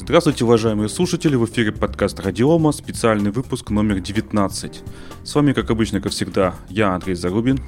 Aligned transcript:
Здравствуйте, 0.00 0.44
уважаемые 0.44 0.88
слушатели, 0.88 1.34
в 1.34 1.44
эфире 1.44 1.72
подкаст 1.72 2.20
Радиома, 2.20 2.70
специальный 2.70 3.32
выпуск 3.32 3.70
номер 3.70 3.98
19. 3.98 4.82
С 5.24 5.34
вами, 5.34 5.52
как 5.52 5.70
обычно, 5.70 6.00
как 6.00 6.12
всегда, 6.12 6.54
я, 6.70 6.94
Андрей 6.94 7.14
Зарубин, 7.14 7.58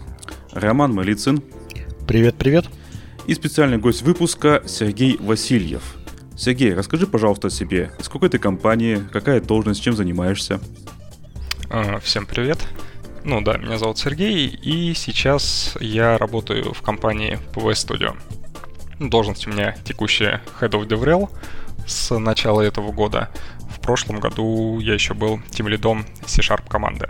Роман 0.52 0.94
Малицын. 0.94 1.42
Привет, 2.06 2.36
привет. 2.36 2.66
И 3.26 3.34
специальный 3.34 3.78
гость 3.78 4.02
выпуска 4.02 4.62
Сергей 4.64 5.18
Васильев. 5.18 5.82
Сергей, 6.36 6.72
расскажи, 6.72 7.08
пожалуйста, 7.08 7.48
о 7.48 7.50
себе. 7.50 7.90
Из 7.98 8.08
какой 8.08 8.28
ты 8.28 8.38
компании, 8.38 9.02
какая 9.12 9.40
должность, 9.40 9.82
чем 9.82 9.94
занимаешься? 9.94 10.60
А, 11.68 11.98
всем 11.98 12.26
привет. 12.26 12.64
Ну 13.24 13.40
да, 13.42 13.58
меня 13.58 13.76
зовут 13.76 13.98
Сергей, 13.98 14.46
и 14.46 14.94
сейчас 14.94 15.76
я 15.80 16.16
работаю 16.16 16.74
в 16.74 16.80
компании 16.80 17.40
PV 17.54 17.72
Studio. 17.72 18.16
Должность 19.00 19.46
у 19.48 19.50
меня 19.50 19.74
текущая 19.84 20.42
Head 20.60 20.70
of 20.70 20.86
DevRel— 20.86 21.28
с 21.90 22.16
начала 22.18 22.60
этого 22.62 22.92
года. 22.92 23.30
В 23.68 23.80
прошлом 23.80 24.20
году 24.20 24.78
я 24.78 24.94
еще 24.94 25.14
был 25.14 25.40
тем 25.50 25.68
лидом 25.68 26.06
C-Sharp 26.26 26.68
команды. 26.68 27.08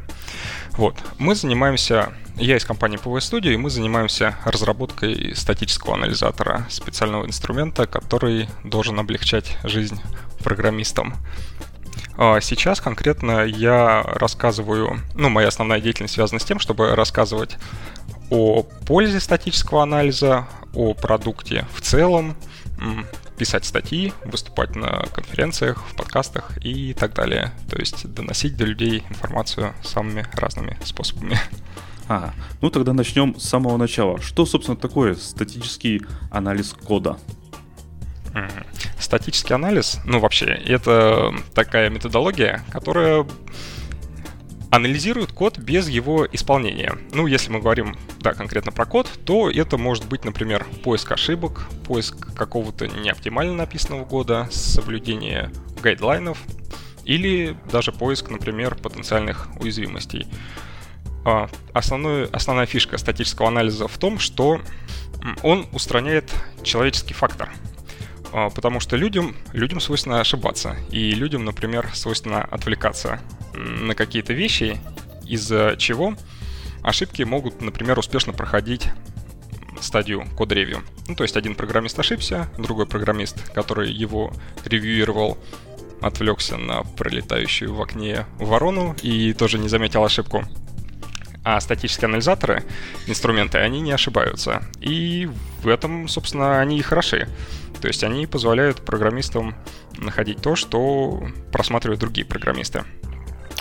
Вот. 0.72 0.96
Мы 1.18 1.34
занимаемся, 1.34 2.12
я 2.36 2.56
из 2.56 2.64
компании 2.64 2.98
PV 2.98 3.18
Studio, 3.18 3.52
и 3.52 3.56
мы 3.56 3.70
занимаемся 3.70 4.36
разработкой 4.44 5.34
статического 5.36 5.94
анализатора, 5.94 6.66
специального 6.70 7.26
инструмента, 7.26 7.86
который 7.86 8.48
должен 8.64 8.98
облегчать 8.98 9.58
жизнь 9.64 10.00
программистам. 10.42 11.14
А 12.16 12.40
сейчас 12.40 12.80
конкретно 12.80 13.44
я 13.44 14.02
рассказываю, 14.02 15.00
ну, 15.14 15.28
моя 15.28 15.48
основная 15.48 15.80
деятельность 15.80 16.14
связана 16.14 16.38
с 16.38 16.44
тем, 16.44 16.58
чтобы 16.58 16.94
рассказывать 16.94 17.56
о 18.30 18.62
пользе 18.86 19.20
статического 19.20 19.82
анализа, 19.82 20.46
о 20.74 20.94
продукте 20.94 21.66
в 21.74 21.80
целом, 21.80 22.36
писать 23.40 23.64
статьи, 23.64 24.12
выступать 24.26 24.76
на 24.76 25.06
конференциях, 25.14 25.82
в 25.88 25.94
подкастах 25.96 26.58
и 26.62 26.92
так 26.92 27.14
далее. 27.14 27.52
То 27.70 27.78
есть 27.78 28.06
доносить 28.12 28.54
до 28.54 28.66
людей 28.66 29.02
информацию 29.08 29.72
самыми 29.82 30.26
разными 30.34 30.76
способами. 30.84 31.40
Ага. 32.06 32.34
Ну 32.60 32.68
тогда 32.68 32.92
начнем 32.92 33.40
с 33.40 33.48
самого 33.48 33.78
начала. 33.78 34.20
Что, 34.20 34.44
собственно, 34.44 34.76
такое 34.76 35.14
статический 35.14 36.02
анализ 36.30 36.74
кода? 36.84 37.18
Статический 38.98 39.54
анализ, 39.54 40.00
ну 40.04 40.20
вообще, 40.20 40.44
это 40.44 41.32
такая 41.54 41.88
методология, 41.88 42.62
которая 42.70 43.26
анализирует 44.70 45.32
код 45.32 45.58
без 45.58 45.88
его 45.88 46.26
исполнения. 46.30 46.96
Ну, 47.12 47.26
если 47.26 47.50
мы 47.50 47.60
говорим, 47.60 47.96
да, 48.20 48.32
конкретно 48.32 48.72
про 48.72 48.86
код, 48.86 49.10
то 49.24 49.50
это 49.50 49.76
может 49.76 50.06
быть, 50.06 50.24
например, 50.24 50.66
поиск 50.84 51.12
ошибок, 51.12 51.68
поиск 51.86 52.34
какого-то 52.34 52.86
неоптимально 52.86 53.54
написанного 53.54 54.04
кода, 54.04 54.48
соблюдение 54.50 55.50
гайдлайнов 55.82 56.38
или 57.04 57.56
даже 57.70 57.90
поиск, 57.90 58.30
например, 58.30 58.76
потенциальных 58.76 59.48
уязвимостей. 59.58 60.26
А, 61.24 61.50
основной, 61.72 62.26
основная 62.26 62.66
фишка 62.66 62.96
статического 62.96 63.48
анализа 63.48 63.88
в 63.88 63.98
том, 63.98 64.18
что 64.18 64.60
он 65.42 65.66
устраняет 65.72 66.32
человеческий 66.62 67.14
фактор. 67.14 67.50
А, 68.32 68.50
потому 68.50 68.78
что 68.78 68.96
людям, 68.96 69.34
людям 69.52 69.80
свойственно 69.80 70.20
ошибаться, 70.20 70.76
и 70.90 71.10
людям, 71.10 71.44
например, 71.44 71.90
свойственно 71.94 72.42
отвлекаться 72.44 73.20
на 73.54 73.94
какие-то 73.94 74.32
вещи, 74.32 74.78
из-за 75.26 75.76
чего 75.78 76.14
ошибки 76.82 77.22
могут, 77.22 77.60
например, 77.60 77.98
успешно 77.98 78.32
проходить 78.32 78.88
стадию 79.80 80.26
код-ревью. 80.36 80.82
Ну, 81.08 81.14
то 81.14 81.24
есть 81.24 81.36
один 81.36 81.54
программист 81.54 81.98
ошибся, 81.98 82.50
другой 82.58 82.86
программист, 82.86 83.50
который 83.50 83.90
его 83.90 84.32
ревьюировал, 84.64 85.38
отвлекся 86.00 86.56
на 86.56 86.82
пролетающую 86.82 87.72
в 87.74 87.80
окне 87.80 88.26
ворону 88.38 88.96
и 89.02 89.32
тоже 89.32 89.58
не 89.58 89.68
заметил 89.68 90.04
ошибку. 90.04 90.44
А 91.42 91.58
статические 91.60 92.06
анализаторы, 92.06 92.64
инструменты, 93.06 93.58
они 93.58 93.80
не 93.80 93.92
ошибаются. 93.92 94.62
И 94.80 95.28
в 95.62 95.68
этом, 95.68 96.06
собственно, 96.06 96.60
они 96.60 96.78
и 96.78 96.82
хороши. 96.82 97.28
То 97.80 97.88
есть 97.88 98.04
они 98.04 98.26
позволяют 98.26 98.84
программистам 98.84 99.54
находить 99.96 100.42
то, 100.42 100.54
что 100.54 101.22
просматривают 101.50 102.00
другие 102.00 102.26
программисты. 102.26 102.84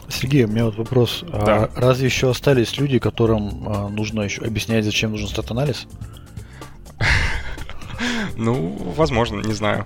Сергей, 0.09 0.45
у 0.45 0.47
меня 0.47 0.65
вот 0.65 0.75
вопрос. 0.75 1.23
А 1.31 1.45
да. 1.45 1.69
А 1.75 1.79
разве 1.79 2.05
еще 2.05 2.31
остались 2.31 2.77
люди, 2.77 2.99
которым 2.99 3.63
а, 3.67 3.89
нужно 3.89 4.21
еще 4.21 4.41
объяснять, 4.41 4.85
зачем 4.85 5.11
нужен 5.11 5.27
стат-анализ? 5.27 5.87
Ну, 8.37 8.93
возможно, 8.95 9.41
не 9.41 9.51
знаю. 9.51 9.83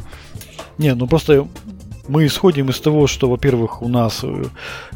Не, 0.78 0.94
ну 0.94 1.08
просто 1.08 1.48
мы 2.08 2.26
исходим 2.26 2.70
из 2.70 2.80
того, 2.80 3.08
что, 3.08 3.30
во-первых, 3.30 3.82
у 3.82 3.88
нас 3.88 4.22
э, 4.24 4.44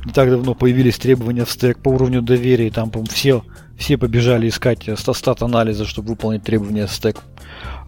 не 0.06 0.12
так 0.12 0.30
давно 0.30 0.54
появились 0.54 0.98
требования 0.98 1.46
в 1.46 1.52
стек 1.52 1.80
по 1.80 1.90
уровню 1.90 2.22
доверия, 2.22 2.68
и 2.68 2.72
там, 2.72 2.90
по 2.90 3.04
все, 3.06 3.44
все 3.78 3.98
побежали 3.98 4.50
искать 4.50 4.90
стат-анализа, 4.98 5.86
чтобы 5.86 6.10
выполнить 6.10 6.44
требования 6.44 6.88
стек 6.88 7.24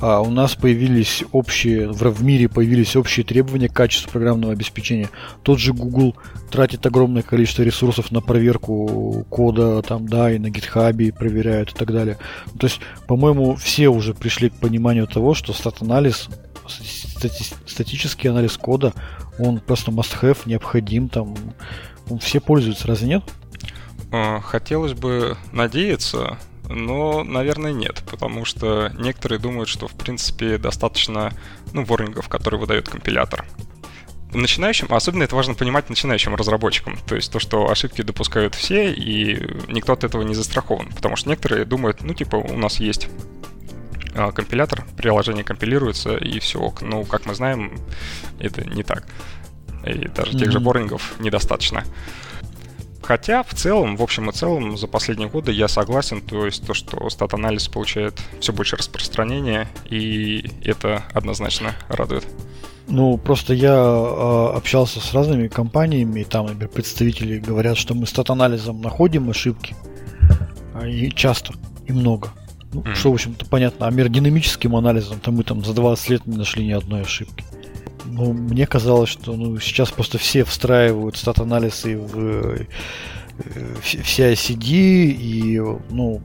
а 0.02 0.22
у 0.22 0.30
нас 0.30 0.56
появились 0.56 1.24
общие, 1.32 1.90
в 1.92 2.24
мире 2.24 2.48
появились 2.48 2.96
общие 2.96 3.26
требования 3.26 3.68
к 3.68 3.74
качеству 3.74 4.12
программного 4.12 4.54
обеспечения. 4.54 5.10
Тот 5.44 5.60
же 5.60 5.74
Google 5.74 6.16
тратит 6.50 6.86
огромное 6.86 7.22
количество 7.22 7.64
ресурсов 7.64 8.12
на 8.12 8.22
проверку 8.22 9.26
кода, 9.30 9.82
там, 9.82 10.08
да, 10.08 10.32
и 10.32 10.40
на 10.40 10.48
GitHub 10.48 11.14
проверяют 11.14 11.72
и 11.72 11.76
так 11.76 11.92
далее. 11.92 12.18
То 12.58 12.68
есть, 12.68 12.80
по-моему, 13.08 13.56
все 13.56 13.90
уже 13.90 14.14
пришли 14.14 14.50
к 14.50 14.54
пониманию 14.54 15.06
того, 15.06 15.34
что 15.34 15.52
стат-анализ, 15.52 16.30
стати- 16.70 17.56
статический 17.66 18.30
анализ 18.30 18.58
кода, 18.58 18.94
он 19.38 19.60
просто 19.60 19.92
must-have, 19.92 20.40
необходим, 20.46 21.10
там, 21.10 21.36
все 22.20 22.40
пользуются, 22.40 22.88
разве 22.88 23.08
нет? 23.08 23.24
А, 24.12 24.42
хотелось 24.42 24.94
бы 24.94 25.38
надеяться, 25.52 26.38
но, 26.68 27.24
наверное, 27.24 27.74
нет, 27.74 28.04
потому 28.10 28.46
что 28.46 28.92
некоторые 28.98 29.40
думают, 29.40 29.70
что, 29.70 29.88
в 29.88 29.94
принципе, 29.94 30.58
достаточно 30.58 31.34
ну, 31.74 31.84
ворнингов, 31.84 32.30
которые 32.30 32.60
выдает 32.60 32.90
компилятор. 32.90 33.46
Начинающим, 34.32 34.88
особенно 34.92 35.24
это 35.24 35.36
важно 35.36 35.56
понимать 35.56 35.90
начинающим 35.90 36.36
разработчикам, 36.36 37.00
то 37.08 37.16
есть 37.16 37.32
то, 37.32 37.40
что 37.40 37.70
ошибки 37.70 38.04
допускают 38.04 38.54
все, 38.54 38.94
и 38.94 39.42
никто 39.68 39.94
от 39.94 40.04
этого 40.04 40.22
не 40.22 40.36
застрахован, 40.36 40.90
потому 40.90 41.16
что 41.16 41.30
некоторые 41.30 41.66
думают, 41.66 42.04
ну, 42.04 42.14
типа, 42.14 42.36
у 42.36 42.56
нас 42.56 42.80
есть 42.80 43.10
компилятор, 44.14 44.86
приложение 44.98 45.44
компилируется, 45.44 46.18
и 46.18 46.40
все 46.40 46.60
ок. 46.60 46.82
Ну, 46.82 47.06
как 47.06 47.26
мы 47.26 47.36
знаем, 47.36 47.80
это 48.40 48.64
не 48.64 48.84
так. 48.84 49.06
И 49.86 50.08
даже 50.08 50.32
mm-hmm. 50.32 50.40
тех 50.40 50.52
же 50.52 50.60
ворнингов 50.60 51.16
недостаточно. 51.20 51.84
Хотя 53.02 53.42
в 53.42 53.56
целом, 53.56 53.96
в 53.96 54.04
общем 54.04 54.30
и 54.30 54.34
целом, 54.34 54.78
за 54.78 54.88
последние 54.88 55.30
годы 55.30 55.52
я 55.52 55.68
согласен, 55.68 56.22
то 56.22 56.46
есть 56.46 56.66
то, 56.68 56.76
что 56.76 57.10
стат-анализ 57.10 57.68
получает 57.68 58.22
все 58.40 58.54
больше 58.54 58.76
распространения, 58.76 59.68
и 59.86 60.52
это 60.64 61.04
однозначно 61.14 61.74
радует. 61.88 62.28
Ну, 62.88 63.18
просто 63.18 63.54
я 63.54 63.74
э, 63.74 64.58
общался 64.58 65.00
с 65.00 65.14
разными 65.14 65.48
компаниями, 65.48 66.22
и 66.22 66.24
там, 66.24 66.48
например, 66.48 66.70
представители 66.70 67.40
говорят, 67.40 67.78
что 67.78 67.96
мы 67.96 68.06
стат-анализом 68.06 68.82
находим 68.82 69.30
ошибки, 69.30 69.76
а, 70.74 70.88
и 70.88 71.10
часто, 71.12 71.54
и 71.88 71.92
много. 71.92 72.30
Ну, 72.74 72.82
mm-hmm. 72.82 72.96
Что, 72.96 73.12
в 73.12 73.14
общем-то, 73.14 73.46
понятно. 73.46 73.88
А 73.88 73.92
динамическим 73.92 74.76
анализом, 74.76 75.20
то 75.20 75.32
мы 75.32 75.44
там 75.44 75.66
за 75.66 75.74
20 75.74 76.10
лет 76.10 76.26
не 76.28 76.38
нашли 76.38 76.66
ни 76.66 76.72
одной 76.72 77.02
ошибки. 77.02 77.44
Ну, 78.06 78.34
мне 78.34 78.68
казалось, 78.68 79.10
что 79.10 79.34
ну, 79.36 79.60
сейчас 79.60 79.92
просто 79.92 80.18
все 80.18 80.44
встраивают 80.44 81.18
стат-анализы 81.18 81.98
в 81.98 82.18
э, 82.18 82.66
все 83.82 84.34
ICD 84.34 84.68
и, 84.68 85.60
ну, 85.90 86.22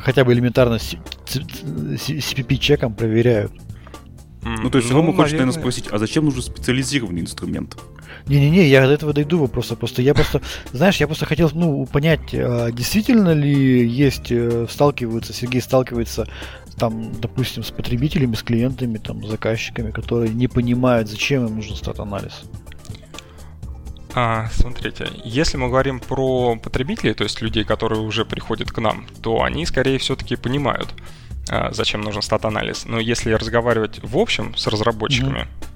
хотя 0.00 0.24
бы 0.24 0.32
элементарно 0.32 0.78
CPP-чеком 1.26 2.94
проверяют. 2.94 3.52
Ну, 4.42 4.70
то 4.70 4.78
есть, 4.78 4.90
ну, 4.90 5.12
хочешь, 5.12 5.32
наверное, 5.32 5.52
спросить, 5.52 5.88
а 5.90 5.98
зачем 5.98 6.24
нужен 6.24 6.42
специализированный 6.42 7.20
инструмент? 7.20 7.76
Не-не-не, 8.26 8.68
я 8.68 8.86
до 8.86 8.92
этого 8.92 9.12
дойду 9.12 9.38
вопроса. 9.38 9.76
Просто 9.76 10.02
я 10.02 10.14
просто, 10.14 10.40
знаешь, 10.72 10.96
я 10.96 11.06
просто 11.06 11.26
хотел, 11.26 11.50
ну, 11.54 11.86
понять, 11.86 12.34
а 12.34 12.70
действительно 12.70 13.32
ли 13.32 13.86
есть, 13.86 14.30
э, 14.30 14.66
сталкиваются, 14.68 15.32
Сергей 15.32 15.60
сталкивается 15.60 16.26
там, 16.78 17.12
допустим, 17.20 17.62
с 17.62 17.70
потребителями, 17.70 18.34
с 18.34 18.42
клиентами, 18.42 18.98
там, 18.98 19.24
с 19.24 19.30
заказчиками, 19.30 19.90
которые 19.90 20.32
не 20.32 20.48
понимают, 20.48 21.08
зачем 21.08 21.46
им 21.46 21.56
нужен 21.56 21.76
стат-анализ? 21.76 22.42
А, 24.14 24.48
смотрите, 24.50 25.08
если 25.24 25.58
мы 25.58 25.68
говорим 25.68 26.00
про 26.00 26.56
потребителей, 26.56 27.12
то 27.12 27.24
есть 27.24 27.42
людей, 27.42 27.64
которые 27.64 28.00
уже 28.00 28.24
приходят 28.24 28.70
к 28.70 28.78
нам, 28.78 29.06
то 29.22 29.42
они 29.42 29.66
скорее 29.66 29.98
все-таки 29.98 30.36
понимают, 30.36 30.88
а, 31.50 31.70
зачем 31.72 32.00
нужен 32.00 32.22
стат-анализ. 32.22 32.86
Но 32.86 32.98
если 32.98 33.32
разговаривать 33.32 34.00
в 34.02 34.16
общем 34.16 34.56
с 34.56 34.66
разработчиками, 34.66 35.40
mm-hmm. 35.40 35.75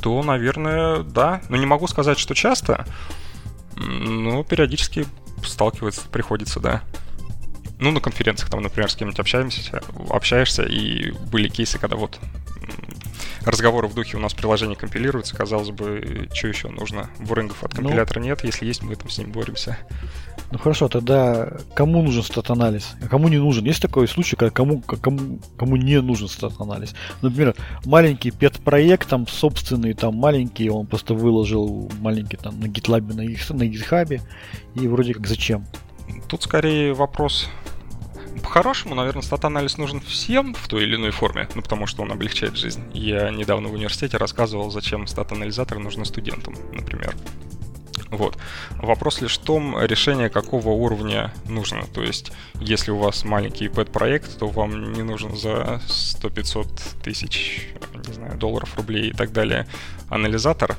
То, 0.00 0.22
наверное, 0.22 1.02
да. 1.02 1.42
Но 1.48 1.56
не 1.56 1.66
могу 1.66 1.86
сказать, 1.86 2.18
что 2.18 2.34
часто, 2.34 2.86
но 3.76 4.42
периодически 4.44 5.06
сталкиваться 5.44 6.02
приходится, 6.08 6.60
да 6.60 6.82
ну, 7.80 7.90
на 7.90 8.00
конференциях, 8.00 8.50
там, 8.50 8.62
например, 8.62 8.90
с 8.90 8.94
кем-нибудь 8.94 9.18
общаемся, 9.18 9.82
общаешься, 10.10 10.62
и 10.62 11.12
были 11.12 11.48
кейсы, 11.48 11.78
когда 11.78 11.96
вот 11.96 12.20
разговоры 13.44 13.88
в 13.88 13.94
духе 13.94 14.18
у 14.18 14.20
нас 14.20 14.34
приложение 14.34 14.76
компилируется, 14.76 15.34
казалось 15.34 15.70
бы, 15.70 16.28
что 16.32 16.48
еще 16.48 16.68
нужно? 16.68 17.10
Бурингов 17.18 17.64
от 17.64 17.72
ну. 17.72 17.82
компилятора 17.82 18.20
ну, 18.20 18.26
нет, 18.26 18.44
если 18.44 18.66
есть, 18.66 18.82
мы 18.82 18.94
там 18.96 19.08
с 19.08 19.16
ним 19.16 19.32
боремся. 19.32 19.78
Ну 20.50 20.58
хорошо, 20.58 20.88
тогда 20.88 21.58
кому 21.74 22.02
нужен 22.02 22.24
стат-анализ? 22.24 22.96
А 23.02 23.08
кому 23.08 23.28
не 23.28 23.38
нужен? 23.38 23.64
Есть 23.64 23.80
такой 23.80 24.08
случай, 24.08 24.34
когда 24.34 24.50
кому, 24.50 24.80
кому, 24.80 25.38
кому 25.56 25.76
не 25.76 26.00
нужен 26.00 26.28
стат-анализ? 26.28 26.94
Например, 27.22 27.54
маленький 27.84 28.32
пет-проект, 28.32 29.08
там 29.08 29.28
собственный, 29.28 29.94
там 29.94 30.16
маленький, 30.16 30.68
он 30.68 30.86
просто 30.86 31.14
выложил 31.14 31.90
маленький 32.00 32.36
там 32.36 32.58
на 32.58 32.64
GitLab, 32.64 33.14
на, 33.14 33.22
на 33.22 33.62
GitHub, 33.68 34.20
и 34.74 34.88
вроде 34.88 35.14
как 35.14 35.28
зачем? 35.28 35.66
Тут 36.28 36.42
скорее 36.42 36.94
вопрос 36.94 37.48
по-хорошему, 38.42 38.94
наверное, 38.94 39.22
стат-анализ 39.22 39.76
нужен 39.76 40.00
всем 40.00 40.54
в 40.54 40.66
той 40.66 40.84
или 40.84 40.96
иной 40.96 41.10
форме, 41.10 41.48
ну, 41.54 41.62
потому 41.62 41.86
что 41.86 42.02
он 42.02 42.10
облегчает 42.10 42.56
жизнь. 42.56 42.82
Я 42.92 43.30
недавно 43.30 43.68
в 43.68 43.74
университете 43.74 44.16
рассказывал, 44.16 44.70
зачем 44.70 45.06
стат-анализаторы 45.06 45.80
нужны 45.80 46.04
студентам, 46.04 46.54
например. 46.72 47.14
Вот. 48.10 48.36
Вопрос 48.76 49.20
лишь 49.20 49.38
в 49.38 49.42
том, 49.42 49.80
решение 49.80 50.28
какого 50.28 50.70
уровня 50.70 51.32
нужно. 51.48 51.84
То 51.94 52.02
есть, 52.02 52.32
если 52.60 52.90
у 52.90 52.98
вас 52.98 53.24
маленький 53.24 53.68
пэт-проект, 53.68 54.38
то 54.38 54.48
вам 54.48 54.92
не 54.92 55.02
нужен 55.02 55.36
за 55.36 55.80
100-500 55.88 57.02
тысяч, 57.02 57.68
не 58.06 58.12
знаю, 58.14 58.36
долларов, 58.36 58.76
рублей 58.76 59.10
и 59.10 59.12
так 59.12 59.32
далее 59.32 59.66
анализатор. 60.08 60.76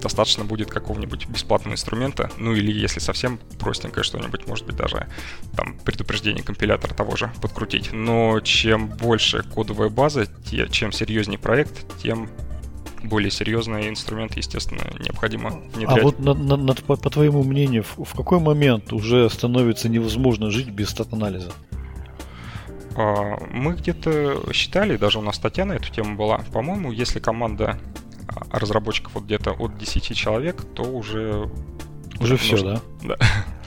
Достаточно 0.00 0.44
будет 0.44 0.70
какого-нибудь 0.70 1.28
бесплатного 1.28 1.74
инструмента. 1.74 2.30
Ну 2.36 2.52
или 2.52 2.72
если 2.72 2.98
совсем 2.98 3.38
простенькое 3.60 4.02
что-нибудь, 4.02 4.48
может 4.48 4.66
быть 4.66 4.76
даже 4.76 5.06
там 5.56 5.78
предупреждение 5.84 6.42
компилятора 6.42 6.94
того 6.94 7.16
же 7.16 7.32
подкрутить. 7.40 7.92
Но 7.92 8.40
чем 8.40 8.88
больше 8.88 9.44
кодовая 9.44 9.88
база, 9.88 10.26
чем 10.70 10.90
серьезнее 10.90 11.38
проект, 11.38 11.86
тем 12.02 12.28
более 13.04 13.30
серьезные 13.30 13.88
инструменты, 13.88 14.38
естественно, 14.38 14.82
необходимо 14.98 15.62
внедрять. 15.74 15.98
А 15.98 16.02
вот 16.02 16.18
на, 16.18 16.34
на, 16.34 16.56
на, 16.56 16.74
по, 16.74 16.96
по 16.96 17.10
твоему 17.10 17.42
мнению, 17.42 17.84
в, 17.84 18.04
в 18.04 18.14
какой 18.14 18.40
момент 18.40 18.92
уже 18.92 19.28
становится 19.30 19.88
невозможно 19.88 20.50
жить 20.50 20.68
без 20.70 20.90
стат-анализа? 20.90 21.52
А, 22.96 23.38
мы 23.50 23.74
где-то 23.74 24.52
считали, 24.52 24.96
даже 24.96 25.18
у 25.18 25.22
нас 25.22 25.36
статья 25.36 25.64
на 25.64 25.72
эту 25.72 25.90
тему 25.90 26.16
была, 26.16 26.38
по-моему, 26.52 26.92
если 26.92 27.20
команда 27.20 27.78
разработчиков 28.50 29.14
вот 29.14 29.24
где-то 29.24 29.52
от 29.52 29.78
10 29.78 30.16
человек, 30.16 30.62
то 30.74 30.82
уже 30.82 31.50
уже 32.20 32.36
все, 32.36 32.52
нужно. 32.52 32.82
да? 33.02 33.08
Да. 33.08 33.16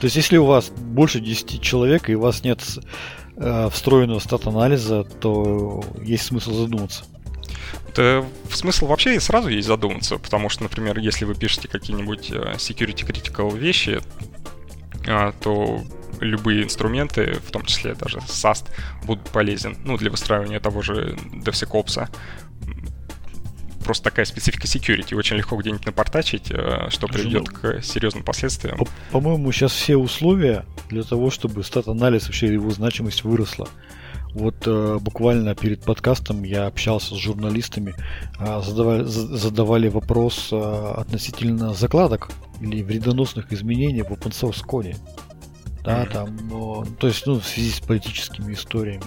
То 0.00 0.04
есть, 0.04 0.16
если 0.16 0.36
у 0.36 0.46
вас 0.46 0.70
больше 0.70 1.20
10 1.20 1.60
человек 1.60 2.08
и 2.08 2.14
у 2.14 2.20
вас 2.20 2.42
нет 2.42 2.62
э, 3.36 3.68
встроенного 3.70 4.18
стат-анализа, 4.18 5.04
то 5.04 5.84
есть 6.00 6.24
смысл 6.24 6.52
задуматься. 6.52 7.04
Да, 7.94 8.24
смысл 8.50 8.86
вообще 8.86 9.18
сразу 9.20 9.48
есть 9.48 9.66
задуматься, 9.66 10.18
потому 10.18 10.48
что, 10.48 10.64
например, 10.64 10.98
если 10.98 11.24
вы 11.24 11.34
пишете 11.34 11.68
какие-нибудь 11.68 12.30
э, 12.30 12.54
security 12.56 13.06
critical 13.06 13.56
вещи, 13.56 14.00
а, 15.06 15.32
то 15.40 15.82
любые 16.20 16.64
инструменты, 16.64 17.34
в 17.46 17.50
том 17.50 17.64
числе 17.64 17.94
даже 17.94 18.18
SAST, 18.18 18.66
будут 19.04 19.28
полезен 19.30 19.76
ну, 19.84 19.96
для 19.96 20.10
выстраивания 20.10 20.60
того 20.60 20.82
же 20.82 21.16
DevSecOps. 21.32 22.08
Просто 23.84 24.04
такая 24.04 24.24
специфика 24.24 24.66
security. 24.66 25.14
Очень 25.14 25.36
легко 25.36 25.56
где-нибудь 25.56 25.86
напортачить, 25.86 26.50
э, 26.50 26.88
что 26.90 27.06
приведет 27.06 27.48
к 27.48 27.82
серьезным 27.82 28.24
последствиям. 28.24 28.78
По-моему, 29.12 29.50
сейчас 29.52 29.72
все 29.72 29.96
условия 29.96 30.64
для 30.88 31.02
того, 31.02 31.30
чтобы 31.30 31.62
стат-анализ 31.62 32.24
вообще 32.24 32.52
его 32.52 32.70
значимость 32.70 33.22
выросла. 33.24 33.68
Вот 34.34 34.66
э, 34.66 34.98
буквально 35.00 35.54
перед 35.54 35.82
подкастом 35.82 36.42
я 36.42 36.66
общался 36.66 37.14
с 37.14 37.18
журналистами, 37.18 37.94
э, 38.38 38.62
задавали, 38.62 39.04
задавали 39.04 39.88
вопрос 39.88 40.50
э, 40.52 40.94
относительно 40.96 41.72
закладок 41.72 42.30
или 42.60 42.82
вредоносных 42.82 43.52
изменений 43.52 44.02
в 44.02 44.10
open 44.10 44.32
source 44.32 44.62
коде. 44.64 44.96
Да, 45.82 46.04
mm-hmm. 46.04 46.12
там, 46.12 46.82
э, 46.82 46.86
то 46.98 47.06
есть, 47.06 47.26
ну, 47.26 47.40
в 47.40 47.46
связи 47.46 47.70
с 47.70 47.80
политическими 47.80 48.52
историями. 48.52 49.04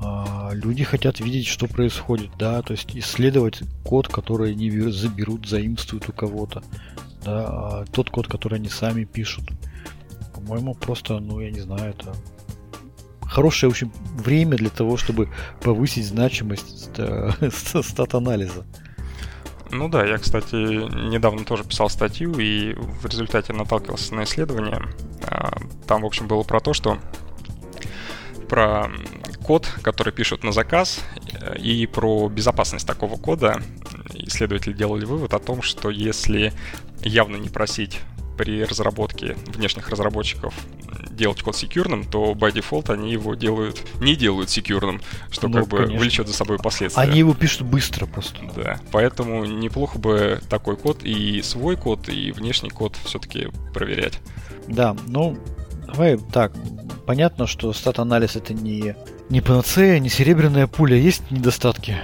Э, 0.00 0.50
люди 0.52 0.84
хотят 0.84 1.20
видеть, 1.20 1.46
что 1.46 1.66
происходит, 1.66 2.30
да, 2.38 2.62
то 2.62 2.72
есть 2.72 2.96
исследовать 2.96 3.62
код, 3.84 4.08
который 4.08 4.52
они 4.52 4.70
заберут, 4.90 5.46
заимствуют 5.46 6.08
у 6.08 6.12
кого-то, 6.12 6.62
да, 7.24 7.46
а 7.46 7.84
тот 7.92 8.10
код, 8.10 8.28
который 8.28 8.58
они 8.58 8.68
сами 8.68 9.04
пишут. 9.04 9.44
По-моему, 10.34 10.74
просто, 10.74 11.18
ну, 11.18 11.40
я 11.40 11.50
не 11.50 11.60
знаю, 11.60 11.90
это 11.90 12.14
хорошее, 13.34 13.70
в 13.70 13.72
общем, 13.72 13.92
время 14.16 14.56
для 14.56 14.70
того, 14.70 14.96
чтобы 14.96 15.28
повысить 15.60 16.06
значимость 16.06 16.90
стат-анализа. 17.82 18.64
Ну 19.70 19.88
да, 19.88 20.06
я, 20.06 20.18
кстати, 20.18 20.54
недавно 20.54 21.44
тоже 21.44 21.64
писал 21.64 21.90
статью 21.90 22.38
и 22.38 22.74
в 22.74 23.06
результате 23.06 23.52
наталкивался 23.52 24.14
на 24.14 24.22
исследование. 24.22 24.82
А, 25.26 25.58
там, 25.86 26.02
в 26.02 26.06
общем, 26.06 26.28
было 26.28 26.44
про 26.44 26.60
то, 26.60 26.74
что 26.74 26.98
про 28.48 28.88
код, 29.42 29.68
который 29.82 30.12
пишут 30.12 30.44
на 30.44 30.52
заказ, 30.52 31.00
и 31.58 31.86
про 31.86 32.28
безопасность 32.28 32.86
такого 32.86 33.16
кода. 33.16 33.60
Исследователи 34.14 34.74
делали 34.74 35.04
вывод 35.04 35.34
о 35.34 35.40
том, 35.40 35.60
что 35.62 35.90
если 35.90 36.52
явно 37.00 37.36
не 37.36 37.48
просить 37.48 38.00
при 38.36 38.64
разработке 38.64 39.36
внешних 39.46 39.88
разработчиков 39.88 40.54
делать 41.10 41.42
код 41.42 41.56
секьюрным, 41.56 42.04
то 42.04 42.32
by 42.32 42.52
default 42.52 42.92
они 42.92 43.12
его 43.12 43.34
делают, 43.34 43.80
не 44.00 44.16
делают 44.16 44.50
секьюрным, 44.50 45.00
что 45.30 45.48
ну, 45.48 45.58
как 45.58 45.68
бы 45.68 45.76
конечно. 45.78 45.98
влечет 45.98 46.28
за 46.28 46.34
собой 46.34 46.58
последствия. 46.58 47.02
Они 47.02 47.20
его 47.20 47.34
пишут 47.34 47.62
быстро 47.62 48.06
просто. 48.06 48.40
Да, 48.56 48.80
поэтому 48.90 49.44
неплохо 49.44 49.98
бы 49.98 50.40
такой 50.48 50.76
код 50.76 51.02
и 51.02 51.42
свой 51.42 51.76
код, 51.76 52.08
и 52.08 52.32
внешний 52.32 52.70
код 52.70 52.96
все-таки 53.04 53.48
проверять. 53.72 54.20
Да, 54.68 54.96
ну, 55.06 55.38
давай 55.86 56.18
так, 56.18 56.52
понятно, 57.06 57.46
что 57.46 57.72
стат-анализ 57.72 58.36
это 58.36 58.54
не, 58.54 58.96
не 59.28 59.40
панацея, 59.40 59.98
не 59.98 60.08
серебряная 60.08 60.66
пуля, 60.66 60.96
есть 60.96 61.30
недостатки? 61.30 61.96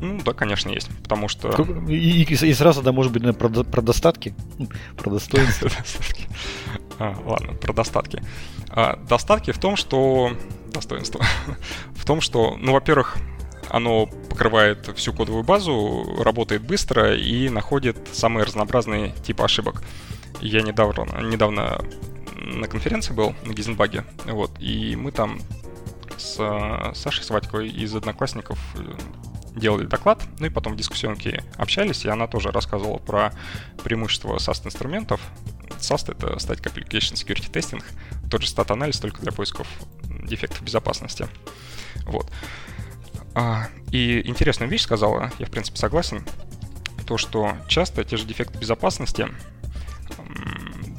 Ну 0.00 0.20
да, 0.24 0.32
конечно, 0.32 0.70
есть. 0.70 0.88
Потому 1.02 1.28
что. 1.28 1.50
И, 1.88 2.22
и, 2.22 2.32
и 2.32 2.54
сразу, 2.54 2.82
да, 2.82 2.92
может 2.92 3.12
быть, 3.12 3.22
наверное, 3.22 3.48
про, 3.48 3.64
про 3.64 3.82
достатки. 3.82 4.34
Про 4.96 5.10
достоинства. 5.10 5.70
а, 6.98 7.16
ладно, 7.24 7.54
про 7.54 7.72
достатки. 7.72 8.22
А, 8.70 8.96
достатки 9.08 9.50
в 9.50 9.58
том, 9.58 9.76
что. 9.76 10.32
Достоинство. 10.72 11.24
в 11.94 12.04
том, 12.04 12.20
что, 12.20 12.56
ну, 12.58 12.72
во-первых, 12.72 13.16
оно 13.70 14.06
покрывает 14.06 14.90
всю 14.96 15.12
кодовую 15.12 15.44
базу, 15.44 16.22
работает 16.22 16.62
быстро 16.62 17.14
и 17.16 17.48
находит 17.48 17.96
самые 18.12 18.44
разнообразные 18.44 19.12
типы 19.24 19.42
ошибок. 19.42 19.82
Я 20.40 20.62
недавно, 20.62 21.20
недавно 21.22 21.80
на 22.36 22.66
конференции 22.66 23.12
был 23.12 23.34
на 23.44 23.52
Гизенбаге, 23.52 24.04
вот, 24.24 24.52
и 24.60 24.96
мы 24.96 25.10
там 25.10 25.40
с 26.16 26.36
Сашей 26.94 27.24
Сватьковой 27.24 27.68
из 27.68 27.94
одноклассников 27.94 28.58
делали 29.58 29.86
доклад, 29.86 30.22
ну 30.38 30.46
и 30.46 30.50
потом 30.50 30.74
в 30.74 30.76
дискуссионке 30.76 31.44
общались, 31.56 32.04
и 32.04 32.08
она 32.08 32.26
тоже 32.26 32.50
рассказывала 32.50 32.98
про 32.98 33.32
преимущества 33.82 34.36
SAST-инструментов. 34.36 35.20
SAST— 35.78 36.12
это 36.16 36.28
Static 36.34 36.72
Application 36.72 37.14
Security 37.14 37.50
Testing, 37.50 37.82
тот 38.30 38.42
же 38.42 38.48
стат-анализ, 38.48 38.98
только 38.98 39.20
для 39.20 39.32
поисков 39.32 39.66
дефектов 40.22 40.62
безопасности. 40.62 41.28
Вот. 42.04 42.30
А, 43.34 43.68
и 43.92 44.26
интересную 44.26 44.70
вещь 44.70 44.82
сказала, 44.82 45.30
я 45.38 45.46
в 45.46 45.50
принципе 45.50 45.78
согласен, 45.78 46.24
то, 47.06 47.16
что 47.16 47.56
часто 47.68 48.04
те 48.04 48.16
же 48.16 48.26
дефекты 48.26 48.58
безопасности 48.58 49.28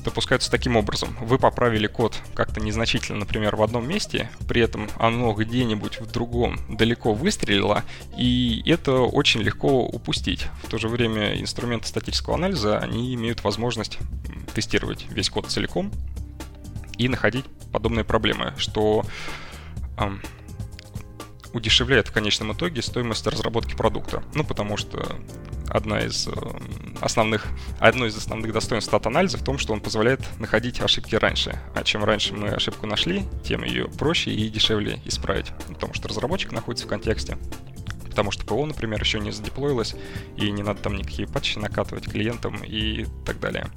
допускаются 0.04 0.50
таким 0.50 0.78
образом. 0.78 1.16
Вы 1.22 1.38
поправили 1.38 1.88
код 1.88 2.18
как-то 2.34 2.60
незначительно, 2.60 3.20
например, 3.20 3.56
в 3.56 3.64
одном 3.64 3.88
месте, 3.88 4.30
при 4.48 4.62
этом 4.62 4.90
оно 4.98 5.34
где-нибудь 5.34 6.00
в 6.00 6.12
другом 6.12 6.60
далеко 6.70 7.14
выстрелило, 7.14 7.84
и 8.18 8.64
это 8.66 8.94
очень 8.94 9.42
легко 9.42 9.86
упустить. 9.86 10.48
В 10.64 10.70
то 10.70 10.78
же 10.78 10.88
время 10.88 11.40
инструменты 11.40 11.88
статического 11.88 12.36
анализа, 12.36 12.80
они 12.80 13.14
имеют 13.16 13.44
возможность 13.44 14.00
тестировать 14.54 15.06
весь 15.10 15.30
код 15.30 15.48
целиком 15.48 15.92
и 16.98 17.08
находить 17.08 17.46
подобные 17.72 18.04
проблемы, 18.04 18.54
что 18.58 19.06
эм, 19.98 20.22
удешевляет 21.54 22.08
в 22.08 22.12
конечном 22.12 22.54
итоге 22.54 22.82
стоимость 22.82 23.26
разработки 23.28 23.76
продукта. 23.76 24.24
Ну, 24.34 24.44
потому 24.44 24.78
что 24.78 25.16
одна 25.68 26.02
из 26.02 26.28
э, 26.28 26.32
основных, 27.02 27.48
одно 27.80 28.06
из 28.06 28.16
основных 28.18 28.54
достоинств 28.54 28.90
стат-анализа 28.90 29.38
в 29.38 29.44
том, 29.44 29.58
что 29.58 29.74
он 29.74 29.82
позволяет 29.82 30.22
находить 30.40 30.82
ошибки 30.82 31.16
раньше. 31.16 31.60
А 31.76 31.84
чем 31.84 32.04
раньше 32.04 32.34
мы 32.34 32.50
ошибку 32.50 32.88
нашли, 32.88 33.24
тем 33.44 33.64
ее 33.64 33.86
проще 33.86 34.32
и 34.32 34.50
дешевле 34.50 35.02
исправить. 35.06 35.52
Потому 35.68 35.94
что 35.94 36.08
разработчик 36.08 36.52
находится 36.52 36.86
в 36.86 36.90
контексте. 36.90 37.38
Потому 38.10 38.32
что 38.32 38.46
ПО, 38.46 38.66
например, 38.66 39.00
еще 39.00 39.20
не 39.20 39.32
задеплоилось, 39.32 39.96
и 40.36 40.52
не 40.52 40.64
надо 40.64 40.82
там 40.82 40.96
никакие 40.96 41.28
патчи 41.28 41.58
накатывать 41.58 42.06
клиентам 42.06 42.64
и 42.64 43.06
так 43.26 43.40
далее. 43.40 43.68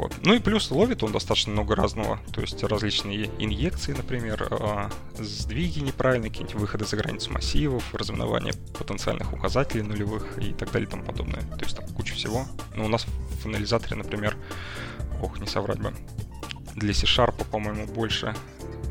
Вот. 0.00 0.14
Ну 0.22 0.32
и 0.32 0.38
плюс 0.38 0.70
ловит 0.70 1.02
он 1.02 1.12
достаточно 1.12 1.52
много 1.52 1.76
разного, 1.76 2.18
то 2.32 2.40
есть 2.40 2.64
различные 2.64 3.26
инъекции, 3.38 3.92
например, 3.92 4.48
э, 4.50 4.88
сдвиги 5.18 5.80
неправильные, 5.80 6.30
какие-нибудь 6.30 6.58
выходы 6.58 6.86
за 6.86 6.96
границу 6.96 7.30
массивов, 7.30 7.94
разминование 7.94 8.54
потенциальных 8.78 9.34
указателей 9.34 9.82
нулевых 9.82 10.38
и 10.38 10.54
так 10.54 10.72
далее 10.72 10.88
и 10.88 10.90
тому 10.90 11.04
подобное. 11.04 11.42
То 11.42 11.64
есть 11.64 11.76
там 11.76 11.86
куча 11.88 12.14
всего. 12.14 12.46
Но 12.74 12.86
у 12.86 12.88
нас 12.88 13.04
в 13.42 13.46
анализаторе, 13.46 13.96
например, 13.96 14.38
ох, 15.20 15.38
не 15.38 15.46
соврать 15.46 15.80
бы, 15.80 15.92
для 16.76 16.94
C-Sharp, 16.94 17.44
по-моему, 17.50 17.84
больше 17.84 18.34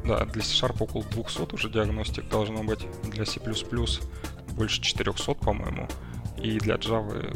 да, 0.06 0.26
для 0.26 0.44
C-Sharp 0.44 0.76
около 0.80 1.04
200 1.06 1.56
уже 1.56 1.72
диагностик 1.72 2.30
должно 2.30 2.62
быть, 2.62 2.86
для 3.06 3.26
C++ 3.26 3.40
больше 4.52 4.80
400, 4.80 5.34
по-моему, 5.34 5.88
и 6.38 6.60
для 6.60 6.76
Java, 6.76 7.36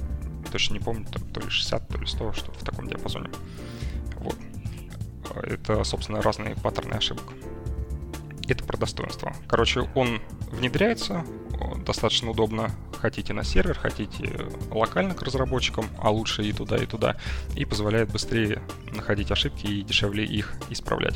точно 0.53 0.75
не 0.75 0.79
помню, 0.79 1.07
то 1.33 1.39
ли 1.39 1.49
60, 1.49 1.87
то 1.87 1.97
ли 1.97 2.05
100, 2.05 2.33
что-то 2.33 2.59
в 2.59 2.63
таком 2.63 2.87
диапазоне. 2.87 3.29
Вот. 4.19 4.37
Это, 5.41 5.83
собственно, 5.83 6.21
разные 6.21 6.55
паттерны 6.55 6.93
ошибок. 6.93 7.23
Это 8.47 8.63
про 8.63 8.77
достоинство. 8.77 9.33
Короче, 9.47 9.89
он 9.95 10.21
внедряется, 10.51 11.25
достаточно 11.83 12.29
удобно. 12.29 12.69
Хотите 12.99 13.33
на 13.33 13.43
сервер, 13.43 13.77
хотите 13.77 14.47
локально 14.69 15.15
к 15.15 15.23
разработчикам, 15.23 15.87
а 15.97 16.11
лучше 16.11 16.43
и 16.43 16.53
туда, 16.53 16.77
и 16.77 16.85
туда. 16.85 17.17
И 17.55 17.65
позволяет 17.65 18.11
быстрее 18.11 18.61
находить 18.91 19.31
ошибки 19.31 19.65
и 19.65 19.81
дешевле 19.81 20.23
их 20.23 20.53
исправлять. 20.69 21.15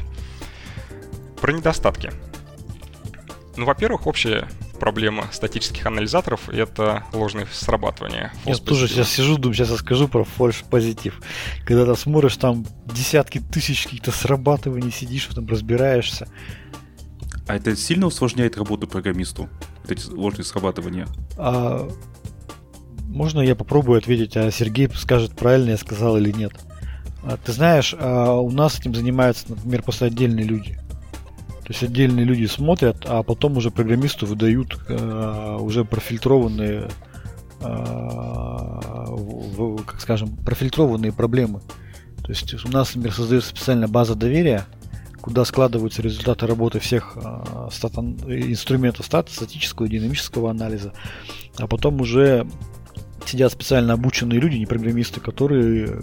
Про 1.40 1.52
недостатки. 1.52 2.12
Ну, 3.56 3.66
во-первых, 3.66 4.08
общая 4.08 4.48
проблема 4.78 5.26
статических 5.32 5.86
анализаторов— 5.86 6.50
это 6.50 7.04
ложное 7.14 7.48
срабатывание. 7.52 8.32
Я 8.46 8.56
тоже 8.56 8.88
сейчас 8.88 9.10
сижу, 9.10 9.38
думаю, 9.38 9.56
сейчас 9.56 9.72
расскажу 9.72 10.08
про 10.08 10.24
фальш 10.24 10.64
позитив. 10.70 11.22
Когда 11.66 11.86
ты 11.86 12.00
смотришь, 12.00 12.38
там 12.38 12.66
десятки 12.86 13.40
тысяч 13.40 13.84
каких-то 13.84 14.12
срабатываний, 14.12 14.92
сидишь, 14.92 15.26
там 15.34 15.48
разбираешься. 15.48 16.28
А 17.48 17.56
это 17.56 17.76
сильно 17.76 18.08
усложняет 18.08 18.58
работу 18.58 18.88
программисту? 18.88 19.50
Вот 19.84 19.92
эти 19.92 20.06
ложные 20.10 20.44
срабатывания? 20.44 21.08
А, 21.38 21.90
можно 23.08 23.40
я 23.40 23.56
попробую 23.56 23.98
ответить, 23.98 24.36
а 24.36 24.52
Сергей 24.52 24.90
скажет, 24.96 25.36
правильно 25.36 25.72
я 25.72 25.78
сказал 25.78 26.18
или 26.18 26.32
нет. 26.32 26.52
А, 27.24 27.38
ты 27.38 27.54
знаешь, 27.54 27.96
а 27.98 28.34
у 28.36 28.52
нас 28.52 28.80
этим 28.80 28.94
занимаются, 28.94 29.46
например, 29.50 29.84
просто 29.84 30.06
отдельные 30.06 30.46
люди. 30.46 30.78
То 31.68 31.74
есть 31.74 31.84
отдельные 31.84 32.26
люди 32.26 32.46
смотрят, 32.46 33.04
а 33.06 33.24
потом 33.24 33.58
уже 33.58 33.72
программисту 33.72 34.26
выдают 34.26 34.80
э, 34.88 35.58
уже 35.60 35.84
профильтрованные, 35.84 36.88
э, 37.60 37.68
как 39.86 40.00
скажем, 40.00 40.38
профильтрованные 40.38 41.12
проблемы. 41.12 41.60
То 42.24 42.30
есть 42.30 42.54
у 42.64 42.70
нас, 42.70 42.96
например, 42.96 43.14
создается 43.14 43.50
специальная 43.50 43.90
база 43.90 44.16
доверия, 44.16 44.64
куда 45.20 45.44
складываются 45.44 46.02
результаты 46.02 46.48
работы 46.48 46.80
всех 46.80 47.18
э, 47.18 47.20
инструментов 47.70 49.06
стат, 49.06 49.30
статического 49.30 49.88
и 49.88 49.90
динамического 49.90 50.50
анализа, 50.50 50.94
а 51.58 51.68
потом 51.68 52.00
уже 52.00 52.48
сидят 53.26 53.52
специально 53.52 53.92
обученные 53.92 54.40
люди, 54.40 54.56
не 54.56 54.68
программисты, 54.68 55.20
которые 55.20 56.00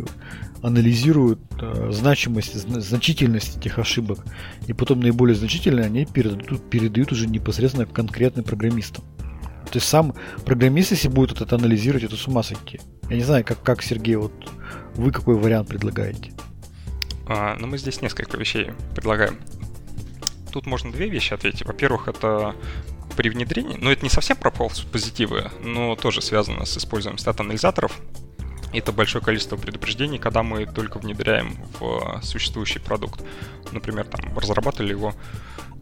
анализируют 0.65 1.41
э, 1.61 1.91
значимость, 1.93 2.55
значительность 2.55 3.59
этих 3.59 3.79
ошибок. 3.79 4.25
И 4.67 4.73
потом 4.73 5.01
наиболее 5.01 5.35
значительные 5.35 5.85
они 5.85 6.07
передают, 6.07 6.71
передают 6.71 7.13
уже 7.13 7.27
непосредственно 7.27 7.87
конкретным 7.87 8.45
программистам. 8.45 9.05
То 9.71 9.79
есть 9.79 9.87
сам 9.87 10.15
программист, 10.45 10.93
если 10.93 11.09
будет 11.09 11.41
это 11.41 11.57
анализировать, 11.57 12.05
это 12.05 12.17
с 12.17 12.27
ума 12.27 12.43
сойти. 12.43 12.81
Я 13.11 13.17
не 13.17 13.23
знаю, 13.23 13.45
как, 13.45 13.63
как 13.63 13.83
Сергей, 13.83 14.17
вот 14.17 14.33
вы 14.95 15.11
какой 15.13 15.35
вариант 15.35 15.69
предлагаете? 15.69 16.33
А, 17.27 17.57
ну, 17.59 17.67
мы 17.67 17.77
здесь 17.77 18.01
несколько 18.01 18.39
вещей 18.39 18.71
предлагаем. 18.95 19.39
Тут 20.51 20.67
можно 20.67 20.91
две 20.91 21.11
вещи 21.11 21.35
ответить. 21.35 21.67
Во-первых, 21.67 22.09
это 22.09 22.55
при 23.17 23.29
внедрении, 23.29 23.77
но 23.77 23.93
это 23.93 24.03
не 24.03 24.11
совсем 24.11 24.37
про 24.39 24.51
позитивы, 24.51 25.51
но 25.63 25.95
тоже 25.95 26.23
связано 26.23 26.65
с 26.65 26.79
использованием 26.79 27.19
стат-анализаторов. 27.19 28.01
Это 28.75 28.91
большое 28.91 29.25
количество 29.25 29.57
предупреждений, 29.57 30.19
когда 30.19 30.43
мы 30.43 30.67
только 30.67 30.99
внедряем 30.99 31.57
в 31.79 32.21
существующий 32.23 32.81
продукт. 32.81 33.23
Например, 33.71 34.05
там 34.05 34.37
разрабатывали 34.37 34.91
его, 34.91 35.15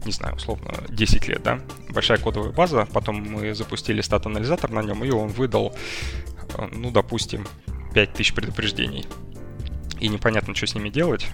не 0.05 0.11
знаю, 0.11 0.35
условно, 0.35 0.71
10 0.89 1.27
лет, 1.27 1.41
да? 1.41 1.59
Большая 1.89 2.19
кодовая 2.19 2.51
база, 2.51 2.87
потом 2.93 3.15
мы 3.15 3.55
запустили 3.55 4.01
стат-анализатор 4.01 4.69
на 4.69 4.83
нем, 4.83 5.03
и 5.03 5.09
он 5.09 5.29
выдал, 5.29 5.75
э, 6.57 6.67
ну, 6.71 6.91
допустим, 6.91 7.47
5000 7.95 8.33
предупреждений. 8.35 9.05
И 9.99 10.07
непонятно, 10.07 10.53
что 10.53 10.67
с 10.67 10.75
ними 10.75 10.89
делать 10.89 11.27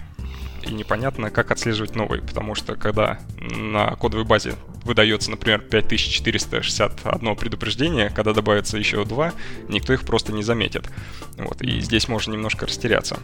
и 0.62 0.72
непонятно, 0.72 1.30
как 1.30 1.50
отслеживать 1.50 1.94
новые, 1.94 2.22
потому 2.22 2.54
что 2.54 2.76
когда 2.76 3.18
на 3.38 3.94
кодовой 3.96 4.24
базе 4.24 4.54
выдается, 4.84 5.30
например, 5.30 5.60
5461 5.60 7.36
предупреждение, 7.36 8.10
когда 8.10 8.32
добавится 8.32 8.78
еще 8.78 9.04
два, 9.04 9.32
никто 9.68 9.92
их 9.92 10.04
просто 10.04 10.32
не 10.32 10.42
заметит. 10.42 10.88
Вот, 11.36 11.62
и 11.62 11.80
здесь 11.80 12.08
можно 12.08 12.32
немножко 12.32 12.66
растеряться. 12.66 13.18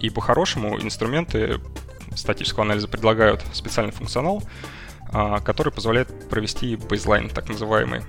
И 0.00 0.10
по-хорошему 0.10 0.80
инструменты 0.80 1.60
статического 2.14 2.62
анализа 2.62 2.88
предлагают 2.88 3.42
специальный 3.52 3.92
функционал, 3.92 4.42
а, 5.12 5.40
который 5.40 5.72
позволяет 5.72 6.28
провести 6.28 6.76
бейзлайн, 6.76 7.28
так 7.30 7.48
называемый. 7.48 8.02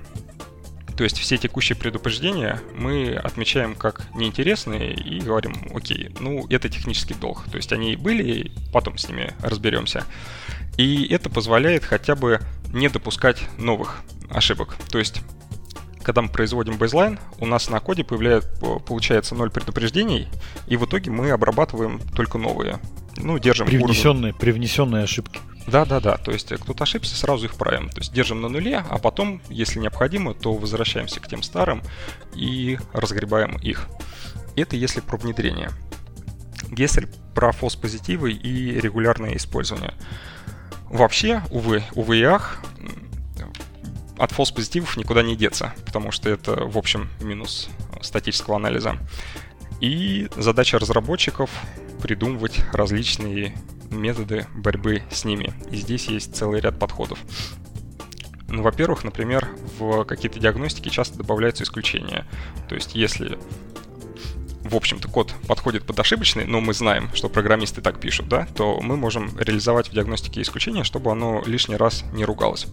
То 0.96 1.04
есть 1.04 1.18
все 1.18 1.36
текущие 1.36 1.76
предупреждения 1.76 2.60
мы 2.74 3.14
отмечаем 3.14 3.74
как 3.74 4.02
неинтересные 4.14 4.94
и 4.94 5.20
говорим, 5.20 5.54
окей, 5.74 6.10
ну 6.20 6.46
это 6.48 6.68
технический 6.68 7.14
долг. 7.14 7.44
То 7.50 7.56
есть 7.56 7.72
они 7.72 7.96
были, 7.96 8.50
потом 8.72 8.96
с 8.96 9.08
ними 9.08 9.34
разберемся. 9.40 10.04
И 10.78 11.06
это 11.08 11.28
позволяет 11.28 11.84
хотя 11.84 12.14
бы 12.14 12.40
не 12.72 12.88
допускать 12.88 13.42
новых 13.58 14.02
ошибок. 14.30 14.76
То 14.90 14.98
есть 14.98 15.22
когда 16.02 16.22
мы 16.22 16.28
производим 16.28 16.78
бейзлайн, 16.78 17.18
у 17.40 17.46
нас 17.46 17.68
на 17.68 17.80
коде 17.80 18.04
появляется, 18.04 18.48
получается 18.86 19.34
0 19.34 19.50
предупреждений, 19.50 20.28
и 20.68 20.76
в 20.76 20.84
итоге 20.84 21.10
мы 21.10 21.30
обрабатываем 21.32 22.00
только 22.14 22.38
новые. 22.38 22.78
Ну, 23.16 23.40
держим 23.40 23.66
привнесенные, 23.66 24.30
уровень. 24.30 24.38
привнесенные 24.38 25.02
ошибки. 25.02 25.40
Да, 25.66 25.84
да, 25.84 26.00
да. 26.00 26.16
То 26.16 26.30
есть 26.30 26.52
кто-то 26.54 26.84
ошибся, 26.84 27.16
сразу 27.16 27.46
их 27.46 27.54
правим. 27.54 27.88
То 27.88 27.98
есть 27.98 28.12
держим 28.12 28.40
на 28.40 28.48
нуле, 28.48 28.84
а 28.88 28.98
потом, 28.98 29.40
если 29.48 29.78
необходимо, 29.80 30.34
то 30.34 30.54
возвращаемся 30.54 31.20
к 31.20 31.28
тем 31.28 31.42
старым 31.42 31.82
и 32.34 32.78
разгребаем 32.92 33.56
их. 33.56 33.88
Это 34.54 34.76
если 34.76 35.00
про 35.00 35.16
внедрение. 35.16 35.70
Если 36.76 37.08
про 37.34 37.52
фос-позитивы 37.52 38.32
и 38.32 38.80
регулярное 38.80 39.36
использование. 39.36 39.92
Вообще, 40.88 41.42
увы, 41.50 41.82
увы 41.94 42.18
и 42.18 42.22
ах, 42.22 42.58
от 44.18 44.32
фолс-позитивов 44.32 44.96
никуда 44.96 45.22
не 45.22 45.36
деться, 45.36 45.74
потому 45.84 46.10
что 46.10 46.30
это, 46.30 46.64
в 46.64 46.78
общем, 46.78 47.10
минус 47.20 47.68
статического 48.00 48.56
анализа. 48.56 48.96
И 49.80 50.28
задача 50.36 50.78
разработчиков 50.78 51.50
придумывать 52.06 52.60
различные 52.72 53.52
методы 53.90 54.46
борьбы 54.54 55.02
с 55.10 55.24
ними. 55.24 55.52
И 55.72 55.76
здесь 55.76 56.06
есть 56.06 56.36
целый 56.36 56.60
ряд 56.60 56.78
подходов. 56.78 57.18
Ну, 58.48 58.62
во-первых, 58.62 59.02
например, 59.02 59.48
в 59.76 60.04
какие-то 60.04 60.38
диагностики 60.38 60.88
часто 60.88 61.18
добавляются 61.18 61.64
исключения. 61.64 62.24
То 62.68 62.76
есть, 62.76 62.94
если 62.94 63.36
в 64.62 64.76
общем-то, 64.76 65.08
код 65.08 65.34
подходит 65.48 65.84
под 65.84 65.98
ошибочный, 65.98 66.44
но 66.44 66.60
мы 66.60 66.74
знаем, 66.74 67.10
что 67.12 67.28
программисты 67.28 67.80
так 67.80 67.98
пишут, 68.00 68.28
да, 68.28 68.46
то 68.54 68.80
мы 68.80 68.96
можем 68.96 69.36
реализовать 69.38 69.88
в 69.88 69.92
диагностике 69.92 70.42
исключение, 70.42 70.84
чтобы 70.84 71.10
оно 71.10 71.42
лишний 71.44 71.76
раз 71.76 72.04
не 72.12 72.24
ругалось. 72.24 72.66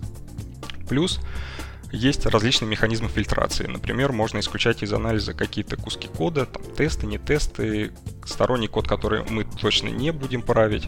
Плюс 0.87 1.19
есть 1.93 2.25
различные 2.25 2.67
механизмы 2.67 3.07
фильтрации. 3.07 3.67
Например, 3.67 4.11
можно 4.11 4.39
исключать 4.39 4.81
из 4.81 4.91
анализа 4.91 5.33
какие-то 5.33 5.77
куски 5.77 6.07
кода, 6.07 6.47
там, 6.47 6.63
тесты, 6.75 7.05
не 7.05 7.19
тесты, 7.19 7.91
сторонний 8.25 8.67
код, 8.67 8.87
который 8.87 9.23
мы 9.29 9.45
точно 9.45 9.89
не 9.89 10.11
будем 10.11 10.41
править, 10.41 10.87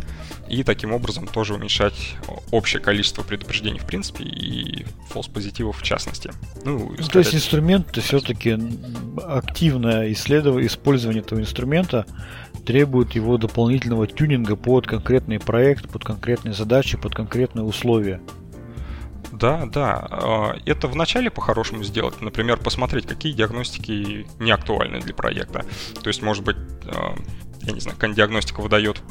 и 0.49 0.63
таким 0.63 0.91
образом 0.93 1.27
тоже 1.27 1.53
уменьшать 1.53 2.15
общее 2.51 2.81
количество 2.81 3.21
предупреждений 3.21 3.79
в 3.79 3.85
принципе 3.85 4.23
и 4.23 4.85
false 5.13 5.31
позитивов 5.31 5.79
в 5.79 5.83
частности. 5.83 6.31
Ну, 6.63 6.95
ну 6.97 7.07
то 7.07 7.19
есть 7.19 7.35
инструмент 7.35 7.95
все-таки 7.97 8.57
активное 9.23 10.11
исследование, 10.11 10.67
использование 10.67 11.21
этого 11.21 11.39
инструмента 11.39 12.07
требует 12.65 13.13
его 13.13 13.37
дополнительного 13.37 14.07
тюнинга 14.07 14.55
под 14.55 14.87
конкретный 14.87 15.39
проект, 15.39 15.87
под 15.87 16.03
конкретные 16.03 16.53
задачи, 16.53 16.97
под 16.97 17.13
конкретные 17.13 17.63
условия. 17.63 18.21
Да, 19.35 19.65
да. 19.65 20.07
А, 20.09 20.55
это 20.65 20.87
вначале 20.87 21.29
по-хорошему 21.29 21.83
сделать. 21.83 22.21
Например, 22.21 22.57
посмотреть, 22.57 23.05
какие 23.05 23.33
диагностики 23.33 24.25
не 24.39 24.51
актуальны 24.51 24.99
для 24.99 25.13
проекта. 25.13 25.65
То 26.01 26.07
есть, 26.07 26.21
может 26.21 26.43
быть, 26.43 26.57
а, 26.85 27.15
я 27.61 27.73
не 27.73 27.79
знаю, 27.79 27.97
диагностика 28.13 28.61
выдает 28.61 29.01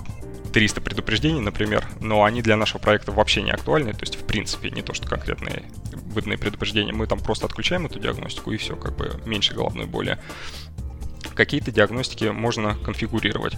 300 0.52 0.80
предупреждений, 0.80 1.40
например, 1.40 1.84
но 2.00 2.22
они 2.22 2.40
для 2.40 2.56
нашего 2.56 2.78
проекта 2.78 3.10
вообще 3.10 3.42
не 3.42 3.50
актуальны, 3.50 3.92
то 3.92 4.02
есть 4.02 4.14
в 4.14 4.24
принципе 4.24 4.70
не 4.70 4.82
то, 4.82 4.94
что 4.94 5.08
конкретные 5.08 5.64
выданные 5.92 6.38
предупреждения, 6.38 6.92
мы 6.92 7.08
там 7.08 7.18
просто 7.18 7.46
отключаем 7.46 7.86
эту 7.86 7.98
диагностику 7.98 8.52
и 8.52 8.56
все, 8.56 8.76
как 8.76 8.96
бы 8.96 9.20
меньше 9.26 9.52
головной 9.52 9.86
боли. 9.86 10.16
Какие-то 11.34 11.72
диагностики 11.72 12.26
можно 12.26 12.76
конфигурировать. 12.76 13.56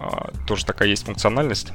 а, 0.00 0.32
тоже 0.46 0.66
такая 0.66 0.88
есть 0.88 1.06
функциональность. 1.06 1.72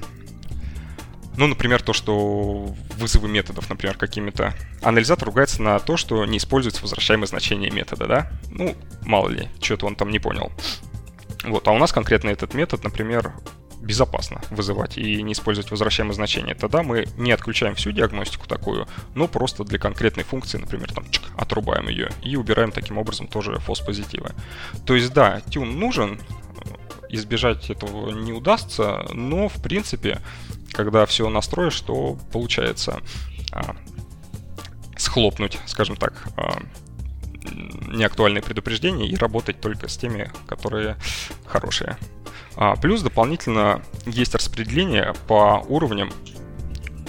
Ну, 1.37 1.47
например, 1.47 1.81
то, 1.81 1.93
что 1.93 2.75
вызовы 2.97 3.27
методов, 3.29 3.69
например, 3.69 3.97
какими-то... 3.97 4.53
Анализатор 4.81 5.27
ругается 5.27 5.61
на 5.61 5.79
то, 5.79 5.97
что 5.97 6.25
не 6.25 6.37
используется 6.37 6.81
возвращаемое 6.81 7.27
значение 7.27 7.71
метода, 7.71 8.05
да? 8.05 8.31
Ну, 8.49 8.75
мало 9.03 9.29
ли, 9.29 9.49
что-то 9.61 9.85
он 9.85 9.95
там 9.95 10.09
не 10.09 10.19
понял. 10.19 10.51
Вот, 11.43 11.67
а 11.67 11.71
у 11.71 11.77
нас 11.77 11.91
конкретно 11.91 12.29
этот 12.29 12.53
метод, 12.53 12.83
например, 12.83 13.33
безопасно 13.81 14.41
вызывать 14.51 14.97
и 14.97 15.21
не 15.23 15.33
использовать 15.33 15.71
возвращаемое 15.71 16.13
значение. 16.13 16.53
Тогда 16.53 16.83
мы 16.83 17.07
не 17.17 17.31
отключаем 17.31 17.75
всю 17.75 17.91
диагностику 17.91 18.47
такую, 18.47 18.87
но 19.15 19.27
просто 19.27 19.63
для 19.63 19.79
конкретной 19.79 20.23
функции, 20.23 20.57
например, 20.57 20.93
там 20.93 21.09
чик, 21.09 21.23
отрубаем 21.35 21.87
ее 21.87 22.11
и 22.21 22.35
убираем 22.35 22.71
таким 22.71 22.97
образом 22.97 23.27
тоже 23.27 23.53
false-позитивы. 23.53 24.33
То 24.85 24.95
есть, 24.95 25.13
да, 25.13 25.41
тюн 25.49 25.79
нужен, 25.79 26.19
избежать 27.09 27.69
этого 27.69 28.11
не 28.11 28.31
удастся, 28.31 29.05
но 29.13 29.49
в 29.49 29.61
принципе, 29.61 30.21
когда 30.71 31.05
все 31.05 31.27
настроишь, 31.29 31.79
то 31.81 32.17
получается 32.31 33.01
а, 33.51 33.75
схлопнуть, 34.97 35.59
скажем 35.65 35.95
так, 35.95 36.27
а, 36.37 36.61
неактуальные 37.87 38.41
предупреждения 38.41 39.07
и 39.07 39.15
работать 39.15 39.59
только 39.59 39.87
с 39.87 39.97
теми, 39.97 40.31
которые 40.47 40.97
хорошие. 41.45 41.97
А, 42.55 42.75
плюс 42.75 43.01
дополнительно 43.01 43.81
есть 44.05 44.35
распределение 44.35 45.13
по 45.27 45.63
уровням 45.67 46.11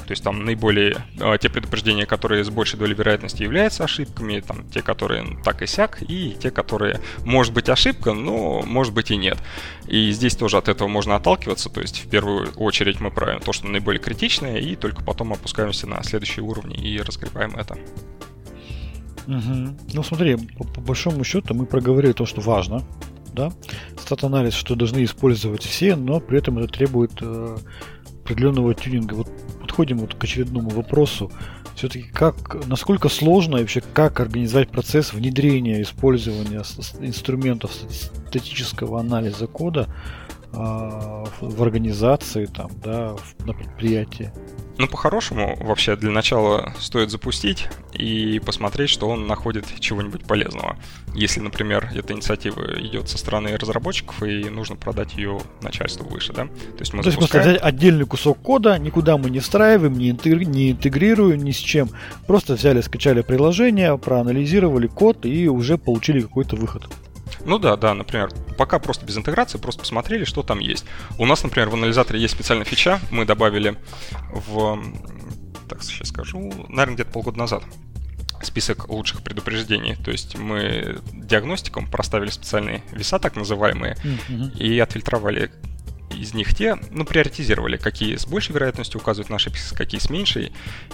то 0.04 0.12
есть 0.12 0.22
там 0.22 0.44
наиболее 0.44 1.04
э, 1.18 1.38
те 1.40 1.48
предупреждения, 1.48 2.06
которые 2.06 2.44
с 2.44 2.50
большей 2.50 2.78
долей 2.78 2.94
вероятности 2.94 3.42
являются 3.42 3.84
ошибками, 3.84 4.40
там 4.40 4.68
те, 4.70 4.82
которые 4.82 5.38
так 5.44 5.62
и 5.62 5.66
сяк, 5.66 6.02
и 6.02 6.36
те, 6.40 6.50
которые 6.50 7.00
может 7.24 7.52
быть 7.52 7.68
ошибка, 7.68 8.12
но 8.12 8.62
может 8.62 8.92
быть 8.92 9.10
и 9.10 9.16
нет. 9.16 9.38
И 9.86 10.10
здесь 10.12 10.36
тоже 10.36 10.56
от 10.56 10.68
этого 10.68 10.88
можно 10.88 11.16
отталкиваться, 11.16 11.70
то 11.70 11.80
есть 11.80 12.04
в 12.04 12.08
первую 12.08 12.50
очередь 12.56 13.00
мы 13.00 13.10
правим 13.10 13.40
то, 13.40 13.52
что 13.52 13.66
наиболее 13.68 14.00
критичное, 14.00 14.58
и 14.58 14.76
только 14.76 15.02
потом 15.02 15.32
опускаемся 15.32 15.86
на 15.86 16.02
следующие 16.02 16.44
уровни 16.44 16.76
и 16.76 17.00
разгребаем 17.00 17.54
это. 17.56 17.78
Угу. 19.26 19.76
Ну 19.94 20.02
смотри, 20.02 20.36
по, 20.36 20.64
по 20.64 20.80
большому 20.80 21.24
счету 21.24 21.54
мы 21.54 21.66
проговорили 21.66 22.12
то, 22.12 22.26
что 22.26 22.40
важно, 22.40 22.82
да, 23.32 23.52
стат-анализ, 23.98 24.54
что 24.54 24.74
должны 24.74 25.04
использовать 25.04 25.62
все, 25.62 25.96
но 25.96 26.20
при 26.20 26.38
этом 26.38 26.58
это 26.58 26.68
требует 26.68 27.12
э, 27.20 27.56
определенного 28.24 28.74
тюнинга. 28.74 29.14
Вот 29.14 29.28
подходим 29.72 30.00
вот 30.00 30.14
к 30.14 30.22
очередному 30.22 30.68
вопросу. 30.68 31.32
Все-таки 31.76 32.04
как, 32.12 32.66
насколько 32.66 33.08
сложно 33.08 33.56
вообще 33.56 33.80
как 33.80 34.20
организовать 34.20 34.68
процесс 34.68 35.14
внедрения, 35.14 35.80
использования 35.80 36.62
инструментов 37.00 37.70
статического 37.72 39.00
анализа 39.00 39.46
кода 39.46 39.88
в 40.52 41.62
организации, 41.62 42.46
там, 42.46 42.70
да, 42.82 43.16
на 43.44 43.52
предприятии? 43.52 44.30
Ну, 44.78 44.88
по-хорошему, 44.88 45.58
вообще, 45.60 45.96
для 45.96 46.10
начала 46.10 46.74
стоит 46.80 47.10
запустить 47.10 47.68
и 47.92 48.40
посмотреть, 48.44 48.88
что 48.88 49.08
он 49.08 49.26
находит 49.26 49.66
чего-нибудь 49.78 50.24
полезного. 50.24 50.76
Если, 51.14 51.40
например, 51.40 51.90
эта 51.94 52.14
инициатива 52.14 52.80
идет 52.80 53.08
со 53.08 53.18
стороны 53.18 53.56
разработчиков 53.56 54.22
и 54.22 54.48
нужно 54.48 54.76
продать 54.76 55.14
ее 55.14 55.40
начальству 55.60 56.08
выше, 56.08 56.32
да? 56.32 56.46
То 56.46 56.80
есть 56.80 56.94
мы 56.94 57.02
То 57.02 57.10
запускаем... 57.10 57.46
есть 57.46 57.60
взять 57.60 57.68
отдельный 57.68 58.06
кусок 58.06 58.38
кода, 58.40 58.78
никуда 58.78 59.18
мы 59.18 59.28
не 59.30 59.40
встраиваем, 59.40 59.92
не, 59.92 60.10
интегри... 60.10 60.46
не 60.46 60.72
интегрируем 60.72 61.44
ни 61.44 61.52
с 61.52 61.58
чем. 61.58 61.90
Просто 62.26 62.54
взяли, 62.54 62.80
скачали 62.80 63.20
приложение, 63.20 63.96
проанализировали 63.98 64.86
код 64.86 65.26
и 65.26 65.48
уже 65.48 65.76
получили 65.76 66.22
какой-то 66.22 66.56
выход. 66.56 66.88
Ну 67.44 67.58
да, 67.58 67.76
да, 67.76 67.94
например, 67.94 68.30
пока 68.56 68.78
просто 68.78 69.04
без 69.04 69.16
интеграции, 69.16 69.58
просто 69.58 69.80
посмотрели, 69.80 70.24
что 70.24 70.42
там 70.42 70.58
есть. 70.60 70.84
У 71.18 71.26
нас, 71.26 71.42
например, 71.42 71.68
в 71.68 71.74
анализаторе 71.74 72.20
есть 72.20 72.34
специальная 72.34 72.64
фича, 72.64 73.00
мы 73.10 73.24
добавили 73.24 73.76
в... 74.30 74.82
Так, 75.68 75.82
сейчас 75.82 76.08
скажу, 76.08 76.52
наверное, 76.68 76.94
где-то 76.94 77.10
полгода 77.10 77.38
назад 77.38 77.64
список 78.42 78.88
лучших 78.88 79.22
предупреждений. 79.22 79.96
То 79.96 80.10
есть 80.10 80.36
мы 80.36 80.98
диагностикам 81.12 81.86
проставили 81.86 82.30
специальные 82.30 82.82
веса, 82.90 83.18
так 83.18 83.36
называемые, 83.36 83.96
mm-hmm. 84.02 84.58
и 84.58 84.78
отфильтровали 84.80 85.50
из 86.10 86.34
них 86.34 86.54
те, 86.54 86.76
ну, 86.90 87.04
приоритизировали, 87.04 87.76
какие 87.76 88.16
с 88.16 88.26
большей 88.26 88.52
вероятностью 88.52 89.00
указывают 89.00 89.30
наши 89.30 89.48
ошибки, 89.48 89.74
какие 89.74 90.00
с 90.00 90.10
меньшей. 90.10 90.52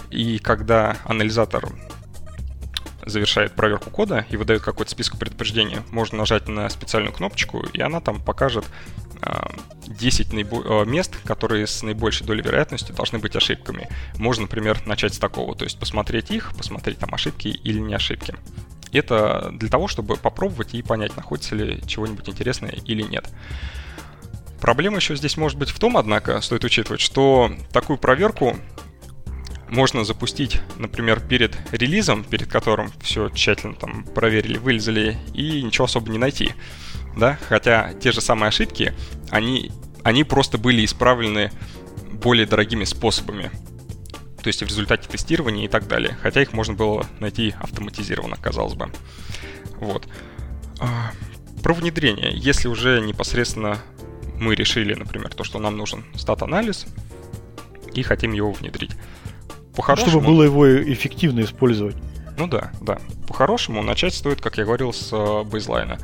И 0.09 0.39
когда 0.39 0.97
анализатор 1.03 1.69
завершает 3.09 3.53
проверку 3.53 3.89
кода 3.89 4.25
и 4.29 4.37
выдает 4.37 4.61
какой-то 4.61 4.91
список 4.91 5.17
предупреждений, 5.17 5.77
можно 5.91 6.19
нажать 6.19 6.47
на 6.47 6.69
специальную 6.69 7.13
кнопочку, 7.13 7.65
и 7.73 7.81
она 7.81 7.99
там 8.01 8.21
покажет 8.21 8.65
10 9.87 10.31
а, 10.31 10.35
наибо- 10.35 10.63
а, 10.65 10.85
мест, 10.85 11.15
которые 11.23 11.67
с 11.67 11.83
наибольшей 11.83 12.25
долей 12.25 12.41
вероятности 12.41 12.91
должны 12.91 13.19
быть 13.19 13.35
ошибками. 13.35 13.89
Можно, 14.17 14.43
например, 14.43 14.85
начать 14.85 15.13
с 15.13 15.19
такого, 15.19 15.55
то 15.55 15.65
есть 15.65 15.79
посмотреть 15.79 16.31
их, 16.31 16.53
посмотреть 16.55 16.99
там 16.99 17.13
ошибки 17.13 17.47
или 17.47 17.79
не 17.79 17.93
ошибки. 17.93 18.35
Это 18.91 19.51
для 19.53 19.69
того, 19.69 19.87
чтобы 19.87 20.15
попробовать 20.15 20.73
и 20.73 20.81
понять, 20.81 21.15
находится 21.15 21.55
ли 21.55 21.81
чего-нибудь 21.85 22.27
интересное 22.29 22.71
или 22.71 23.03
нет. 23.03 23.29
Проблема 24.61 24.97
еще 24.97 25.15
здесь 25.15 25.37
может 25.37 25.57
быть 25.57 25.69
в 25.69 25.79
том, 25.79 25.95
однако, 25.95 26.41
стоит 26.41 26.63
учитывать, 26.63 26.99
что 26.99 27.51
такую 27.71 27.97
проверку 27.97 28.57
можно 29.69 30.03
запустить, 30.03 30.61
например, 30.77 31.19
перед 31.19 31.55
релизом, 31.71 32.23
перед 32.23 32.47
которым 32.47 32.91
все 33.01 33.29
тщательно 33.29 33.75
там 33.75 34.03
проверили, 34.03 34.57
вылезали, 34.57 35.17
и 35.33 35.61
ничего 35.61 35.85
особо 35.85 36.11
не 36.11 36.17
найти. 36.17 36.51
Да? 37.17 37.37
Хотя 37.47 37.93
те 37.93 38.11
же 38.11 38.21
самые 38.21 38.49
ошибки, 38.49 38.93
они, 39.29 39.71
они 40.03 40.23
просто 40.23 40.57
были 40.57 40.83
исправлены 40.85 41.51
более 42.11 42.45
дорогими 42.45 42.83
способами. 42.83 43.51
То 44.41 44.47
есть 44.47 44.63
в 44.63 44.67
результате 44.67 45.07
тестирования 45.07 45.65
и 45.65 45.67
так 45.67 45.87
далее. 45.87 46.17
Хотя 46.21 46.41
их 46.41 46.53
можно 46.53 46.73
было 46.73 47.05
найти 47.19 47.53
автоматизированно, 47.59 48.37
казалось 48.37 48.73
бы. 48.73 48.91
Вот. 49.79 50.07
А, 50.79 51.11
про 51.61 51.73
внедрение. 51.73 52.31
Если 52.33 52.67
уже 52.67 53.01
непосредственно 53.01 53.79
мы 54.39 54.55
решили, 54.55 54.93
например, 54.93 55.33
то, 55.33 55.43
что 55.43 55.59
нам 55.59 55.77
нужен 55.77 56.05
стат-анализ, 56.15 56.87
и 57.93 58.03
хотим 58.03 58.31
его 58.31 58.51
внедрить. 58.51 58.91
По-хорошему... 59.79 60.11
Чтобы 60.11 60.25
было 60.25 60.43
его 60.43 60.83
эффективно 60.93 61.39
использовать. 61.39 61.95
Ну 62.37 62.47
да, 62.47 62.73
да. 62.81 62.99
По-хорошему 63.29 63.81
начать 63.81 64.13
стоит, 64.13 64.41
как 64.41 64.57
я 64.57 64.65
говорил, 64.65 64.91
с 64.91 65.13
э, 65.13 65.43
бейзлайна. 65.45 65.97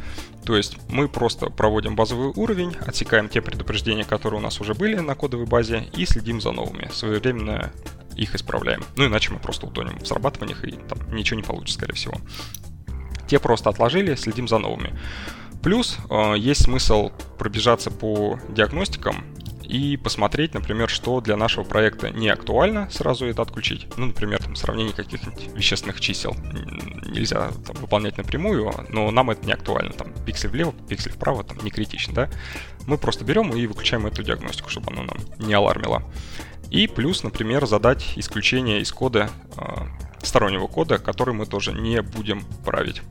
То 0.45 0.55
есть 0.55 0.77
мы 0.87 1.09
просто 1.09 1.47
проводим 1.49 1.93
базовый 1.93 2.31
уровень, 2.37 2.73
отсекаем 2.87 3.27
те 3.27 3.41
предупреждения, 3.41 4.05
которые 4.05 4.39
у 4.39 4.41
нас 4.41 4.61
уже 4.61 4.75
были 4.75 4.95
на 4.95 5.13
кодовой 5.13 5.45
базе, 5.45 5.89
и 5.91 6.05
следим 6.05 6.39
за 6.39 6.53
новыми. 6.53 6.89
Своевременно 6.93 7.73
их 8.15 8.33
исправляем. 8.33 8.81
Ну 8.95 9.07
иначе 9.07 9.33
мы 9.33 9.39
просто 9.39 9.65
утонем 9.65 9.99
в 9.99 10.07
срабатываниях 10.07 10.63
и 10.63 10.71
там 10.71 11.13
ничего 11.13 11.35
не 11.35 11.43
получится, 11.43 11.77
скорее 11.77 11.95
всего. 11.95 12.15
Те 13.27 13.39
просто 13.39 13.69
отложили, 13.69 14.15
следим 14.15 14.47
за 14.47 14.57
новыми. 14.57 14.97
Плюс 15.61 15.97
э, 16.09 16.35
есть 16.37 16.63
смысл 16.63 17.11
пробежаться 17.37 17.91
по 17.91 18.39
диагностикам 18.47 19.25
и 19.65 19.97
посмотреть, 19.97 20.53
например, 20.53 20.89
что 20.89 21.21
для 21.21 21.35
нашего 21.35 21.63
проекта 21.63 22.09
не 22.09 22.29
актуально, 22.29 22.89
сразу 22.91 23.25
это 23.25 23.41
отключить. 23.41 23.87
Ну, 23.97 24.07
например, 24.07 24.41
там, 24.43 24.55
сравнение 24.55 24.93
каких-нибудь 24.93 25.55
вещественных 25.55 25.99
чисел 25.99 26.35
нельзя 27.05 27.51
там, 27.65 27.75
выполнять 27.77 28.17
напрямую, 28.17 28.71
но 28.89 29.09
нам 29.11 29.31
это 29.31 29.45
не 29.45 29.53
актуально. 29.53 29.93
Там 29.93 30.13
пиксель 30.25 30.49
влево, 30.49 30.73
пиксель 30.87 31.11
вправо, 31.11 31.43
там 31.43 31.57
не 31.63 31.71
критично, 31.71 32.13
да? 32.13 32.29
Мы 32.87 32.97
просто 32.97 33.25
берем 33.25 33.51
и 33.53 33.65
выключаем 33.67 34.05
эту 34.05 34.23
диагностику, 34.23 34.69
чтобы 34.69 34.91
она 34.91 35.03
нам 35.03 35.17
не 35.39 35.53
алармила. 35.53 36.03
И 36.69 36.87
плюс, 36.87 37.23
например, 37.23 37.65
задать 37.65 38.13
исключение 38.15 38.81
из 38.81 38.91
кода, 38.91 39.29
э, 39.57 39.63
стороннего 40.21 40.67
кода, 40.67 40.97
который 40.97 41.33
мы 41.33 41.45
тоже 41.45 41.73
не 41.73 42.01
будем 42.01 42.43
править. 42.63 43.01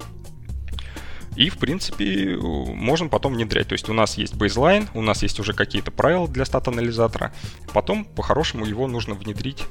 И, 1.37 1.51
в 1.51 1.59
принципе, 1.59 2.37
можем 2.37 3.09
потом 3.09 3.35
внедрять. 3.35 3.69
То 3.69 3.73
есть 3.73 3.89
у 3.89 3.93
нас 3.93 4.17
есть 4.17 4.35
бейзлайн, 4.35 4.89
у 4.95 5.03
нас 5.03 5.23
есть 5.23 5.41
уже 5.41 5.53
какие-то 5.53 5.91
правила 5.91 6.29
для 6.29 6.45
стат-анализатора. 6.45 7.33
Потом, 7.73 8.05
по-хорошему, 8.05 8.65
его 8.65 8.87
нужно 8.87 9.15
внедрить, 9.15 9.65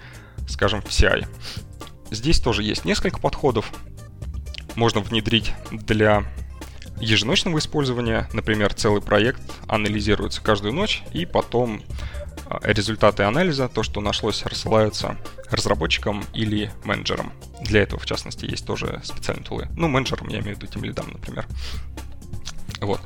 скажем, 0.47 0.81
в 0.81 0.87
CI. 0.87 1.25
Здесь 2.11 2.39
тоже 2.39 2.63
есть 2.63 2.85
несколько 2.85 3.19
подходов. 3.19 3.71
Можно 4.75 5.01
внедрить 5.01 5.53
для 5.71 6.25
еженочного 6.99 7.59
использования. 7.59 8.27
Например, 8.33 8.73
целый 8.73 9.01
проект 9.01 9.41
анализируется 9.67 10.41
каждую 10.41 10.73
ночь, 10.73 11.03
и 11.13 11.25
потом 11.25 11.81
результаты 12.61 13.23
анализа, 13.23 13.67
то, 13.69 13.83
что 13.83 14.01
нашлось, 14.01 14.43
рассылаются 14.43 15.17
разработчикам 15.49 16.23
или 16.33 16.71
менеджерам. 16.83 17.31
Для 17.61 17.81
этого, 17.81 17.99
в 17.99 18.05
частности, 18.05 18.45
есть 18.45 18.65
тоже 18.65 19.01
специальные 19.03 19.45
тулы. 19.45 19.67
Ну, 19.75 19.87
менеджерам, 19.87 20.27
я 20.29 20.39
имею 20.39 20.55
в 20.55 20.61
виду 20.61 20.71
тем 20.71 20.83
лидам, 20.83 21.11
например. 21.11 21.45
Вот. 22.81 22.99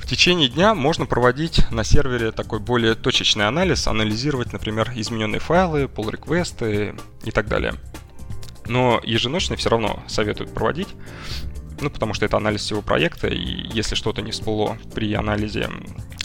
В 0.00 0.06
течение 0.06 0.48
дня 0.48 0.74
можно 0.74 1.06
проводить 1.06 1.70
на 1.70 1.84
сервере 1.84 2.32
такой 2.32 2.58
более 2.58 2.94
точечный 2.94 3.46
анализ, 3.46 3.86
анализировать, 3.86 4.52
например, 4.52 4.90
измененные 4.94 5.40
файлы, 5.40 5.84
pull 5.84 6.10
реквесты 6.10 6.96
и 7.22 7.30
так 7.30 7.48
далее. 7.48 7.74
Но 8.66 9.00
еженочно 9.04 9.56
все 9.56 9.68
равно 9.68 10.02
советуют 10.08 10.54
проводить, 10.54 10.88
ну, 11.80 11.90
потому 11.90 12.14
что 12.14 12.24
это 12.24 12.36
анализ 12.36 12.62
всего 12.62 12.82
проекта, 12.82 13.28
и 13.28 13.68
если 13.72 13.94
что-то 13.94 14.22
не 14.22 14.30
всплыло 14.30 14.78
при 14.94 15.12
анализе 15.14 15.68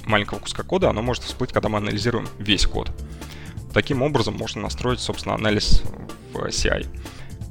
маленького 0.06 0.40
куска 0.40 0.64
кода, 0.64 0.90
оно 0.90 1.02
может 1.02 1.24
всплыть, 1.24 1.52
когда 1.52 1.70
мы 1.70 1.78
анализируем 1.78 2.28
весь 2.40 2.66
код. 2.66 2.92
Таким 3.74 4.02
образом 4.02 4.36
можно 4.36 4.62
настроить, 4.62 5.00
собственно, 5.00 5.36
анализ 5.36 5.82
в 6.34 6.38
CI. 6.38 6.88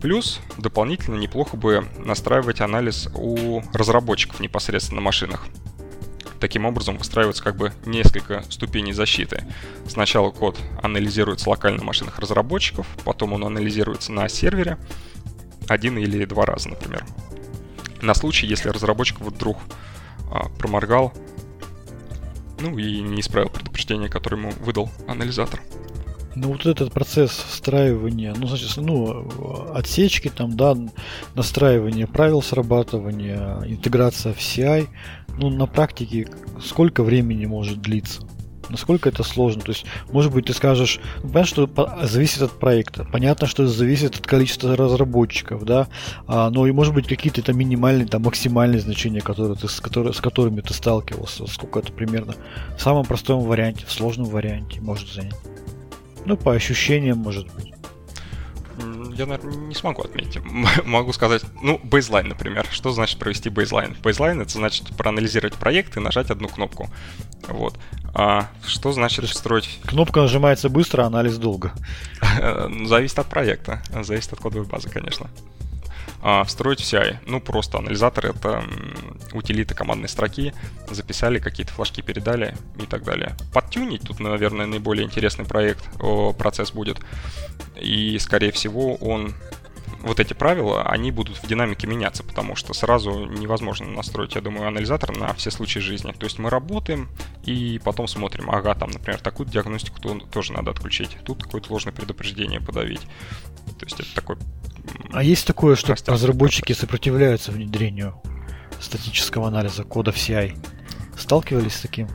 Плюс 0.00 0.40
дополнительно 0.58 1.16
неплохо 1.16 1.56
бы 1.56 1.86
настраивать 1.98 2.60
анализ 2.60 3.08
у 3.14 3.62
разработчиков 3.72 4.40
непосредственно 4.40 5.00
на 5.00 5.04
машинах. 5.04 5.46
Таким 6.40 6.66
образом 6.66 6.98
выстраивается 6.98 7.42
как 7.42 7.56
бы 7.56 7.72
несколько 7.86 8.42
ступеней 8.50 8.92
защиты. 8.92 9.44
Сначала 9.88 10.30
код 10.30 10.58
анализируется 10.82 11.48
локально 11.48 11.78
на 11.78 11.84
машинах 11.84 12.18
разработчиков, 12.18 12.86
потом 13.04 13.32
он 13.32 13.44
анализируется 13.44 14.12
на 14.12 14.28
сервере 14.28 14.76
один 15.68 15.96
или 15.96 16.24
два 16.26 16.44
раза, 16.44 16.68
например. 16.68 17.04
На 18.02 18.12
случай, 18.12 18.46
если 18.46 18.68
разработчик 18.68 19.20
вдруг 19.20 19.56
а, 20.30 20.48
проморгал, 20.58 21.14
ну 22.60 22.78
и 22.78 23.00
не 23.00 23.20
исправил 23.20 23.50
предупреждение, 23.50 24.08
которое 24.08 24.36
ему 24.36 24.52
выдал 24.60 24.90
анализатор. 25.06 25.60
Ну 26.36 26.48
вот 26.48 26.66
этот 26.66 26.92
процесс 26.92 27.30
встраивания, 27.30 28.34
ну 28.36 28.48
значит, 28.48 28.76
ну 28.76 29.72
отсечки 29.72 30.28
там, 30.28 30.56
да, 30.56 30.76
настраивание 31.36 32.08
правил 32.08 32.42
срабатывания, 32.42 33.60
интеграция 33.66 34.32
в 34.32 34.38
CI, 34.38 34.88
ну 35.38 35.48
на 35.50 35.66
практике 35.66 36.28
сколько 36.60 37.04
времени 37.04 37.46
может 37.46 37.80
длиться? 37.80 38.26
Насколько 38.68 39.08
это 39.08 39.22
сложно? 39.22 39.62
То 39.62 39.72
есть, 39.72 39.84
может 40.10 40.32
быть, 40.32 40.46
ты 40.46 40.52
скажешь, 40.52 41.00
ну, 41.22 41.30
понятно, 41.30 41.46
что 41.46 42.06
зависит 42.06 42.42
от 42.42 42.52
проекта, 42.52 43.04
понятно, 43.04 43.46
что 43.46 43.66
зависит 43.66 44.16
от 44.16 44.26
количества 44.26 44.76
разработчиков, 44.76 45.64
да, 45.64 45.88
а, 46.26 46.50
но 46.50 46.66
и 46.66 46.72
может 46.72 46.94
быть 46.94 47.06
какие-то 47.06 47.42
там 47.42 47.58
минимальные, 47.58 48.06
там 48.06 48.22
максимальные 48.22 48.80
значения, 48.80 49.20
которые 49.20 49.56
ты, 49.56 49.68
с, 49.68 49.80
которые, 49.80 50.12
с 50.12 50.20
которыми 50.20 50.60
ты 50.60 50.72
сталкивался, 50.74 51.46
сколько 51.46 51.80
это 51.80 51.92
примерно 51.92 52.34
в 52.76 52.80
самом 52.80 53.04
простом 53.04 53.40
варианте, 53.40 53.84
в 53.86 53.92
сложном 53.92 54.26
варианте 54.26 54.80
может 54.80 55.08
занять. 55.08 55.34
Ну, 56.24 56.36
по 56.36 56.52
ощущениям, 56.52 57.18
может 57.18 57.46
быть. 57.54 57.73
Я, 58.78 59.26
наверное, 59.26 59.54
не 59.54 59.74
смогу 59.74 60.02
отметить. 60.02 60.42
Могу 60.84 61.12
сказать, 61.12 61.42
ну, 61.62 61.80
бейзлайн, 61.82 62.28
например. 62.28 62.66
Что 62.70 62.90
значит 62.90 63.18
провести 63.18 63.48
бейзлайн? 63.48 63.96
Бейзлайн— 64.02 64.40
это 64.42 64.52
значит 64.52 64.96
проанализировать 64.96 65.54
проект 65.54 65.96
и 65.96 66.00
нажать 66.00 66.30
одну 66.30 66.48
кнопку. 66.48 66.88
Вот. 67.48 67.78
А 68.14 68.48
что 68.66 68.92
значит 68.92 69.28
строить... 69.28 69.80
Кнопка 69.86 70.20
нажимается 70.20 70.68
быстро, 70.68 71.04
анализ 71.04 71.36
долго. 71.36 71.72
Зависит 72.86 73.18
от 73.18 73.26
проекта, 73.26 73.82
зависит 74.02 74.32
от 74.32 74.40
кодовой 74.40 74.66
базы, 74.66 74.88
конечно. 74.88 75.28
А, 76.26 76.42
встроить 76.44 76.80
в 76.80 76.84
CI. 76.84 77.18
Ну, 77.26 77.38
просто 77.38 77.76
анализатор— 77.76 78.24
это 78.34 78.64
утилиты 79.34 79.74
командной 79.74 80.08
строки, 80.08 80.54
записали, 80.88 81.38
какие-то 81.38 81.74
флажки 81.74 82.00
передали 82.00 82.56
и 82.78 82.86
так 82.86 83.04
далее. 83.04 83.36
Подтюнить 83.52 84.04
тут, 84.04 84.20
наверное, 84.20 84.64
наиболее 84.64 85.04
интересный 85.04 85.44
проект, 85.44 85.84
процесс 86.38 86.72
будет. 86.72 86.96
И, 87.76 88.18
скорее 88.18 88.52
всего, 88.52 88.94
он 88.94 89.34
вот 90.04 90.20
эти 90.20 90.34
правила, 90.34 90.82
они 90.82 91.10
будут 91.10 91.42
в 91.42 91.46
динамике 91.46 91.86
меняться, 91.86 92.22
потому 92.22 92.56
что 92.56 92.74
сразу 92.74 93.24
невозможно 93.24 93.86
настроить, 93.86 94.34
я 94.34 94.40
думаю, 94.40 94.68
анализатор 94.68 95.16
на 95.16 95.32
все 95.34 95.50
случаи 95.50 95.78
жизни. 95.78 96.12
То 96.12 96.24
есть 96.24 96.38
мы 96.38 96.50
работаем 96.50 97.08
и 97.44 97.80
потом 97.82 98.06
смотрим, 98.06 98.50
ага, 98.50 98.74
там, 98.74 98.90
например, 98.90 99.20
такую 99.20 99.48
диагностику 99.48 100.00
тоже 100.00 100.52
надо 100.52 100.70
отключить, 100.70 101.16
тут 101.24 101.42
какое-то 101.42 101.72
ложное 101.72 101.92
предупреждение 101.92 102.60
подавить. 102.60 103.00
То 103.78 103.86
есть 103.86 103.98
это 103.98 104.14
такой... 104.14 104.36
А 105.12 105.22
есть 105.22 105.46
такое, 105.46 105.74
что 105.76 105.94
разработчики 106.06 106.72
сопротивляются 106.74 107.50
внедрению 107.50 108.20
статического 108.80 109.48
анализа 109.48 109.84
кода 109.84 110.12
в 110.12 110.16
CI? 110.16 110.56
Сталкивались 111.16 111.76
с 111.76 111.80
таким? 111.80 112.08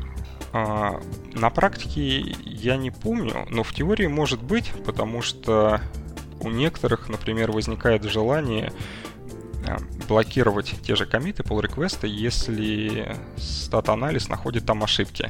А, 0.51 0.99
на 1.33 1.49
практике 1.49 2.35
я 2.45 2.77
не 2.77 2.91
помню, 2.91 3.47
но 3.49 3.63
в 3.63 3.73
теории 3.73 4.07
может 4.07 4.41
быть, 4.41 4.71
потому 4.85 5.21
что 5.21 5.81
у 6.41 6.49
некоторых, 6.49 7.09
например, 7.09 7.51
возникает 7.51 8.03
желание 8.03 8.71
э, 9.65 9.77
блокировать 10.07 10.73
те 10.83 10.95
же 10.95 11.05
комиты, 11.05 11.43
pull 11.43 11.61
реквесты 11.61 12.07
если 12.07 13.15
стат-анализ 13.37 14.29
находит 14.29 14.65
там 14.65 14.83
ошибки. 14.83 15.29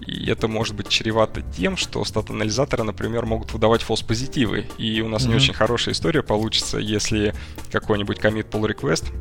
И 0.00 0.30
это 0.30 0.48
может 0.48 0.74
быть 0.74 0.88
чревато 0.88 1.42
тем, 1.42 1.76
что 1.76 2.04
стат-анализаторы, 2.04 2.82
например, 2.82 3.24
могут 3.24 3.52
выдавать 3.52 3.82
фолс-позитивы. 3.82 4.66
И 4.78 5.00
у 5.00 5.08
нас 5.08 5.24
mm-hmm. 5.24 5.28
не 5.28 5.34
очень 5.36 5.54
хорошая 5.54 5.94
история 5.94 6.22
получится, 6.22 6.78
если 6.78 7.34
какой-нибудь 7.70 8.18
комит 8.18 8.46
pull 8.46 8.68
request 8.68 9.12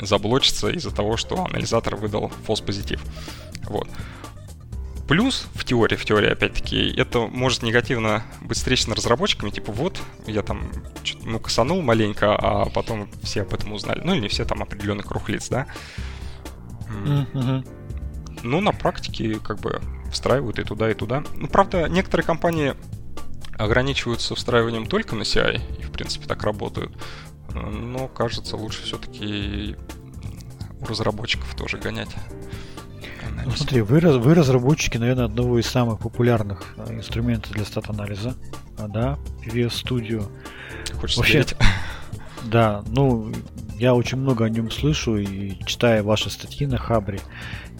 заблочится 0.00 0.68
из-за 0.68 0.94
того, 0.94 1.16
что 1.16 1.44
анализатор 1.44 1.96
выдал 1.96 2.30
false-позитив. 2.46 3.02
Вот. 3.64 3.88
Плюс 5.08 5.46
в 5.54 5.64
теории, 5.64 5.94
в 5.94 6.04
теории, 6.04 6.30
опять-таки, 6.30 6.92
это 6.96 7.20
может 7.20 7.62
негативно 7.62 8.24
быть 8.40 8.58
встречено 8.58 8.96
разработчиками, 8.96 9.50
типа 9.50 9.70
вот, 9.70 10.00
я 10.26 10.42
там 10.42 10.68
ну, 11.22 11.38
косанул 11.38 11.80
маленько, 11.80 12.34
а 12.34 12.68
потом 12.70 13.08
все 13.22 13.42
об 13.42 13.54
этом 13.54 13.72
узнали. 13.72 14.00
Ну, 14.02 14.14
или 14.14 14.22
не 14.22 14.28
все, 14.28 14.44
там 14.44 14.62
определенный 14.62 15.04
круг 15.04 15.28
лиц, 15.28 15.48
да? 15.48 15.66
Mm-hmm. 16.88 17.68
Ну, 18.42 18.60
на 18.60 18.72
практике, 18.72 19.38
как 19.38 19.60
бы, 19.60 19.80
встраивают 20.10 20.58
и 20.58 20.64
туда, 20.64 20.90
и 20.90 20.94
туда. 20.94 21.22
Ну, 21.36 21.46
правда, 21.46 21.88
некоторые 21.88 22.26
компании 22.26 22.74
ограничиваются 23.56 24.34
встраиванием 24.34 24.86
только 24.86 25.14
на 25.14 25.22
CI, 25.22 25.60
и, 25.78 25.82
в 25.82 25.92
принципе, 25.92 26.26
так 26.26 26.42
работают. 26.42 26.92
Но, 27.54 28.08
кажется, 28.08 28.56
лучше 28.56 28.82
все-таки 28.82 29.76
у 30.80 30.84
разработчиков 30.84 31.54
тоже 31.54 31.78
гонять 31.78 32.10
ну, 33.44 33.50
смотри, 33.52 33.80
вы, 33.82 34.00
вы 34.00 34.34
разработчики, 34.34 34.98
наверное, 34.98 35.26
одного 35.26 35.58
из 35.58 35.66
самых 35.66 35.98
популярных 35.98 36.74
э, 36.76 36.94
инструментов 36.94 37.52
для 37.52 37.64
стат-анализа, 37.64 38.34
а, 38.78 38.88
да, 38.88 39.18
PVS 39.44 39.84
Studio. 39.84 40.28
Хочешь 41.00 41.16
Вообще, 41.16 41.42
сказать? 41.42 41.56
Да, 42.44 42.84
ну, 42.86 43.32
я 43.76 43.94
очень 43.94 44.18
много 44.18 44.44
о 44.44 44.48
нем 44.48 44.70
слышу 44.70 45.16
и 45.16 45.58
читаю 45.64 46.04
ваши 46.04 46.30
статьи 46.30 46.66
на 46.66 46.78
Хабре. 46.78 47.18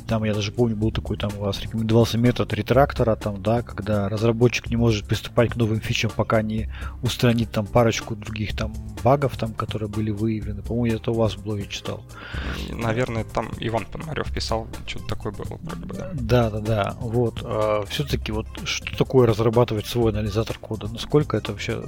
Там, 0.07 0.25
я 0.25 0.35
даже 0.35 0.53
помню, 0.53 0.77
был 0.77 0.93
такой, 0.93 1.17
там 1.17 1.31
у 1.37 1.41
вас 1.41 1.61
рекомендовался 1.61 2.17
метод 2.19 2.53
ретрактора, 2.53 3.17
там, 3.17 3.43
да, 3.43 3.63
когда 3.63 4.09
разработчик 4.09 4.71
не 4.71 4.77
может 4.77 5.07
приступать 5.07 5.51
к 5.51 5.57
новым 5.57 5.81
фичам, 5.81 6.11
пока 6.15 6.43
не 6.43 6.71
устранит 7.03 7.51
там 7.51 7.67
парочку 7.67 8.15
других 8.15 8.57
там 8.57 8.73
багов, 9.03 9.37
там, 9.37 9.53
которые 9.53 9.89
были 9.89 10.11
выявлены. 10.11 10.63
По-моему, 10.63 10.97
это 10.97 11.11
у 11.11 11.15
вас 11.15 11.37
в 11.37 11.43
блоге 11.43 11.67
читал. 11.67 12.05
Наверное, 12.71 13.25
там 13.25 13.51
Иван 13.59 13.87
Пономарев 13.87 14.33
писал, 14.33 14.69
что-то 14.87 15.07
такое 15.07 15.33
было, 15.33 15.59
вроде 15.63 15.87
бы, 15.87 15.95
да. 15.95 16.11
Да, 16.15 16.51
да, 16.51 16.61
да. 16.61 16.97
Вот. 17.01 17.41
А, 17.43 17.85
все-таки 17.87 18.33
вот 18.33 18.47
что 18.65 18.97
такое 18.97 19.27
разрабатывать 19.27 19.87
свой 19.87 20.13
анализатор 20.13 20.59
кода? 20.59 20.89
Насколько 20.89 21.37
это 21.37 21.53
вообще 21.53 21.83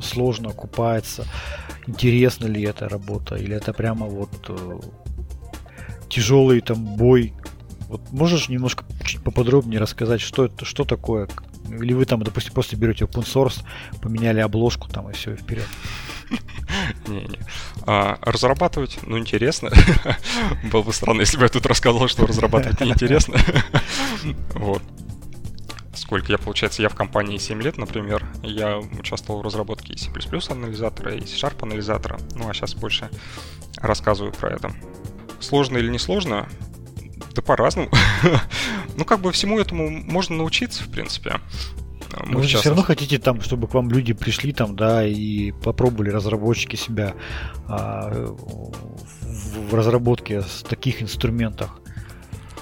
сложно 0.00 0.50
окупается? 0.50 1.26
Интересна 1.86 2.46
ли 2.46 2.62
эта 2.62 2.88
работа? 2.88 3.36
Или 3.36 3.56
это 3.56 3.72
прямо 3.72 4.06
вот 4.06 4.30
э, 4.48 4.80
тяжелый 6.12 6.60
там 6.60 6.84
бой. 6.84 7.32
Вот 7.88 8.00
можешь 8.12 8.48
немножко 8.48 8.84
чуть 9.04 9.22
поподробнее 9.22 9.80
рассказать, 9.80 10.20
что 10.20 10.44
это, 10.44 10.64
что 10.64 10.84
такое? 10.84 11.28
Или 11.68 11.94
вы 11.94 12.04
там, 12.04 12.22
допустим, 12.22 12.52
просто 12.52 12.76
берете 12.76 13.04
open 13.04 13.24
source, 13.24 13.64
поменяли 14.00 14.40
обложку 14.40 14.88
там 14.88 15.10
и 15.10 15.12
все, 15.14 15.32
и 15.32 15.36
вперед. 15.36 15.66
Не-не. 17.06 17.38
А, 17.86 18.18
разрабатывать, 18.22 18.98
ну, 19.06 19.18
интересно. 19.18 19.70
Было 20.72 20.82
бы 20.82 20.92
странно, 20.92 21.20
если 21.20 21.36
бы 21.36 21.42
я 21.44 21.48
тут 21.48 21.66
рассказывал, 21.66 22.08
что 22.08 22.26
разрабатывать 22.26 22.80
неинтересно. 22.80 23.36
Вот. 24.54 24.82
Сколько 25.94 26.32
я, 26.32 26.38
получается, 26.38 26.82
я 26.82 26.88
в 26.88 26.94
компании 26.94 27.38
7 27.38 27.60
лет, 27.60 27.76
например, 27.76 28.24
я 28.42 28.78
участвовал 28.78 29.40
в 29.40 29.44
разработке 29.44 29.96
C++ 29.96 30.10
анализатора, 30.50 31.14
и 31.14 31.20
C-Sharp 31.20 31.62
анализатора, 31.62 32.18
ну, 32.34 32.48
а 32.48 32.54
сейчас 32.54 32.74
больше 32.74 33.10
рассказываю 33.78 34.32
про 34.32 34.50
это. 34.50 34.72
Сложно 35.42 35.78
или 35.78 35.90
не 35.90 35.98
сложно? 35.98 36.48
Да 37.34 37.42
по-разному. 37.42 37.90
ну, 38.96 39.04
как 39.04 39.20
бы 39.20 39.32
всему 39.32 39.58
этому 39.58 39.90
можно 39.90 40.36
научиться, 40.36 40.82
в 40.84 40.88
принципе. 40.88 41.40
Мы 42.26 42.40
вы 42.40 42.42
же 42.42 42.58
все 42.58 42.68
равно 42.68 42.82
хотите 42.82 43.18
там, 43.18 43.40
чтобы 43.40 43.68
к 43.68 43.74
вам 43.74 43.90
люди 43.90 44.12
пришли 44.12 44.52
там, 44.52 44.76
да, 44.76 45.06
и 45.06 45.50
попробовали 45.50 46.10
разработчики 46.10 46.76
себя 46.76 47.14
а, 47.66 48.10
в, 48.12 49.70
в 49.70 49.74
разработке 49.74 50.42
с 50.42 50.62
таких 50.62 51.02
инструментах. 51.02 51.78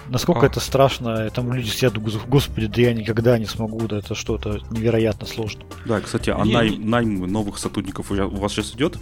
Насколько 0.09 0.43
а. 0.43 0.47
это 0.47 0.61
страшно, 0.61 1.31
там 1.31 1.53
люди 1.53 1.69
сидят, 1.69 1.97
господи, 1.99 2.67
да 2.67 2.81
я 2.81 2.93
никогда 2.93 3.39
не 3.39 3.47
смогу, 3.47 3.87
да 3.87 3.99
это 3.99 4.15
что-то 4.15 4.61
невероятно 4.71 5.27
сложно. 5.27 5.63
Да, 5.85 6.01
кстати, 6.01 6.31
а 6.31 6.45
найм, 6.45 6.89
найм 6.89 7.21
новых 7.27 7.59
сотрудников 7.59 8.11
у 8.11 8.15
вас 8.15 8.53
сейчас 8.53 8.73
идет? 8.75 8.99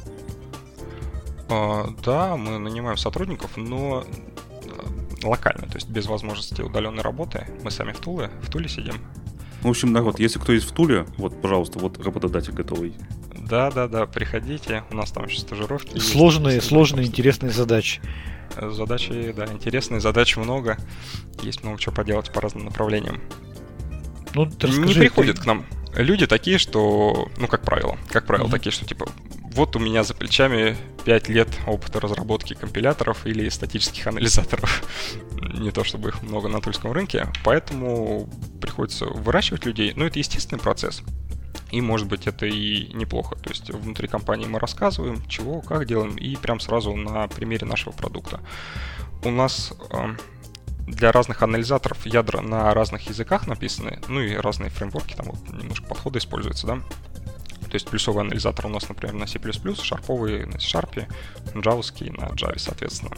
А, 1.49 1.89
да, 2.05 2.37
мы 2.37 2.59
нанимаем 2.59 2.97
сотрудников, 2.97 3.57
но 3.57 4.05
э, 4.05 5.27
локально, 5.27 5.67
то 5.67 5.77
есть 5.77 5.89
без 5.89 6.07
возможности 6.07 6.63
удаленной 6.63 7.03
работы. 7.03 7.47
Мы 7.63 7.71
сами 7.71 7.93
в 7.93 7.99
Туле, 7.99 8.31
в 8.43 8.51
Туле 8.51 8.69
сидим. 8.69 8.95
В 9.63 9.69
общем, 9.69 9.93
народ, 9.93 10.15
вот. 10.15 10.21
если 10.21 10.39
кто 10.39 10.53
есть 10.53 10.71
в 10.71 10.73
Туле, 10.73 11.07
вот, 11.17 11.41
пожалуйста, 11.41 11.79
вот 11.79 11.99
работодатель 12.05 12.53
готовый. 12.53 12.95
Да, 13.35 13.71
да, 13.71 13.89
да, 13.89 14.07
приходите, 14.07 14.85
у 14.91 14.97
нас 14.97 15.11
там 15.11 15.25
еще 15.25 15.41
стажировки. 15.41 15.99
Сложные, 15.99 16.57
есть, 16.57 16.69
сложные, 16.69 17.07
интересные 17.07 17.51
задачи. 17.51 18.01
Задачи, 18.61 19.33
да, 19.37 19.47
интересные, 19.47 20.01
задач 20.01 20.37
много. 20.37 20.77
Есть 21.43 21.65
много 21.65 21.79
чего 21.81 21.95
поделать 21.95 22.31
по 22.33 22.41
разным 22.41 22.67
направлениям. 22.67 23.21
Ну, 24.35 24.45
расскажи, 24.45 24.81
не 24.81 24.95
приходят 24.95 25.37
ты... 25.37 25.43
к 25.43 25.47
нам 25.47 25.65
люди 25.94 26.27
такие, 26.27 26.59
что, 26.59 27.29
ну, 27.37 27.48
как 27.48 27.62
правило, 27.62 27.98
как 28.11 28.27
правило, 28.27 28.46
mm-hmm. 28.46 28.51
такие, 28.51 28.72
что 28.72 28.85
типа, 28.85 29.07
вот 29.53 29.74
у 29.77 29.79
меня 29.79 30.05
за 30.05 30.14
плечами 30.14 30.77
5 31.05 31.29
лет 31.29 31.48
опыта 31.66 32.01
разработки 32.01 32.55
компиляторов 32.55 33.27
или 33.27 33.48
статических 33.48 34.07
анализаторов. 34.07 34.85
Не 35.55 35.70
то 35.70 35.85
чтобы 35.85 36.11
их 36.11 36.22
много 36.22 36.48
на 36.48 36.61
тульском 36.61 36.92
рынке, 36.92 37.29
поэтому 37.44 38.29
приходится 38.61 39.07
выращивать 39.07 39.64
людей. 39.64 39.92
Но 39.96 40.05
это 40.05 40.18
естественный 40.18 40.61
процесс. 40.61 41.03
И, 41.70 41.81
может 41.81 42.07
быть, 42.07 42.27
это 42.27 42.46
и 42.46 42.92
неплохо. 42.94 43.37
То 43.37 43.51
есть 43.51 43.70
внутри 43.70 44.09
компании 44.09 44.46
мы 44.46 44.59
рассказываем, 44.59 45.27
чего, 45.27 45.61
как 45.61 45.87
делаем, 45.87 46.16
и 46.16 46.37
прям 46.37 46.61
сразу 46.61 46.94
на 46.94 47.27
примере 47.29 47.66
нашего 47.66 47.92
продукта. 47.92 48.40
У 49.24 49.31
нас 49.31 49.74
э, 49.90 50.14
для 50.90 51.12
разных 51.12 51.42
анализаторов 51.42 52.05
ядра 52.07 52.40
на 52.40 52.72
разных 52.74 53.03
языках 53.09 53.46
написаны, 53.46 54.01
ну 54.09 54.20
и 54.20 54.35
разные 54.35 54.70
фреймворки, 54.70 55.14
там 55.14 55.27
вот 55.27 55.48
немножко 55.53 55.87
подхода 55.87 56.18
используются, 56.18 56.66
да. 56.66 56.74
То 57.61 57.74
есть 57.74 57.87
плюсовый 57.88 58.24
анализатор 58.24 58.66
у 58.66 58.70
нас, 58.70 58.88
например, 58.88 59.14
на 59.14 59.27
C++, 59.27 59.38
шарповый 59.83 60.46
на 60.46 60.59
C-Sharp, 60.59 61.07
джавовский 61.55 62.11
на 62.11 62.29
Java, 62.29 62.59
соответственно. 62.59 63.11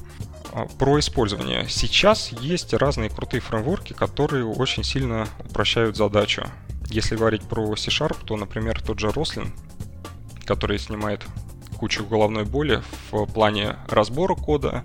А, 0.52 0.66
про 0.66 0.98
использование. 0.98 1.68
Сейчас 1.68 2.33
есть 2.33 2.74
разные 2.74 3.11
крутые 3.11 3.40
фреймворки, 3.40 3.92
которые 3.92 4.44
очень 4.44 4.83
сильно 4.83 5.28
упрощают 5.38 5.96
задачу. 5.96 6.44
Если 6.88 7.14
говорить 7.14 7.42
про 7.42 7.76
C-Sharp, 7.76 8.24
то, 8.24 8.37
например, 8.37 8.83
тот 8.83 8.98
же 8.98 9.09
Roslyn, 9.09 9.52
который 10.44 10.80
снимает 10.80 11.24
кучу 11.78 12.04
головной 12.04 12.44
боли 12.44 12.83
в 13.11 13.26
плане 13.26 13.76
разбора 13.88 14.35
кода, 14.35 14.83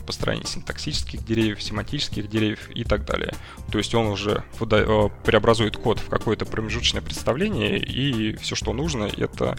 построения 0.00 0.44
синтаксических 0.44 1.24
деревьев, 1.24 1.62
семантических 1.62 2.28
деревьев 2.28 2.68
и 2.74 2.84
так 2.84 3.04
далее. 3.04 3.34
То 3.70 3.78
есть 3.78 3.94
он 3.94 4.06
уже 4.06 4.44
э, 4.60 5.08
преобразует 5.24 5.76
код 5.76 5.98
в 5.98 6.08
какое-то 6.08 6.44
промежуточное 6.44 7.02
представление, 7.02 7.78
и 7.78 8.36
все, 8.36 8.54
что 8.54 8.72
нужно, 8.72 9.04
это 9.04 9.56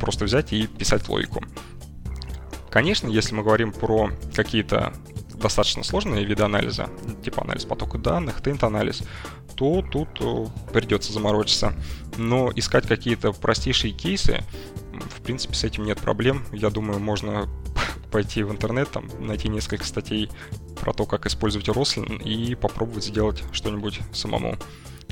просто 0.00 0.24
взять 0.24 0.52
и 0.52 0.66
писать 0.66 1.08
логику. 1.08 1.42
Конечно, 2.70 3.08
если 3.08 3.34
мы 3.34 3.42
говорим 3.42 3.72
про 3.72 4.10
какие-то 4.34 4.92
достаточно 5.34 5.84
сложные 5.84 6.24
виды 6.24 6.42
анализа, 6.42 6.88
типа 7.22 7.42
анализ 7.42 7.64
потока 7.64 7.98
данных, 7.98 8.42
тент-анализ, 8.42 9.02
то 9.54 9.82
тут 9.82 10.08
э, 10.20 10.46
придется 10.72 11.12
заморочиться. 11.12 11.74
Но 12.16 12.50
искать 12.54 12.86
какие-то 12.86 13.32
простейшие 13.32 13.92
кейсы, 13.92 14.42
в 15.00 15.22
принципе, 15.22 15.54
с 15.54 15.64
этим 15.64 15.84
нет 15.84 16.00
проблем. 16.00 16.44
Я 16.52 16.70
думаю, 16.70 17.00
можно 17.00 17.48
пойти 18.12 18.42
в 18.42 18.50
интернет, 18.50 18.90
там, 18.90 19.08
найти 19.18 19.48
несколько 19.48 19.84
статей 19.84 20.30
про 20.80 20.92
то, 20.92 21.06
как 21.06 21.26
использовать 21.26 21.68
Roslyn 21.68 22.22
и 22.22 22.54
попробовать 22.54 23.04
сделать 23.04 23.42
что-нибудь 23.52 24.00
самому. 24.12 24.56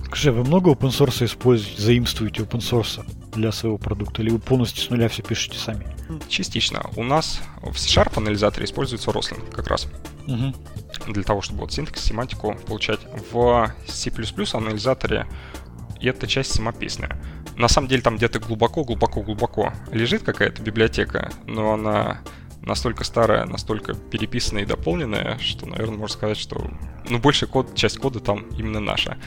Скажи, 0.06 0.32
вы 0.32 0.44
много 0.44 0.70
open 0.72 0.90
source 0.90 1.24
используете, 1.24 1.80
заимствуете 1.80 2.42
open 2.42 2.58
source 2.58 3.02
для 3.32 3.50
своего 3.50 3.78
продукта, 3.78 4.22
или 4.22 4.30
вы 4.30 4.38
полностью 4.38 4.82
с 4.82 4.90
нуля 4.90 5.08
все 5.08 5.22
пишете 5.22 5.58
сами? 5.58 5.86
Частично. 6.28 6.82
У 6.96 7.02
нас 7.02 7.40
в 7.62 7.78
C-Sharp 7.78 8.18
анализаторе 8.18 8.66
используется 8.66 9.10
Roslyn 9.10 9.50
как 9.50 9.68
раз. 9.68 9.88
Угу. 10.26 11.12
Для 11.12 11.22
того, 11.22 11.40
чтобы 11.40 11.60
вот 11.60 11.72
синтекс, 11.72 12.04
семантику 12.04 12.56
получать. 12.66 13.00
В 13.32 13.72
C++ 13.86 14.10
анализаторе 14.52 15.26
эта 16.00 16.26
часть 16.26 16.54
самописная. 16.54 17.18
На 17.56 17.68
самом 17.68 17.88
деле 17.88 18.02
там 18.02 18.16
где-то 18.16 18.40
глубоко-глубоко-глубоко 18.40 19.72
лежит 19.90 20.22
какая-то 20.22 20.62
библиотека, 20.62 21.30
но 21.46 21.74
она 21.74 22.20
настолько 22.62 23.04
старая, 23.04 23.44
настолько 23.44 23.94
переписанная 23.94 24.62
и 24.62 24.66
дополненная, 24.66 25.38
что, 25.38 25.66
наверное, 25.66 25.98
можно 25.98 26.14
сказать, 26.14 26.38
что 26.38 26.70
ну, 27.08 27.18
большая 27.18 27.50
код, 27.50 27.74
часть 27.74 27.98
кода 27.98 28.20
там 28.20 28.46
именно 28.56 28.80
наша. 28.80 29.18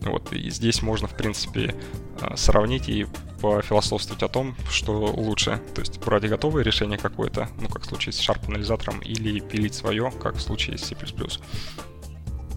Вот, 0.00 0.32
и 0.32 0.50
здесь 0.50 0.82
можно, 0.82 1.08
в 1.08 1.16
принципе, 1.16 1.74
а, 2.20 2.36
сравнить 2.36 2.88
и 2.88 3.06
пофилософствовать 3.40 4.22
о 4.22 4.28
том, 4.28 4.54
что 4.70 4.92
лучше. 4.92 5.60
То 5.74 5.80
есть 5.80 5.98
брать 6.04 6.28
готовое 6.28 6.62
решение 6.62 6.98
какое-то, 6.98 7.48
ну, 7.60 7.68
как 7.68 7.82
в 7.82 7.86
случае 7.86 8.12
с 8.12 8.20
Sharp-анализатором, 8.20 9.00
или 9.00 9.40
пилить 9.40 9.74
свое, 9.74 10.12
как 10.22 10.36
в 10.36 10.40
случае 10.40 10.78
с 10.78 10.84
C++ 10.84 10.96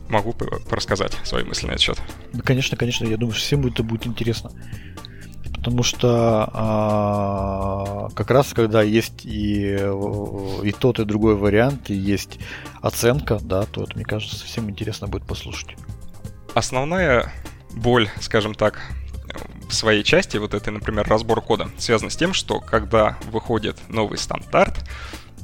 могу 0.09 0.33
рассказать 0.69 1.17
свои 1.25 1.43
мысли 1.43 1.67
на 1.67 1.71
этот 1.71 1.81
счет. 1.81 2.01
Конечно, 2.45 2.77
конечно, 2.77 3.05
я 3.05 3.17
думаю, 3.17 3.33
что 3.33 3.43
всем 3.43 3.65
это 3.65 3.83
будет 3.83 4.07
интересно. 4.07 4.51
Потому 5.57 5.83
что 5.83 6.49
а, 6.53 8.09
как 8.15 8.31
раз 8.31 8.53
когда 8.53 8.81
есть 8.81 9.25
и, 9.25 9.75
и 10.63 10.71
тот, 10.71 10.99
и 10.99 11.05
другой 11.05 11.35
вариант, 11.35 11.89
и 11.89 11.95
есть 11.95 12.39
оценка, 12.81 13.39
да, 13.41 13.63
то 13.63 13.83
это, 13.83 13.95
мне 13.95 14.05
кажется, 14.05 14.37
совсем 14.37 14.69
интересно 14.69 15.07
будет 15.07 15.25
послушать. 15.25 15.75
Основная 16.53 17.33
боль, 17.73 18.09
скажем 18.19 18.53
так, 18.53 18.79
в 19.67 19.73
своей 19.73 20.03
части, 20.03 20.37
вот 20.37 20.53
этой, 20.53 20.69
например, 20.69 21.07
разбор 21.07 21.41
кода, 21.41 21.69
связана 21.77 22.09
с 22.09 22.15
тем, 22.15 22.33
что 22.33 22.59
когда 22.59 23.17
выходит 23.31 23.77
новый 23.89 24.17
стандарт, 24.17 24.79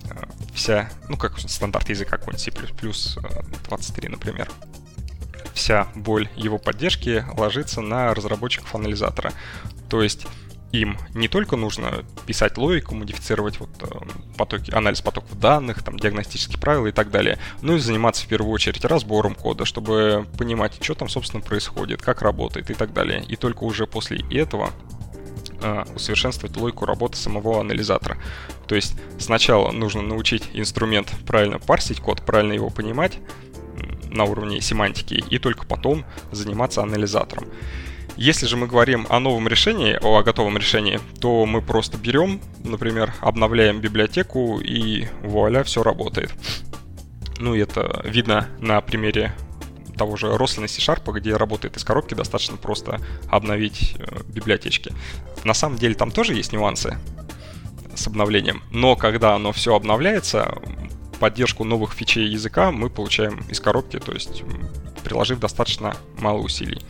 э, 0.10 0.13
вся, 0.54 0.89
ну 1.10 1.17
как 1.17 1.39
стандарт 1.39 1.89
языка 1.89 2.17
какой-нибудь 2.17 2.41
C++, 2.41 3.19
23, 3.67 4.10
например, 4.10 4.49
вся 5.54 5.88
боль 5.95 6.30
его 6.36 6.58
поддержки 6.58 7.26
ложится 7.38 7.82
на 7.82 8.13
разработчиков 8.13 8.73
анализатора. 8.76 9.34
То 9.93 10.01
есть 10.01 10.25
им 10.71 10.97
не 11.13 11.27
только 11.27 11.56
нужно 11.56 12.03
писать 12.25 12.58
логику, 12.58 12.95
модифицировать 12.95 13.60
вот, 13.60 13.69
э, 13.82 13.86
потоки, 14.38 14.73
анализ 14.73 15.01
потоков 15.01 15.39
данных, 15.39 15.84
там, 15.84 15.99
диагностические 15.99 16.60
правила 16.60 16.88
и 16.88 16.91
так 16.91 17.12
далее, 17.12 17.38
но 17.62 17.75
и 17.75 17.77
заниматься 17.77 18.23
в 18.23 18.27
первую 18.27 18.51
очередь 18.51 18.84
разбором 18.86 19.36
кода, 19.36 19.65
чтобы 19.65 20.25
понимать, 20.36 20.79
что 20.82 20.95
там, 20.95 21.10
собственно, 21.10 21.43
происходит, 21.43 22.01
как 22.01 22.23
работает 22.23 22.71
и 22.71 22.73
так 22.73 22.91
далее. 22.91 23.23
И 23.27 23.36
только 23.36 23.65
уже 23.65 23.86
после 23.86 24.25
этого 24.32 24.71
э, 25.62 25.84
усовершенствовать 25.93 26.58
логику 26.58 26.88
работы 26.88 27.17
самого 27.17 27.60
анализатора. 27.60 28.17
То 28.65 28.73
есть 28.73 28.95
сначала 29.19 29.71
нужно 29.71 30.01
научить 30.01 30.49
инструмент 30.53 31.13
правильно 31.27 31.60
парсить 31.60 31.99
код, 31.99 32.23
правильно 32.23 32.53
его 32.53 32.71
понимать 32.71 33.19
на 34.10 34.23
уровне 34.23 34.60
семантики, 34.60 35.23
и 35.29 35.38
только 35.38 35.67
потом 35.67 36.03
заниматься 36.32 36.82
анализатором. 36.82 37.45
Если 38.15 38.45
же 38.45 38.58
мы 38.58 38.67
говорим 38.67 39.08
о 39.10 39.19
новом 39.19 39.47
решении, 39.47 39.97
о 40.02 40.21
готовом 40.21 40.58
решении, 40.58 40.99
то 41.19 41.45
мы 41.45 41.62
просто 41.62 41.97
берем, 41.97 42.41
например, 42.63 43.13
обновляем 43.21 43.82
библиотеку 43.82 44.60
и 44.60 45.08
вуаля, 45.23 45.63
все 45.63 45.82
работает. 45.82 46.32
Ну 47.39 47.56
и 47.56 47.60
это 47.60 48.02
видно 48.06 48.47
на 48.60 48.80
примере 48.82 49.34
того 49.97 50.15
же 50.15 50.28
Roslyn 50.28 50.67
C-Sharp, 50.67 51.12
где 51.12 51.36
работает 51.36 51.78
из 51.78 51.84
коробки, 51.84 52.13
достаточно 52.13 52.58
просто 52.58 52.99
обновить 53.30 53.95
э, 53.97 54.21
библиотечки. 54.28 54.93
На 55.43 55.54
самом 55.54 55.78
деле 55.78 55.95
там 55.95 56.12
тоже 56.12 56.34
есть 56.34 56.54
нюансы 56.54 56.97
с 57.95 58.08
обновлением, 58.08 58.63
но 58.71 58.95
когда 58.95 59.36
оно 59.36 59.52
все 59.52 59.76
обновляется, 59.76 60.56
поддержку 61.19 61.63
новых 61.63 61.93
фичей 61.93 62.28
языка 62.28 62.71
мы 62.71 62.89
получаем 62.89 63.43
из 63.49 63.60
коробки, 63.60 63.99
то 63.99 64.12
есть 64.12 64.43
приложив 65.04 65.39
достаточно 65.39 65.95
мало 66.17 66.39
усилий. 66.39 66.82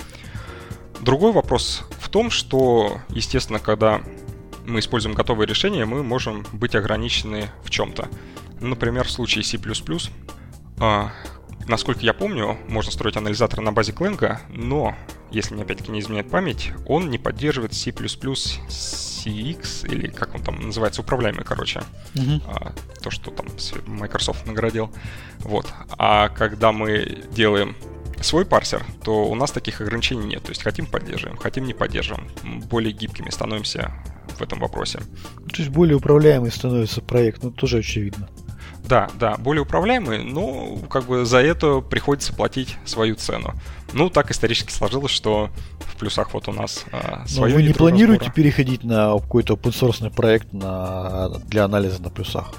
Другой 1.03 1.33
вопрос 1.33 1.83
в 1.99 2.07
том, 2.07 2.31
что, 2.31 3.01
естественно, 3.09 3.59
когда 3.59 4.01
мы 4.65 4.79
используем 4.79 5.15
готовые 5.15 5.45
решения, 5.45 5.83
мы 5.83 6.01
можем 6.01 6.45
быть 6.53 6.75
ограничены 6.75 7.49
в 7.65 7.69
чем-то. 7.69 8.07
Например, 8.61 9.05
в 9.05 9.11
случае 9.11 9.43
C++, 9.43 9.59
а, 10.79 11.11
насколько 11.67 11.99
я 11.99 12.13
помню, 12.13 12.57
можно 12.69 12.89
строить 12.89 13.17
анализатор 13.17 13.59
на 13.59 13.73
базе 13.73 13.91
Clang, 13.91 14.37
но, 14.47 14.95
если 15.29 15.53
мне 15.53 15.63
опять-таки 15.63 15.91
не 15.91 15.99
изменяет 15.99 16.29
память, 16.29 16.71
он 16.87 17.09
не 17.09 17.17
поддерживает 17.17 17.73
C++ 17.73 17.91
CX, 17.91 19.91
или 19.91 20.07
как 20.07 20.35
он 20.35 20.41
там 20.41 20.61
называется, 20.61 21.01
управляемый, 21.01 21.43
короче. 21.43 21.83
А, 22.47 22.71
то, 23.01 23.11
что 23.11 23.29
там 23.29 23.47
Microsoft 23.87 24.47
наградил. 24.47 24.89
Вот. 25.39 25.65
А 25.97 26.29
когда 26.29 26.71
мы 26.71 27.25
делаем 27.33 27.75
свой 28.23 28.45
парсер, 28.45 28.86
то 29.03 29.25
у 29.25 29.36
нас 29.36 29.51
таких 29.51 29.81
ограничений 29.81 30.25
нет. 30.25 30.43
То 30.43 30.49
есть 30.49 30.63
хотим 30.63 30.86
поддерживаем, 30.86 31.38
хотим 31.38 31.65
не 31.65 31.73
поддерживаем. 31.73 32.29
Более 32.69 32.93
гибкими 32.93 33.29
становимся 33.29 33.91
в 34.38 34.41
этом 34.41 34.59
вопросе. 34.59 34.99
То 34.99 35.57
есть 35.57 35.69
более 35.69 35.97
управляемый 35.97 36.51
становится 36.51 37.01
проект, 37.01 37.43
ну 37.43 37.51
тоже 37.51 37.79
очевидно. 37.79 38.29
Да, 38.86 39.09
да, 39.17 39.38
более 39.38 39.62
управляемый, 39.62 40.23
но 40.23 40.77
как 40.89 41.05
бы 41.05 41.25
за 41.25 41.38
это 41.38 41.79
приходится 41.79 42.33
платить 42.33 42.77
свою 42.83 43.15
цену. 43.15 43.53
Ну, 43.93 44.09
так 44.09 44.29
исторически 44.29 44.71
сложилось, 44.71 45.12
что 45.12 45.49
в 45.79 45.95
плюсах 45.97 46.33
вот 46.33 46.49
у 46.49 46.51
нас 46.51 46.83
а, 46.91 47.23
Но 47.36 47.43
вы 47.43 47.63
не 47.63 47.73
планируете 47.73 48.25
разбора. 48.25 48.36
переходить 48.36 48.83
на 48.83 49.17
какой-то 49.17 49.53
open 49.53 49.71
source 49.71 50.13
проект 50.13 50.51
на, 50.51 51.29
для 51.47 51.63
анализа 51.63 52.01
на 52.01 52.09
плюсах? 52.09 52.53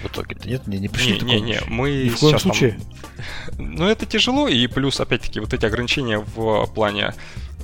В 0.00 0.06
итоге-то 0.06 0.48
нет, 0.48 0.66
не, 0.66 0.78
не 0.78 0.88
пришли 0.88 1.20
не, 1.20 1.40
не, 1.40 1.40
не, 1.40 1.60
мы 1.68 2.04
Ни 2.04 2.08
в 2.08 2.18
коем 2.18 2.38
случае. 2.38 2.78
Там... 3.56 3.74
Ну, 3.76 3.86
это 3.86 4.06
тяжело, 4.06 4.48
и 4.48 4.66
плюс, 4.66 5.00
опять-таки, 5.00 5.40
вот 5.40 5.52
эти 5.52 5.66
ограничения 5.66 6.18
в 6.18 6.66
плане 6.74 7.14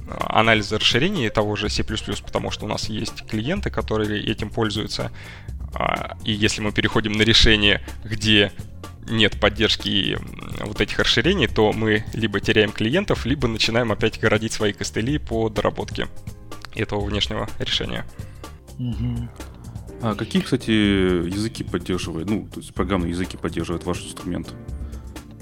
а, 0.08 0.40
анализа 0.40 0.78
расширений 0.78 1.28
того 1.30 1.56
же 1.56 1.68
C++, 1.68 1.82
потому 1.84 2.50
что 2.50 2.66
у 2.66 2.68
нас 2.68 2.88
есть 2.88 3.26
клиенты, 3.26 3.70
которые 3.70 4.22
этим 4.24 4.50
пользуются. 4.50 5.10
А, 5.74 6.16
и 6.24 6.32
если 6.32 6.60
мы 6.60 6.72
переходим 6.72 7.12
на 7.12 7.22
решение, 7.22 7.82
где 8.04 8.52
нет 9.08 9.38
поддержки 9.40 10.18
вот 10.60 10.80
этих 10.80 10.98
расширений, 10.98 11.46
то 11.46 11.72
мы 11.72 12.04
либо 12.12 12.40
теряем 12.40 12.72
клиентов, 12.72 13.24
либо 13.24 13.48
начинаем 13.48 13.92
опять 13.92 14.20
городить 14.20 14.52
свои 14.52 14.72
костыли 14.72 15.18
по 15.18 15.48
доработке 15.48 16.08
этого 16.74 17.04
внешнего 17.04 17.48
решения. 17.58 18.04
Угу. 18.78 19.28
А 20.02 20.14
какие, 20.14 20.42
кстати, 20.42 20.70
языки 20.70 21.64
поддерживают, 21.64 22.28
ну, 22.28 22.48
то 22.52 22.60
есть 22.60 22.74
программные 22.74 23.10
языки 23.10 23.36
поддерживают 23.36 23.84
ваш 23.84 24.04
инструмент? 24.04 24.54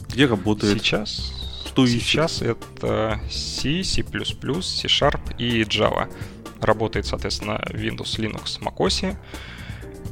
Где 0.09 0.27
работает? 0.27 0.79
Сейчас, 0.81 1.33
что 1.67 1.87
сейчас 1.87 2.41
ищет? 2.41 2.59
это 2.77 3.21
C, 3.31 3.83
C++, 3.83 4.03
C-Sharp 4.03 5.37
и 5.39 5.63
Java. 5.63 6.13
Работает, 6.61 7.07
соответственно, 7.07 7.61
Windows, 7.69 8.17
Linux, 8.19 8.61
macOS. 8.61 9.17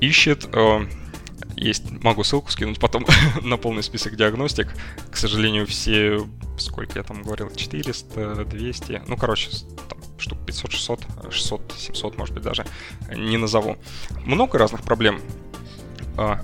Ищет 0.01 0.49
э, 0.53 0.87
есть, 1.57 1.91
могу 2.03 2.25
ссылку 2.25 2.51
скинуть 2.51 2.81
потом 2.81 3.07
на 3.43 3.57
полный 3.57 3.83
список 3.83 4.17
диагностик. 4.17 4.69
К 5.11 5.17
сожалению, 5.17 5.67
все, 5.67 6.27
сколько 6.59 6.99
я 6.99 7.05
там 7.05 7.23
говорил, 7.23 7.51
400, 7.55 8.45
200, 8.45 9.03
ну, 9.07 9.17
короче, 9.17 9.51
там, 9.89 9.99
штук 10.23 10.39
500, 10.47 10.73
600, 10.73 11.01
600, 11.31 11.75
700, 11.77 12.19
может 12.19 12.35
быть, 12.35 12.43
даже, 12.43 12.65
не 13.15 13.37
назову. 13.37 13.77
Много 14.25 14.59
разных 14.59 14.83
проблем. 14.83 15.21
А, 16.17 16.41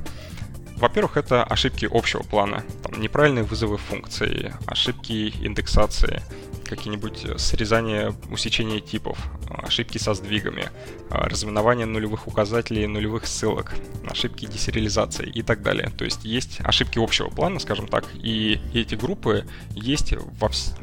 во-первых, 0.76 1.16
это 1.16 1.42
ошибки 1.44 1.88
общего 1.90 2.22
плана, 2.22 2.64
там, 2.82 3.00
неправильные 3.00 3.44
вызовы 3.44 3.78
функций, 3.78 4.52
ошибки 4.66 5.34
индексации, 5.44 6.22
какие-нибудь 6.64 7.40
срезания, 7.40 8.14
усечения 8.30 8.80
типов, 8.80 9.18
ошибки 9.48 9.98
со 9.98 10.14
сдвигами, 10.14 10.68
разминование 11.10 11.86
нулевых 11.86 12.28
указателей, 12.28 12.86
нулевых 12.86 13.26
ссылок, 13.26 13.74
ошибки 14.08 14.46
десериализации 14.46 15.26
и 15.26 15.42
так 15.42 15.62
далее. 15.62 15.90
То 15.96 16.04
есть 16.04 16.24
есть 16.24 16.60
ошибки 16.60 16.98
общего 16.98 17.28
плана, 17.28 17.58
скажем 17.58 17.88
так, 17.88 18.04
и 18.14 18.60
эти 18.74 18.94
группы 18.94 19.46
есть 19.70 20.12
во, 20.12 20.48
вс- 20.48 20.76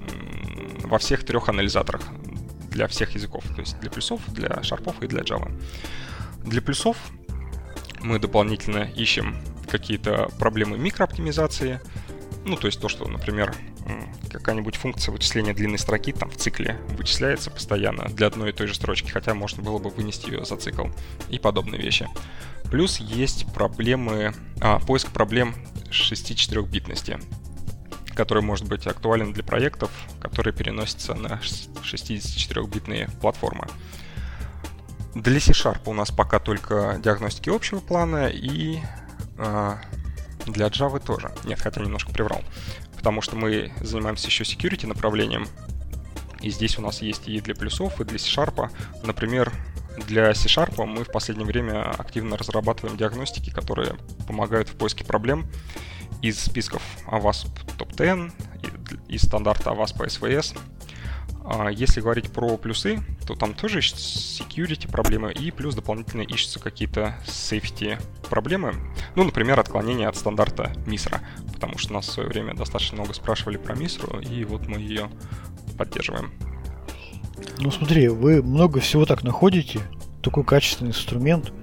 во 0.85 0.97
всех 0.97 1.23
трех 1.23 1.47
анализаторах 1.49 2.01
для 2.75 2.87
всех 2.87 3.15
языков, 3.15 3.45
то 3.55 3.61
есть 3.61 3.79
для 3.79 3.89
плюсов, 3.89 4.21
для 4.27 4.61
шарпов 4.61 5.01
и 5.01 5.07
для 5.07 5.21
Java. 5.21 5.49
Для 6.43 6.61
плюсов 6.61 6.97
мы 8.01 8.19
дополнительно 8.19 8.83
ищем 8.95 9.37
какие-то 9.69 10.29
проблемы 10.37 10.77
микрооптимизации. 10.77 11.79
Ну, 12.45 12.57
то 12.57 12.67
есть 12.67 12.79
то, 12.79 12.89
что, 12.89 13.07
например, 13.07 13.55
какая-нибудь 14.29 14.75
функция 14.75 15.13
вычисления 15.13 15.53
длинной 15.53 15.79
строки 15.79 16.11
там 16.11 16.29
в 16.29 16.35
цикле 16.35 16.77
вычисляется 16.89 17.49
постоянно 17.49 18.09
для 18.09 18.27
одной 18.27 18.49
и 18.49 18.53
той 18.53 18.67
же 18.67 18.75
строчки, 18.75 19.09
хотя 19.09 19.33
можно 19.33 19.63
было 19.63 19.79
бы 19.79 19.89
вынести 19.89 20.29
ее 20.29 20.43
за 20.43 20.57
цикл 20.57 20.87
и 21.29 21.39
подобные 21.39 21.81
вещи. 21.81 22.09
Плюс 22.69 22.99
есть 22.99 23.51
проблемы, 23.53 24.33
а, 24.59 24.79
поиск 24.79 25.11
проблем 25.11 25.55
6-4-битности, 25.91 27.19
который 28.15 28.41
может 28.41 28.67
быть 28.67 28.87
актуален 28.87 29.33
для 29.33 29.43
проектов, 29.43 29.91
которые 30.19 30.53
переносятся 30.53 31.13
на 31.13 31.39
64-битные 31.83 33.09
платформы. 33.19 33.67
Для 35.13 35.39
C-Sharp 35.39 35.81
у 35.85 35.93
нас 35.93 36.11
пока 36.11 36.39
только 36.39 36.99
диагностики 37.01 37.49
общего 37.49 37.79
плана 37.79 38.27
и 38.27 38.79
э, 39.37 39.75
для 40.45 40.67
Java 40.67 40.99
тоже. 40.99 41.31
Нет, 41.45 41.59
хотя 41.61 41.81
немножко 41.81 42.11
приврал. 42.11 42.41
Потому 42.95 43.21
что 43.21 43.35
мы 43.35 43.71
занимаемся 43.81 44.27
еще 44.27 44.43
security 44.43 44.87
направлением. 44.87 45.47
И 46.41 46.49
здесь 46.49 46.77
у 46.77 46.81
нас 46.81 47.01
есть 47.01 47.27
и 47.27 47.39
для 47.39 47.55
плюсов, 47.55 48.01
и 48.01 48.03
для 48.03 48.19
C-Sharp. 48.19 48.69
Например, 49.03 49.53
для 50.07 50.33
C-Sharp 50.33 50.83
мы 50.85 51.03
в 51.03 51.11
последнее 51.11 51.47
время 51.47 51.91
активно 51.91 52.37
разрабатываем 52.37 52.97
диагностики, 52.97 53.49
которые 53.49 53.95
помогают 54.27 54.69
в 54.69 54.75
поиске 54.75 55.05
проблем 55.05 55.47
из 56.25 56.39
списков 56.39 56.81
AWASP 57.05 57.49
Top 57.77 57.95
10, 57.95 58.31
из 59.07 59.21
стандарта 59.21 59.69
AWASP 59.69 60.07
SVS, 60.07 60.57
а 61.47 61.69
если 61.69 62.01
говорить 62.01 62.31
про 62.31 62.57
плюсы, 62.57 62.99
то 63.27 63.35
там 63.35 63.53
тоже 63.53 63.79
security 63.79 64.89
проблемы 64.89 65.31
и 65.31 65.51
плюс 65.51 65.75
дополнительно 65.75 66.23
ищутся 66.23 66.59
какие-то 66.59 67.15
safety 67.27 68.01
проблемы. 68.27 68.73
Ну, 69.13 69.23
например, 69.23 69.59
отклонение 69.59 70.07
от 70.07 70.15
стандарта 70.15 70.73
MISRA, 70.87 71.19
потому 71.53 71.77
что 71.77 71.93
нас 71.93 72.07
в 72.07 72.11
свое 72.11 72.27
время 72.27 72.55
достаточно 72.55 72.95
много 72.95 73.13
спрашивали 73.13 73.57
про 73.57 73.75
MISRA, 73.75 74.27
и 74.27 74.43
вот 74.45 74.67
мы 74.67 74.79
ее 74.79 75.11
поддерживаем. 75.77 76.33
Ну 77.59 77.69
смотри, 77.69 78.07
вы 78.07 78.41
много 78.41 78.79
всего 78.79 79.05
так 79.05 79.21
находите, 79.21 79.79
такой 80.23 80.43
качественный 80.43 80.89
инструмент, 80.89 81.53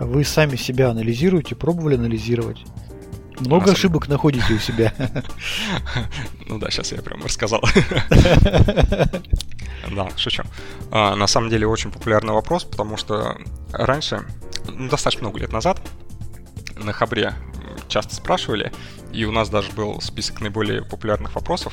а 0.00 0.04
вы 0.06 0.24
сами 0.24 0.56
себя 0.56 0.90
анализируете, 0.90 1.54
пробовали 1.54 1.94
анализировать? 1.94 2.64
Много 3.40 3.66
на 3.66 3.72
ошибок 3.72 4.04
самом... 4.04 4.16
находите 4.16 4.52
у 4.52 4.58
себя. 4.58 4.94
Ну 6.46 6.58
да, 6.58 6.70
сейчас 6.70 6.92
я 6.92 7.02
прям 7.02 7.22
рассказал. 7.22 7.62
Да, 9.90 10.08
шучу. 10.16 10.42
А, 10.90 11.16
на 11.16 11.26
самом 11.26 11.48
деле 11.48 11.66
очень 11.66 11.90
популярный 11.90 12.34
вопрос, 12.34 12.64
потому 12.64 12.96
что 12.96 13.38
раньше, 13.72 14.24
ну, 14.68 14.88
достаточно 14.88 15.22
много 15.22 15.40
лет 15.40 15.52
назад, 15.52 15.80
на 16.76 16.92
Хабре 16.92 17.34
часто 17.88 18.14
спрашивали, 18.14 18.72
и 19.12 19.24
у 19.24 19.32
нас 19.32 19.48
даже 19.48 19.72
был 19.72 20.00
список 20.00 20.42
наиболее 20.42 20.84
популярных 20.84 21.34
вопросов. 21.34 21.72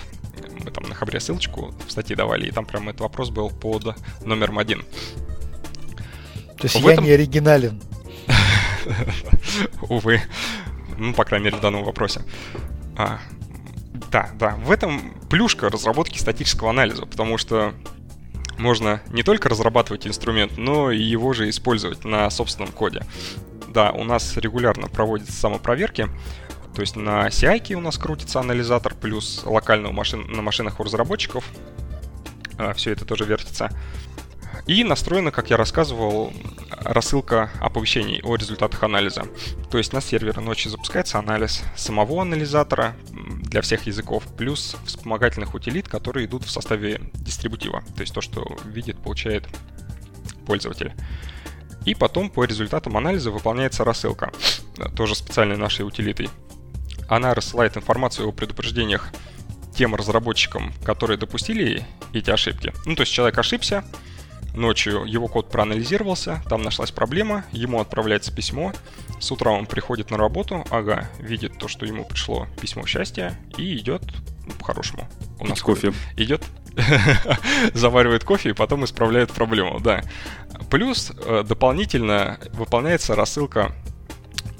Мы 0.63 0.71
там 0.71 0.85
на 0.85 0.95
Хабре 0.95 1.19
ссылочку 1.19 1.75
в 1.85 1.91
статье 1.91 2.15
давали, 2.15 2.47
и 2.47 2.51
там 2.51 2.65
прям 2.65 2.87
этот 2.89 3.01
вопрос 3.01 3.29
был 3.29 3.49
под 3.49 3.95
номером 4.25 4.57
один. 4.57 4.83
То 6.57 6.63
есть 6.63 6.75
в 6.75 6.87
я 6.87 6.93
этом... 6.93 7.03
не 7.03 7.11
оригинален. 7.11 7.81
Увы 9.89 10.21
ну, 10.97 11.13
по 11.13 11.23
крайней 11.23 11.45
мере, 11.45 11.57
в 11.57 11.61
данном 11.61 11.83
вопросе. 11.83 12.21
А, 12.95 13.19
да, 14.11 14.29
да, 14.35 14.55
в 14.55 14.71
этом 14.71 15.13
плюшка 15.29 15.69
разработки 15.69 16.17
статического 16.17 16.69
анализа, 16.69 17.05
потому 17.05 17.37
что 17.37 17.73
можно 18.57 19.01
не 19.09 19.23
только 19.23 19.49
разрабатывать 19.49 20.07
инструмент, 20.07 20.57
но 20.57 20.91
и 20.91 21.01
его 21.01 21.33
же 21.33 21.49
использовать 21.49 22.05
на 22.05 22.29
собственном 22.29 22.71
коде. 22.71 23.03
Да, 23.69 23.91
у 23.91 24.03
нас 24.03 24.35
регулярно 24.37 24.87
проводятся 24.87 25.33
самопроверки, 25.33 26.07
то 26.73 26.81
есть 26.81 26.95
на 26.95 27.27
CI 27.27 27.73
у 27.73 27.81
нас 27.81 27.97
крутится 27.97 28.39
анализатор, 28.39 28.93
плюс 28.95 29.41
локально 29.45 29.91
машин, 29.91 30.25
на 30.31 30.41
машинах 30.41 30.79
у 30.79 30.83
разработчиков. 30.83 31.43
А, 32.57 32.73
все 32.73 32.91
это 32.91 33.05
тоже 33.05 33.25
вертится. 33.25 33.69
И 34.65 34.83
настроена, 34.83 35.31
как 35.31 35.49
я 35.49 35.57
рассказывал, 35.57 36.33
рассылка 36.71 37.51
оповещений 37.59 38.21
о 38.23 38.35
результатах 38.35 38.83
анализа. 38.83 39.25
То 39.69 39.77
есть 39.77 39.93
на 39.93 40.01
сервере 40.01 40.39
ночью 40.41 40.71
запускается 40.71 41.19
анализ 41.19 41.61
самого 41.75 42.21
анализатора 42.21 42.95
для 43.11 43.61
всех 43.61 43.87
языков, 43.87 44.23
плюс 44.37 44.75
вспомогательных 44.85 45.53
утилит, 45.53 45.87
которые 45.87 46.25
идут 46.25 46.43
в 46.43 46.49
составе 46.49 46.99
дистрибутива. 47.13 47.83
То 47.95 48.01
есть 48.01 48.13
то, 48.13 48.21
что 48.21 48.57
видит, 48.65 49.01
получает 49.01 49.47
пользователь. 50.45 50.93
И 51.85 51.95
потом 51.95 52.29
по 52.29 52.43
результатам 52.43 52.97
анализа 52.97 53.31
выполняется 53.31 53.83
рассылка, 53.85 54.31
тоже 54.95 55.15
специальной 55.15 55.57
нашей 55.57 55.85
утилитой. 55.85 56.29
Она 57.07 57.33
рассылает 57.33 57.77
информацию 57.77 58.27
о 58.27 58.33
предупреждениях 58.33 59.09
тем 59.73 59.95
разработчикам, 59.95 60.73
которые 60.83 61.17
допустили 61.17 61.85
эти 62.11 62.29
ошибки. 62.29 62.73
Ну, 62.85 62.95
то 62.95 63.03
есть 63.03 63.13
человек 63.13 63.37
ошибся, 63.37 63.85
Ночью 64.57 65.05
его 65.05 65.27
код 65.27 65.51
проанализировался, 65.51 66.41
там 66.49 66.63
нашлась 66.63 66.89
проблема, 66.89 67.45
ему 67.51 67.79
отправляется 67.79 68.33
письмо. 68.33 68.73
С 69.19 69.31
утра 69.31 69.51
он 69.51 69.67
приходит 69.67 70.09
на 70.09 70.17
работу, 70.17 70.65
ага, 70.71 71.07
видит 71.19 71.59
то, 71.59 71.67
что 71.67 71.85
ему 71.85 72.03
пришло 72.05 72.47
письмо 72.59 72.83
счастья 72.87 73.39
и 73.55 73.77
идет 73.77 74.01
ну, 74.47 74.53
по-хорошему. 74.53 75.07
У 75.39 75.45
нас 75.45 75.61
кофе. 75.61 75.93
Идет, 76.15 76.43
заваривает 77.75 78.23
кофе 78.23 78.49
и 78.49 78.53
потом 78.53 78.83
исправляет 78.83 79.31
проблему, 79.31 79.79
да. 79.79 80.01
Плюс 80.71 81.11
э, 81.15 81.43
дополнительно 81.47 82.39
выполняется 82.53 83.13
рассылка 83.13 83.75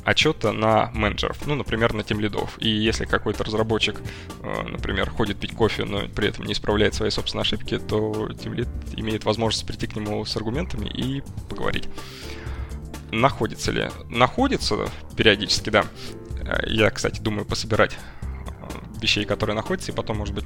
отчета 0.08 0.54
на 0.54 0.90
менеджеров, 0.94 1.38
ну, 1.46 1.56
например, 1.56 1.94
на 1.94 2.02
тем 2.02 2.22
лидов. 2.22 2.58
И 2.60 2.70
если 2.70 3.04
какой-то 3.04 3.44
разработчик, 3.44 4.02
э, 4.42 4.62
например, 4.64 5.10
ходит 5.10 5.38
пить 5.38 5.54
кофе, 5.54 5.84
но 5.84 6.08
при 6.08 6.30
этом 6.30 6.46
не 6.46 6.54
исправляет 6.54 6.94
свои 6.94 7.10
собственные 7.10 7.42
ошибки, 7.42 7.78
то 7.78 8.32
тем 8.42 8.54
лид 8.54 8.70
имеет 8.96 9.26
возможность 9.26 9.68
прийти 9.68 9.86
к 9.86 9.98
нему 9.98 10.24
с 10.24 10.38
аргументами 10.38 10.88
и 10.88 11.22
поговорить. 11.50 11.90
Находится 13.12 13.74
ли? 13.74 13.90
Находится 14.10 14.78
периодически, 15.18 15.72
да. 15.72 15.84
Я, 16.66 16.90
кстати, 16.90 17.20
думаю 17.20 17.44
пособирать 17.44 17.98
э, 18.22 18.28
вещей, 19.02 19.26
которые 19.26 19.58
находятся, 19.58 19.92
и 19.92 19.96
потом, 19.96 20.20
может 20.20 20.34
быть, 20.34 20.46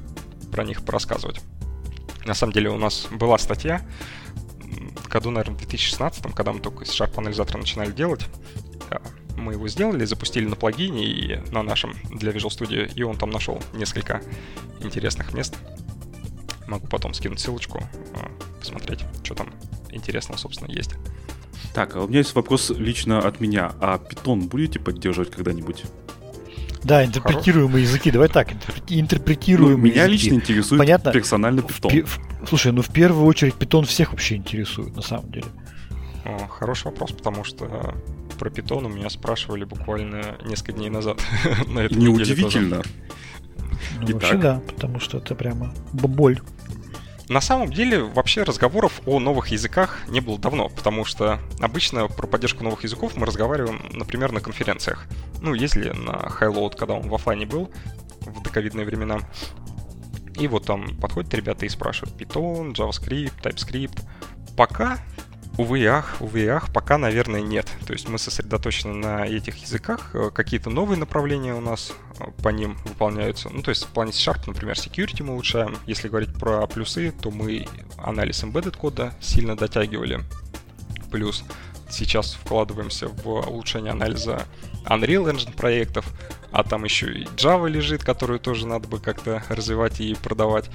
про 0.50 0.64
них 0.64 0.84
порассказывать. 0.84 1.40
На 2.24 2.34
самом 2.34 2.52
деле 2.52 2.68
у 2.70 2.78
нас 2.78 3.06
была 3.12 3.38
статья 3.38 3.80
в 4.96 5.06
году, 5.06 5.30
наверное, 5.30 5.54
в 5.54 5.58
2016, 5.58 6.34
когда 6.34 6.52
мы 6.52 6.58
только 6.58 6.84
C-Sharp 6.84 7.16
анализатор 7.16 7.58
начинали 7.58 7.92
делать 7.92 8.26
мы 9.36 9.54
его 9.54 9.68
сделали, 9.68 10.04
запустили 10.04 10.46
на 10.46 10.56
плагине 10.56 11.04
и 11.04 11.40
на 11.50 11.62
нашем 11.62 11.94
для 12.10 12.32
Visual 12.32 12.48
Studio, 12.48 12.90
и 12.94 13.02
он 13.02 13.16
там 13.16 13.30
нашел 13.30 13.60
несколько 13.74 14.22
интересных 14.80 15.32
мест. 15.32 15.56
Могу 16.66 16.86
потом 16.86 17.14
скинуть 17.14 17.40
ссылочку, 17.40 17.82
а, 18.14 18.30
посмотреть, 18.58 19.00
что 19.22 19.34
там 19.34 19.50
интересного, 19.90 20.38
собственно, 20.38 20.70
есть. 20.70 20.94
Так, 21.74 21.96
а 21.96 22.00
у 22.00 22.08
меня 22.08 22.18
есть 22.18 22.34
вопрос 22.34 22.70
лично 22.70 23.18
от 23.20 23.40
меня. 23.40 23.72
А 23.80 23.96
Python 23.98 24.48
будете 24.48 24.78
поддерживать 24.78 25.30
когда-нибудь? 25.30 25.84
Да, 26.84 27.04
интерпретируемые 27.04 27.84
языки. 27.84 28.10
Давай 28.10 28.28
так, 28.28 28.48
интерпретируемые 28.88 29.76
ну, 29.76 29.82
Меня 29.82 30.04
языки. 30.04 30.12
лично 30.12 30.34
интересует 30.34 30.80
Понятно? 30.80 31.12
персональный 31.12 31.62
питон. 31.62 31.92
Слушай, 32.48 32.72
ну 32.72 32.82
в 32.82 32.88
первую 32.88 33.26
очередь 33.26 33.54
питон 33.54 33.84
всех 33.84 34.10
вообще 34.12 34.36
интересует, 34.36 34.96
на 34.96 35.02
самом 35.02 35.30
деле. 35.30 35.46
О, 36.24 36.46
хороший 36.48 36.86
вопрос, 36.86 37.12
потому 37.12 37.44
что 37.44 37.94
про 38.42 38.50
питон 38.50 38.86
у 38.86 38.88
меня 38.88 39.08
спрашивали 39.08 39.62
буквально 39.62 40.36
несколько 40.44 40.72
дней 40.72 40.90
назад. 40.90 41.22
на 41.68 41.78
этой 41.78 41.96
Неудивительно. 41.96 42.82
Ну, 44.00 44.14
вообще 44.14 44.34
да, 44.36 44.60
потому 44.66 44.98
что 44.98 45.18
это 45.18 45.36
прямо 45.36 45.72
боль. 45.92 46.40
На 47.28 47.40
самом 47.40 47.72
деле, 47.72 48.02
вообще 48.02 48.42
разговоров 48.42 49.00
о 49.06 49.20
новых 49.20 49.52
языках 49.52 50.00
не 50.08 50.18
было 50.18 50.40
давно, 50.40 50.70
потому 50.70 51.04
что 51.04 51.38
обычно 51.60 52.08
про 52.08 52.26
поддержку 52.26 52.64
новых 52.64 52.82
языков 52.82 53.12
мы 53.14 53.26
разговариваем, 53.26 53.80
например, 53.92 54.32
на 54.32 54.40
конференциях. 54.40 55.06
Ну, 55.40 55.54
если 55.54 55.90
на 55.90 56.26
Highload, 56.40 56.76
когда 56.76 56.94
он 56.94 57.08
в 57.08 57.14
офлайне 57.14 57.46
был, 57.46 57.70
в 58.22 58.42
доковидные 58.42 58.84
времена. 58.84 59.20
И 60.34 60.48
вот 60.48 60.66
там 60.66 60.96
подходят 60.96 61.32
ребята 61.32 61.64
и 61.64 61.68
спрашивают 61.68 62.20
Python, 62.20 62.74
JavaScript, 62.74 63.40
TypeScript. 63.40 64.02
Пока 64.56 64.98
Увы 65.58 65.80
и 65.80 65.84
ах, 65.84 66.16
увы 66.20 66.60
пока, 66.72 66.96
наверное, 66.96 67.42
нет. 67.42 67.70
То 67.86 67.92
есть 67.92 68.08
мы 68.08 68.18
сосредоточены 68.18 68.94
на 68.94 69.26
этих 69.26 69.56
языках, 69.56 70.10
э, 70.14 70.30
какие-то 70.32 70.70
новые 70.70 70.98
направления 70.98 71.54
у 71.54 71.60
нас 71.60 71.92
э, 72.18 72.24
по 72.42 72.48
ним 72.48 72.78
выполняются. 72.84 73.50
Ну, 73.50 73.62
то 73.62 73.68
есть 73.68 73.84
в 73.84 73.88
плане 73.88 74.12
C-Sharp, 74.12 74.44
например, 74.46 74.76
security 74.76 75.22
мы 75.22 75.34
улучшаем. 75.34 75.76
Если 75.86 76.08
говорить 76.08 76.32
про 76.32 76.66
плюсы, 76.66 77.12
то 77.12 77.30
мы 77.30 77.66
анализ 77.98 78.42
embedded 78.44 78.76
кода 78.78 79.12
сильно 79.20 79.54
дотягивали. 79.54 80.20
Плюс 81.10 81.44
сейчас 81.90 82.32
вкладываемся 82.32 83.08
в 83.08 83.26
улучшение 83.26 83.92
анализа 83.92 84.46
Unreal 84.86 85.30
Engine 85.30 85.54
проектов, 85.54 86.06
а 86.50 86.64
там 86.64 86.84
еще 86.84 87.12
и 87.12 87.24
Java 87.36 87.68
лежит, 87.68 88.02
которую 88.02 88.40
тоже 88.40 88.66
надо 88.66 88.88
бы 88.88 88.98
как-то 88.98 89.42
развивать 89.48 90.00
и 90.00 90.14
продавать. 90.14 90.70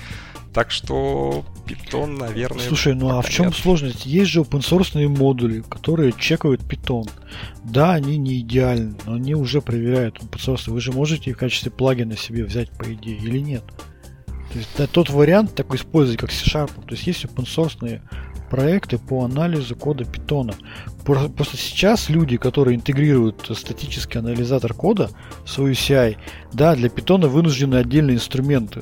Так 0.58 0.72
что 0.72 1.46
Python, 1.68 2.18
наверное... 2.18 2.68
Слушай, 2.68 2.96
ну 2.96 3.16
а 3.16 3.22
в 3.22 3.30
чем 3.30 3.46
нет. 3.46 3.56
сложность? 3.56 4.08
Есть 4.08 4.32
же 4.32 4.40
open 4.40 4.62
source 4.62 5.08
модули, 5.08 5.62
которые 5.62 6.14
чекают 6.18 6.62
Python. 6.62 7.08
Да, 7.64 7.94
они 7.94 8.18
не 8.18 8.40
идеальны, 8.40 8.96
но 9.06 9.14
они 9.14 9.36
уже 9.36 9.62
проверяют 9.62 10.18
open 10.18 10.40
source. 10.40 10.72
Вы 10.72 10.82
же 10.82 10.92
можете 10.92 11.32
в 11.32 11.38
качестве 11.38 11.70
плагина 11.70 12.18
себе 12.18 12.44
взять, 12.44 12.72
по 12.72 12.92
идее, 12.92 13.18
или 13.18 13.38
нет? 13.38 13.66
То 14.26 14.58
есть 14.58 14.70
да, 14.80 14.88
тот 14.88 15.12
вариант 15.12 15.54
такой 15.54 15.78
использовать, 15.78 16.20
как 16.20 16.32
C-Sharp. 16.32 16.72
То 16.88 16.96
есть 16.96 17.06
есть 17.06 17.26
open 17.26 17.46
source 17.46 18.02
проекты 18.50 18.98
по 18.98 19.26
анализу 19.26 19.76
кода 19.76 20.06
Python. 20.06 20.56
Просто 21.06 21.56
сейчас 21.56 22.10
люди, 22.10 22.38
которые 22.38 22.78
интегрируют 22.78 23.48
статический 23.56 24.20
анализатор 24.22 24.74
кода 24.74 25.12
в 25.46 25.50
свою 25.52 25.74
CI, 25.74 26.18
да, 26.52 26.76
для 26.76 26.88
Python 26.90 27.28
вынуждены 27.28 27.76
отдельные 27.76 28.16
инструменты 28.16 28.82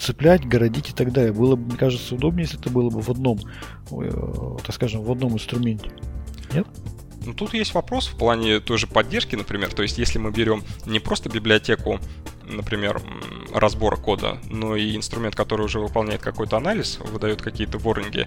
цеплять, 0.00 0.46
городить 0.46 0.90
и 0.90 0.92
так 0.92 1.12
далее. 1.12 1.32
Было 1.32 1.56
бы, 1.56 1.66
мне 1.66 1.76
кажется, 1.76 2.14
удобнее, 2.14 2.44
если 2.44 2.58
это 2.58 2.70
было 2.70 2.90
бы 2.90 3.00
в 3.00 3.08
одном, 3.08 3.38
э, 3.90 4.56
так 4.64 4.74
скажем, 4.74 5.02
в 5.02 5.12
одном 5.12 5.34
инструменте. 5.34 5.90
Нет? 6.52 6.66
Ну, 7.30 7.34
тут 7.34 7.54
есть 7.54 7.74
вопрос 7.74 8.08
в 8.08 8.16
плане 8.16 8.58
той 8.58 8.76
же 8.76 8.88
поддержки, 8.88 9.36
например. 9.36 9.72
То 9.72 9.82
есть, 9.82 9.98
если 9.98 10.18
мы 10.18 10.32
берем 10.32 10.64
не 10.84 10.98
просто 10.98 11.28
библиотеку, 11.28 12.00
например, 12.44 13.00
разбора 13.54 13.94
кода, 13.94 14.38
но 14.50 14.74
и 14.74 14.96
инструмент, 14.96 15.36
который 15.36 15.64
уже 15.64 15.78
выполняет 15.78 16.20
какой-то 16.22 16.56
анализ, 16.56 16.98
выдает 16.98 17.40
какие-то 17.40 17.78
ворнинги, 17.78 18.26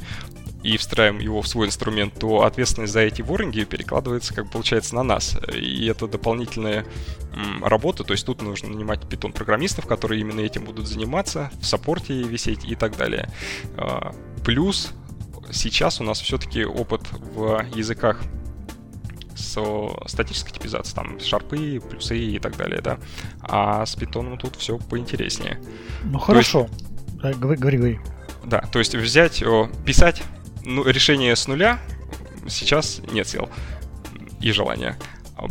и 0.63 0.77
встраиваем 0.77 1.19
его 1.19 1.41
в 1.41 1.49
свой 1.49 1.67
инструмент, 1.67 2.13
то 2.17 2.43
ответственность 2.43 2.93
за 2.93 3.01
эти 3.01 3.21
воринги 3.21 3.65
перекладывается, 3.65 4.33
как 4.33 4.49
получается, 4.49 4.95
на 4.95 5.03
нас. 5.03 5.37
И 5.53 5.85
это 5.87 6.07
дополнительная 6.07 6.85
работа, 7.61 8.05
то 8.05 8.13
есть 8.13 8.25
тут 8.25 8.41
нужно 8.41 8.69
нанимать 8.69 9.05
питон-программистов, 9.09 9.85
которые 9.85 10.21
именно 10.21 10.39
этим 10.39 10.63
будут 10.63 10.87
заниматься, 10.87 11.51
в 11.59 11.65
саппорте 11.65 12.21
висеть 12.21 12.63
и 12.63 12.75
так 12.75 12.95
далее. 12.95 13.29
А, 13.75 14.15
плюс 14.45 14.93
сейчас 15.51 15.99
у 15.99 16.05
нас 16.05 16.21
все-таки 16.21 16.63
опыт 16.63 17.01
в 17.11 17.65
языках 17.75 18.21
с 19.35 19.59
статической 20.07 20.53
типизацией, 20.53 20.95
там 20.95 21.19
шарпы, 21.19 21.79
плюсы 21.79 22.17
и 22.17 22.39
так 22.39 22.57
далее, 22.57 22.81
да. 22.81 22.99
А 23.41 23.85
с 23.85 23.95
питоном 23.95 24.37
тут 24.37 24.55
все 24.55 24.77
поинтереснее. 24.77 25.59
Ну 26.03 26.19
хорошо, 26.19 26.67
есть, 27.23 27.39
говори, 27.39 27.57
говори, 27.57 27.77
говори. 27.77 27.99
Да, 28.45 28.61
то 28.61 28.79
есть 28.79 28.95
взять, 28.95 29.43
писать 29.85 30.23
ну, 30.65 30.83
решение 30.85 31.35
с 31.35 31.47
нуля 31.47 31.79
сейчас 32.47 33.01
нет 33.11 33.27
сил 33.27 33.49
и 34.39 34.51
желания. 34.51 34.97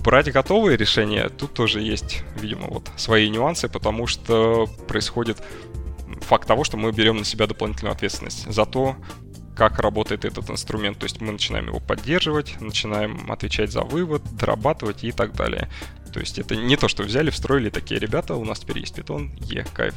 Брать 0.05 0.31
готовые 0.33 0.77
решения, 0.77 1.29
тут 1.29 1.55
тоже 1.55 1.81
есть, 1.81 2.23
видимо, 2.41 2.69
вот 2.69 2.91
свои 2.97 3.29
нюансы, 3.29 3.69
потому 3.69 4.07
что 4.07 4.67
происходит 4.87 5.43
факт 6.21 6.47
того, 6.47 6.65
что 6.65 6.77
мы 6.77 6.93
берем 6.93 7.19
на 7.19 7.25
себя 7.25 7.47
дополнительную 7.47 7.93
ответственность 7.93 8.51
за 8.51 8.65
то, 8.65 8.97
как 9.55 9.79
работает 9.79 10.25
этот 10.25 10.51
инструмент. 10.51 10.99
То 10.99 11.05
есть 11.05 11.21
мы 11.21 11.33
начинаем 11.33 11.67
его 11.67 11.81
поддерживать, 11.81 12.61
начинаем 12.61 13.31
отвечать 13.31 13.71
за 13.71 13.83
вывод, 13.83 14.23
дорабатывать 14.37 15.05
и 15.05 15.13
так 15.13 15.35
далее. 15.35 15.69
То 16.13 16.21
есть 16.21 16.39
это 16.39 16.57
не 16.57 16.77
то, 16.77 16.89
что 16.89 17.03
взяли, 17.03 17.31
встроили 17.31 17.71
такие 17.71 17.99
ребята, 17.99 18.35
у 18.35 18.45
нас 18.45 18.61
теперь 18.61 18.81
есть 18.81 18.95
питон, 18.95 19.33
е, 19.41 19.65
кайф. 19.73 19.95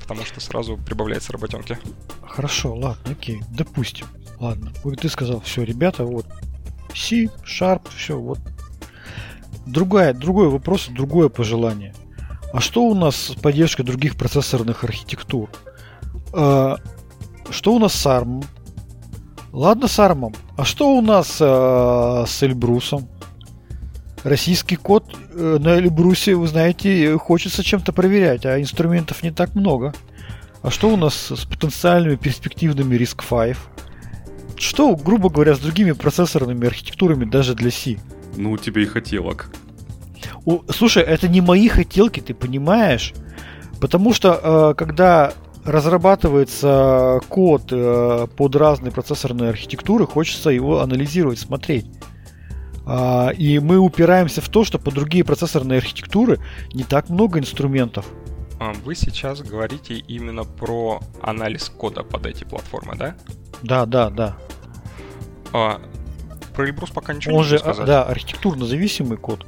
Потому 0.00 0.24
что 0.24 0.40
сразу 0.40 0.76
прибавляется 0.76 1.32
работенки. 1.32 1.78
Хорошо, 2.26 2.74
ладно, 2.74 3.12
окей, 3.12 3.42
допустим. 3.50 4.06
Ладно, 4.38 4.72
вот 4.84 5.00
ты 5.00 5.08
сказал, 5.08 5.40
все, 5.40 5.64
ребята, 5.64 6.04
вот 6.04 6.26
C, 6.94 7.28
Sharp, 7.44 7.88
все, 7.94 8.18
вот. 8.18 8.38
Другая, 9.66 10.14
другой 10.14 10.48
вопрос, 10.48 10.88
другое 10.88 11.28
пожелание. 11.28 11.94
А 12.52 12.60
что 12.60 12.84
у 12.84 12.94
нас 12.94 13.16
с 13.16 13.34
поддержкой 13.34 13.82
других 13.82 14.16
процессорных 14.16 14.84
архитектур? 14.84 15.50
А, 16.32 16.78
что 17.50 17.74
у 17.74 17.78
нас 17.78 17.92
с 17.92 18.06
ARM? 18.06 18.44
Ладно 19.52 19.88
с 19.88 19.98
ARM. 19.98 20.36
А 20.56 20.64
что 20.64 20.92
у 20.96 21.00
нас 21.00 21.38
а, 21.40 22.24
с 22.26 22.42
Эльбрусом? 22.42 23.08
Российский 24.24 24.76
код 24.76 25.04
э, 25.32 25.58
на 25.60 25.76
Эльбрусе, 25.78 26.34
вы 26.34 26.48
знаете, 26.48 27.16
хочется 27.18 27.62
чем-то 27.62 27.92
проверять, 27.92 28.44
а 28.44 28.60
инструментов 28.60 29.22
не 29.22 29.30
так 29.30 29.54
много. 29.54 29.94
А 30.60 30.70
что 30.70 30.88
у 30.90 30.96
нас 30.96 31.14
с 31.30 31.44
потенциальными 31.44 32.16
перспективными 32.16 32.96
RISC-V? 32.96 33.56
что, 34.60 34.96
грубо 34.96 35.30
говоря, 35.30 35.54
с 35.54 35.60
другими 35.60 35.92
процессорными 35.92 36.66
архитектурами 36.66 37.24
даже 37.24 37.54
для 37.54 37.70
C? 37.70 37.96
Ну, 38.36 38.52
у 38.52 38.58
тебя 38.58 38.82
и 38.82 38.86
хотелок. 38.86 39.50
О, 40.44 40.62
слушай, 40.70 41.02
это 41.02 41.28
не 41.28 41.40
мои 41.40 41.68
хотелки, 41.68 42.20
ты 42.20 42.34
понимаешь? 42.34 43.14
Потому 43.80 44.12
что, 44.12 44.72
э, 44.72 44.74
когда 44.76 45.32
разрабатывается 45.68 47.20
код 47.28 47.64
э, 47.70 48.26
под 48.36 48.56
разные 48.56 48.90
процессорные 48.90 49.50
архитектуры, 49.50 50.06
хочется 50.06 50.50
его 50.50 50.80
анализировать, 50.80 51.38
смотреть. 51.38 51.86
Э, 52.86 53.32
и 53.34 53.58
мы 53.58 53.78
упираемся 53.78 54.40
в 54.40 54.48
то, 54.48 54.64
что 54.64 54.78
по 54.78 54.90
другие 54.90 55.24
процессорные 55.24 55.78
архитектуры 55.78 56.38
не 56.72 56.84
так 56.84 57.10
много 57.10 57.38
инструментов. 57.38 58.06
А, 58.58 58.72
вы 58.84 58.94
сейчас 58.94 59.42
говорите 59.42 59.94
именно 59.94 60.44
про 60.44 61.00
анализ 61.20 61.68
кода 61.68 62.02
под 62.02 62.26
эти 62.26 62.44
платформы, 62.44 62.96
да? 62.96 63.14
Да, 63.62 63.86
да, 63.86 64.10
да. 64.10 64.36
А, 65.52 65.80
про 66.54 66.66
Эльбрус 66.66 66.90
пока 66.90 67.12
ничего 67.12 67.36
Он 67.36 67.42
не 67.42 67.48
же, 67.48 67.54
могу 67.58 67.64
сказать. 67.64 67.86
Да, 67.86 68.04
архитектурно 68.04 68.64
зависимый 68.64 69.18
код. 69.18 69.46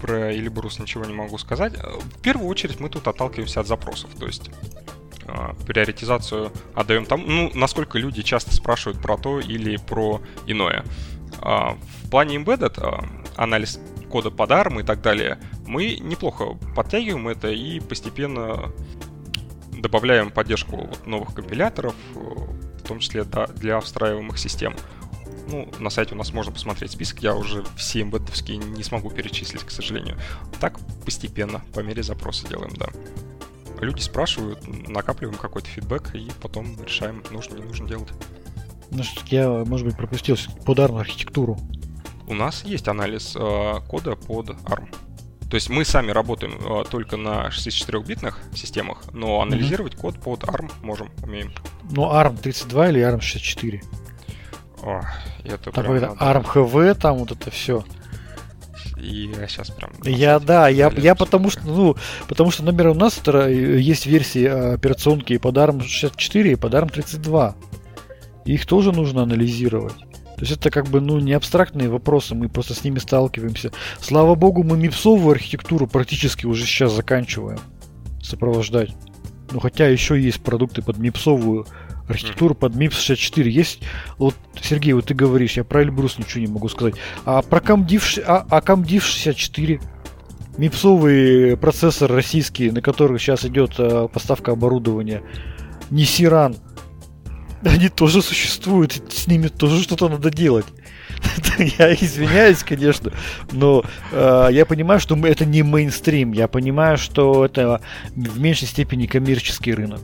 Про 0.00 0.32
Эльбрус 0.32 0.78
ничего 0.78 1.04
не 1.04 1.12
могу 1.12 1.36
сказать. 1.38 1.74
В 1.76 2.20
первую 2.22 2.48
очередь 2.48 2.80
мы 2.80 2.88
тут 2.88 3.06
отталкиваемся 3.08 3.60
от 3.60 3.66
запросов. 3.66 4.10
То 4.18 4.26
есть 4.26 4.48
а, 4.48 4.99
приоритизацию 5.66 6.52
отдаем 6.74 7.06
там, 7.06 7.24
ну, 7.26 7.50
насколько 7.54 7.98
люди 7.98 8.22
часто 8.22 8.54
спрашивают 8.54 9.00
про 9.00 9.16
то 9.16 9.40
или 9.40 9.76
про 9.76 10.20
иное. 10.46 10.84
А, 11.40 11.76
в 12.04 12.10
плане 12.10 12.36
embedded 12.36 12.74
а, 12.78 13.04
анализ 13.36 13.80
кода 14.10 14.30
под 14.30 14.50
ARM 14.50 14.80
и 14.80 14.82
так 14.84 15.02
далее, 15.02 15.38
мы 15.66 15.96
неплохо 16.00 16.58
подтягиваем 16.74 17.28
это 17.28 17.48
и 17.48 17.80
постепенно 17.80 18.72
добавляем 19.72 20.30
поддержку 20.30 20.90
новых 21.06 21.34
компиляторов, 21.34 21.94
в 22.14 22.82
том 22.86 22.98
числе 22.98 23.24
для 23.24 23.80
встраиваемых 23.80 24.38
систем. 24.38 24.74
Ну, 25.48 25.68
на 25.78 25.90
сайте 25.90 26.14
у 26.14 26.18
нас 26.18 26.32
можно 26.32 26.52
посмотреть 26.52 26.92
список, 26.92 27.20
я 27.22 27.34
уже 27.34 27.64
все 27.76 28.02
эмбедовские 28.02 28.58
не 28.58 28.82
смогу 28.82 29.10
перечислить, 29.10 29.64
к 29.64 29.70
сожалению. 29.70 30.16
Так 30.60 30.78
постепенно, 31.04 31.62
по 31.72 31.80
мере 31.80 32.02
запроса 32.02 32.46
делаем, 32.48 32.72
да. 32.76 32.88
Люди 33.80 34.02
спрашивают, 34.02 34.66
накапливаем 34.88 35.38
какой-то 35.38 35.68
фидбэк 35.68 36.14
и 36.14 36.30
потом 36.40 36.76
решаем, 36.84 37.22
нужно, 37.30 37.56
не 37.56 37.64
нужно 37.64 37.88
делать. 37.88 38.08
Ну 38.90 39.02
что 39.02 39.22
я, 39.26 39.48
может 39.64 39.86
быть, 39.86 39.96
пропустил 39.96 40.36
под 40.66 40.78
ARM 40.78 41.00
архитектуру. 41.00 41.58
У 42.26 42.34
нас 42.34 42.64
есть 42.64 42.88
анализ 42.88 43.34
э, 43.36 43.74
кода 43.88 44.16
под 44.16 44.50
ARM. 44.50 44.88
То 45.48 45.56
есть 45.56 45.68
мы 45.68 45.84
сами 45.84 46.12
работаем 46.12 46.52
э, 46.60 46.84
только 46.88 47.16
на 47.16 47.48
64-битных 47.48 48.38
системах, 48.54 49.02
но 49.12 49.40
анализировать 49.40 49.94
mm-hmm. 49.94 50.00
код 50.00 50.20
под 50.20 50.44
ARM 50.44 50.70
можем, 50.82 51.10
умеем. 51.22 51.52
Ну, 51.90 52.02
ARM 52.04 52.38
32 52.38 52.90
или 52.90 53.00
ARM 53.00 53.20
64? 53.20 53.82
О, 54.82 55.00
это 55.44 55.72
там 55.72 55.84
прям. 55.84 56.12
ARM 56.14 56.44
HV, 56.44 56.94
там 56.94 57.18
вот 57.18 57.32
это 57.32 57.50
все. 57.50 57.84
И 59.00 59.30
сейчас 59.48 59.70
прям... 59.70 59.90
Я, 60.04 60.38
да, 60.38 60.68
я, 60.68 60.92
я 60.96 61.14
потому 61.14 61.50
что, 61.50 61.62
ну, 61.64 61.96
потому 62.28 62.50
что 62.50 62.62
номер 62.62 62.88
у 62.88 62.94
нас 62.94 63.20
есть 63.26 64.06
версии 64.06 64.44
операционки 64.44 65.32
и 65.32 65.38
под 65.38 65.56
ARM64, 65.56 66.52
и 66.52 66.54
под 66.56 66.74
ARM32. 66.74 67.54
Их 68.44 68.66
тоже 68.66 68.92
нужно 68.92 69.22
анализировать. 69.22 69.96
То 70.36 70.46
есть 70.46 70.52
это 70.52 70.70
как 70.70 70.86
бы 70.88 71.00
ну, 71.00 71.18
не 71.18 71.32
абстрактные 71.32 71.88
вопросы, 71.88 72.34
мы 72.34 72.48
просто 72.48 72.74
с 72.74 72.84
ними 72.84 72.98
сталкиваемся. 72.98 73.72
Слава 74.00 74.34
богу, 74.34 74.62
мы 74.62 74.76
мипсовую 74.76 75.32
архитектуру 75.32 75.86
практически 75.86 76.46
уже 76.46 76.64
сейчас 76.64 76.92
заканчиваем 76.92 77.58
сопровождать. 78.22 78.90
Ну 79.52 79.60
хотя 79.60 79.86
еще 79.88 80.20
есть 80.20 80.42
продукты 80.42 80.82
под 80.82 80.98
мипсовую 80.98 81.60
архитектуру, 81.60 81.89
под 82.54 82.74
MIPS 82.74 82.94
64 82.94 83.50
есть. 83.50 83.80
Вот, 84.18 84.34
Сергей, 84.60 84.92
вот 84.92 85.06
ты 85.06 85.14
говоришь, 85.14 85.56
я 85.56 85.64
про 85.64 85.82
Эльбрус 85.82 86.18
ничего 86.18 86.40
не 86.40 86.52
могу 86.52 86.68
сказать. 86.68 86.94
А 87.24 87.42
про 87.42 87.60
CamDiv, 87.60 88.22
а, 88.26 88.46
а 88.48 88.60
CamDiv 88.60 89.00
64? 89.00 89.80
Мипсовый 90.56 91.56
процессор 91.56 92.10
российский, 92.10 92.70
на 92.70 92.82
который 92.82 93.18
сейчас 93.18 93.44
идет 93.44 93.74
а, 93.78 94.08
поставка 94.08 94.52
оборудования. 94.52 95.22
Не 95.90 96.04
Сиран 96.04 96.56
они 97.62 97.88
тоже 97.88 98.22
существуют, 98.22 99.12
с 99.12 99.26
ними 99.26 99.48
тоже 99.48 99.82
что-то 99.82 100.08
надо 100.08 100.30
делать. 100.30 100.66
я 101.78 101.92
извиняюсь, 101.94 102.62
конечно, 102.62 103.12
но 103.52 103.84
э, 104.12 104.48
я 104.52 104.64
понимаю, 104.64 105.00
что 105.00 105.14
это 105.26 105.44
не 105.44 105.62
мейнстрим, 105.62 106.32
я 106.32 106.48
понимаю, 106.48 106.96
что 106.96 107.44
это 107.44 107.82
в 108.14 108.40
меньшей 108.40 108.66
степени 108.68 109.06
коммерческий 109.06 109.74
рынок. 109.74 110.00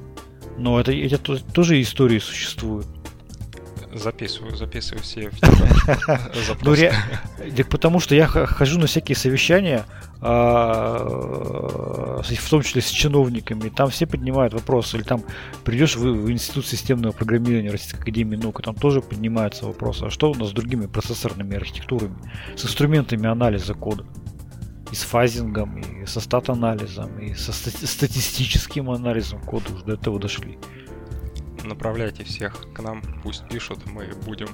Но 0.59 0.81
это, 0.81 0.93
эти 0.93 1.17
тоже 1.17 1.81
истории 1.81 2.19
существуют. 2.19 2.87
Записываю, 3.93 4.55
записываю 4.57 5.03
все 5.03 5.31
Ну, 6.63 6.75
так 7.57 7.69
потому 7.69 7.99
что 7.99 8.15
я 8.15 8.27
хожу 8.27 8.79
на 8.79 8.87
всякие 8.87 9.17
совещания, 9.17 9.87
а, 10.21 12.23
в 12.23 12.51
том 12.51 12.63
числе 12.63 12.83
с 12.83 12.89
чиновниками, 12.89 13.71
там 13.71 13.89
все 13.89 14.07
поднимают 14.07 14.53
вопросы. 14.53 14.99
Или 14.99 15.05
там 15.05 15.23
придешь 15.65 15.97
в, 15.97 16.31
Институт 16.31 16.67
системного 16.67 17.13
программирования 17.13 17.71
Российской 17.71 18.01
Академии 18.01 18.37
Наук, 18.37 18.61
там 18.63 18.75
тоже 18.75 19.01
поднимаются 19.01 19.65
вопросы. 19.65 20.05
А 20.05 20.11
что 20.11 20.31
у 20.31 20.35
нас 20.35 20.51
с 20.51 20.53
другими 20.53 20.87
процессорными 20.87 21.57
архитектурами, 21.57 22.17
с 22.55 22.65
инструментами 22.65 23.29
анализа 23.29 23.75
кода? 23.75 24.05
И 24.93 24.95
с 24.95 25.03
фазингом, 25.03 25.79
и 25.79 26.07
со 26.07 26.21
стат-анализом, 26.21 27.19
и 27.19 27.35
со 27.35 27.53
статистическим 27.53 28.91
анализом 28.91 29.41
кода 29.41 29.73
уже 29.73 29.85
до 29.85 29.95
этого 29.95 30.21
дошли 30.21 30.59
направляйте 31.67 32.25
всех 32.25 32.73
к 32.73 32.81
нам, 32.81 33.03
пусть 33.23 33.47
пишут, 33.49 33.81
мы 33.87 34.09
будем 34.25 34.49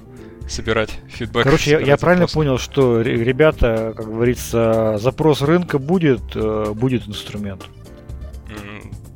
собирать 0.49 0.99
фидбэк. 1.09 1.45
Короче, 1.45 1.71
я, 1.73 1.81
я 1.81 1.97
правильно 1.97 2.27
понял, 2.27 2.59
что 2.59 3.01
ребята, 3.01 3.95
как 3.97 4.07
говорится, 4.07 4.99
запрос 4.99 5.43
рынка 5.43 5.79
будет, 5.79 6.23
э, 6.35 6.73
будет 6.75 7.07
инструмент. 7.07 7.65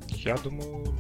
Я 0.09 0.37
думаю, 0.37 0.96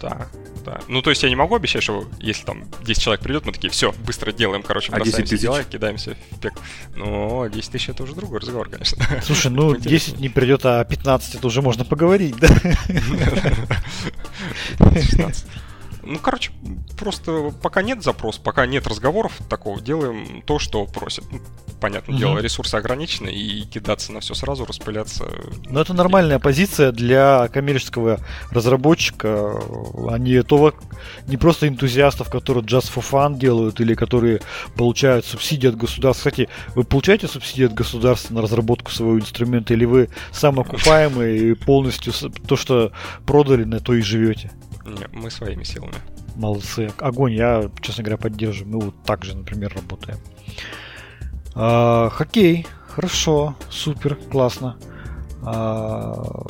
да. 0.00 0.28
Да. 0.64 0.80
Ну, 0.88 1.02
то 1.02 1.10
есть 1.10 1.22
я 1.22 1.28
не 1.28 1.36
могу 1.36 1.54
обещать, 1.54 1.82
что 1.82 2.06
если 2.20 2.44
там 2.44 2.64
10 2.82 3.02
человек 3.02 3.22
придет, 3.22 3.46
мы 3.46 3.52
такие, 3.52 3.70
все, 3.70 3.92
быстро 4.04 4.32
делаем, 4.32 4.62
короче, 4.62 4.90
бросаем 4.90 5.14
а 5.14 5.18
10 5.18 5.30
тысяч? 5.30 5.42
дела, 5.42 5.64
кидаемся 5.64 6.16
в 6.30 6.40
пек. 6.40 6.52
Но 6.94 7.46
10 7.46 7.70
тысяч 7.70 7.88
это 7.88 8.02
уже 8.02 8.14
другой 8.14 8.40
разговор, 8.40 8.68
конечно. 8.68 9.02
Слушай, 9.22 9.50
ну 9.50 9.74
10 9.76 10.20
не 10.20 10.28
придет, 10.28 10.66
а 10.66 10.84
15 10.84 11.36
это 11.36 11.46
уже 11.46 11.62
можно 11.62 11.84
поговорить, 11.84 12.36
да? 12.36 12.48
16. 14.78 15.46
Ну, 16.08 16.18
короче, 16.18 16.52
просто 16.96 17.52
пока 17.62 17.82
нет 17.82 18.02
запроса, 18.02 18.40
пока 18.40 18.64
нет 18.64 18.86
разговоров 18.86 19.32
такого, 19.50 19.78
делаем 19.78 20.42
то, 20.46 20.58
что 20.58 20.86
просят. 20.86 21.30
Ну, 21.30 21.40
понятное 21.82 22.14
угу. 22.14 22.18
дело, 22.18 22.38
ресурсы 22.38 22.76
ограничены, 22.76 23.28
и 23.28 23.62
кидаться 23.64 24.10
на 24.12 24.20
все 24.20 24.32
сразу, 24.32 24.64
распыляться. 24.64 25.30
Но 25.68 25.82
это 25.82 25.92
нормальная 25.92 26.38
позиция 26.38 26.92
для 26.92 27.48
коммерческого 27.48 28.20
разработчика, 28.50 29.60
а 30.08 30.16
не 30.16 30.42
того, 30.42 30.72
не 31.26 31.36
просто 31.36 31.68
энтузиастов, 31.68 32.30
которые 32.30 32.64
just 32.64 32.90
for 32.90 33.04
fun 33.06 33.38
делают, 33.38 33.78
или 33.80 33.92
которые 33.92 34.40
получают 34.76 35.26
субсидии 35.26 35.68
от 35.68 35.76
государства. 35.76 36.30
Кстати, 36.30 36.48
вы 36.74 36.84
получаете 36.84 37.28
субсидии 37.28 37.66
от 37.66 37.74
государства 37.74 38.32
на 38.32 38.40
разработку 38.40 38.90
своего 38.90 39.18
инструмента, 39.18 39.74
или 39.74 39.84
вы 39.84 40.08
самоокупаемый 40.32 41.50
и 41.50 41.54
полностью 41.54 42.14
то, 42.46 42.56
что 42.56 42.92
продали, 43.26 43.64
на 43.64 43.80
то 43.80 43.92
и 43.92 44.00
живете? 44.00 44.50
Не, 44.88 45.06
мы 45.12 45.30
своими 45.30 45.64
силами. 45.64 45.94
Молодцы. 46.36 46.90
Огонь, 46.98 47.34
я, 47.34 47.70
честно 47.80 48.04
говоря, 48.04 48.16
поддерживаю. 48.16 48.76
Мы 48.76 48.84
вот 48.86 49.02
так 49.04 49.24
же, 49.24 49.36
например, 49.36 49.74
работаем. 49.74 50.18
А, 51.54 52.10
хоккей. 52.10 52.66
Хорошо, 52.86 53.54
супер, 53.70 54.16
классно. 54.16 54.76
А, 55.42 56.46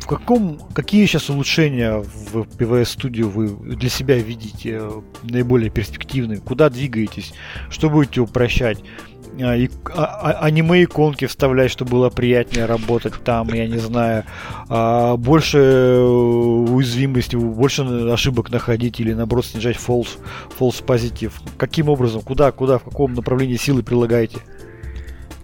в 0.00 0.06
каком, 0.06 0.58
какие 0.74 1.04
сейчас 1.06 1.28
улучшения 1.28 1.98
в 1.98 2.42
PVS 2.42 2.96
Studio 2.96 3.24
вы 3.24 3.76
для 3.76 3.90
себя 3.90 4.16
видите 4.16 4.82
наиболее 5.22 5.70
перспективные? 5.70 6.40
Куда 6.40 6.70
двигаетесь? 6.70 7.34
Что 7.68 7.90
будете 7.90 8.22
упрощать? 8.22 8.78
А, 9.40 9.56
и, 9.56 9.68
а, 9.94 10.04
а, 10.04 10.44
аниме-иконки 10.44 11.26
вставлять, 11.26 11.70
чтобы 11.70 11.92
было 11.92 12.10
приятнее 12.10 12.66
работать 12.66 13.14
там, 13.24 13.52
я 13.52 13.66
не 13.66 13.78
знаю, 13.78 14.24
а, 14.68 15.16
больше 15.16 15.58
уязвимости, 15.58 17.36
больше 17.36 17.82
ошибок 17.82 18.50
находить 18.50 18.98
или 19.00 19.12
наоборот 19.12 19.46
снижать 19.46 19.76
false, 19.76 20.18
false 20.58 20.84
positive. 20.84 21.32
Каким 21.56 21.88
образом, 21.88 22.22
куда, 22.22 22.50
куда, 22.50 22.78
в 22.78 22.84
каком 22.84 23.14
направлении 23.14 23.56
силы 23.56 23.82
прилагаете? 23.82 24.38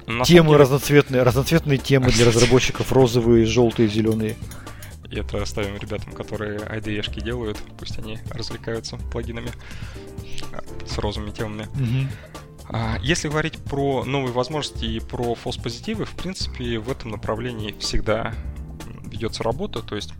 На 0.06 0.24
темы 0.24 0.48
деле... 0.50 0.60
разноцветные, 0.60 1.22
разноцветные 1.22 1.78
темы 1.78 2.10
для 2.10 2.24
разработчиков, 2.26 2.92
розовые, 2.92 3.46
желтые, 3.46 3.88
зеленые. 3.88 4.36
Это 5.10 5.40
оставим 5.40 5.76
ребятам, 5.76 6.12
которые 6.12 6.58
IDE-шки 6.58 7.22
делают, 7.22 7.58
пусть 7.78 7.98
они 7.98 8.18
развлекаются 8.30 8.96
плагинами 9.12 9.50
с 10.86 10.98
розовыми 10.98 11.30
темами. 11.30 11.68
Угу. 11.74 12.43
А, 12.68 12.98
если 13.02 13.28
говорить 13.28 13.58
про 13.58 14.04
новые 14.04 14.32
возможности 14.32 14.84
и 14.84 15.00
про 15.00 15.34
false 15.34 15.62
позитивы, 15.62 16.04
в 16.04 16.14
принципе, 16.14 16.78
в 16.78 16.90
этом 16.90 17.10
направлении 17.10 17.74
всегда 17.78 18.34
ведется 19.04 19.42
работа, 19.42 19.80
то 19.80 19.96
есть 19.96 20.12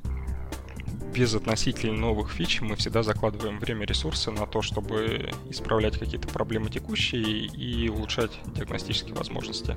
без 1.15 1.33
относительно 1.35 1.97
новых 1.97 2.33
фич 2.33 2.61
мы 2.61 2.75
всегда 2.75 3.05
закладываем 3.05 3.61
время, 3.61 3.87
ресурсы 3.87 4.33
на 4.33 4.47
то, 4.47 4.63
чтобы 4.63 5.31
исправлять 5.49 5.97
какие-то 5.97 6.27
проблемы 6.27 6.71
текущие 6.71 7.47
и 7.47 7.89
улучшать 7.89 8.33
диагностические 8.47 9.15
возможности. 9.15 9.77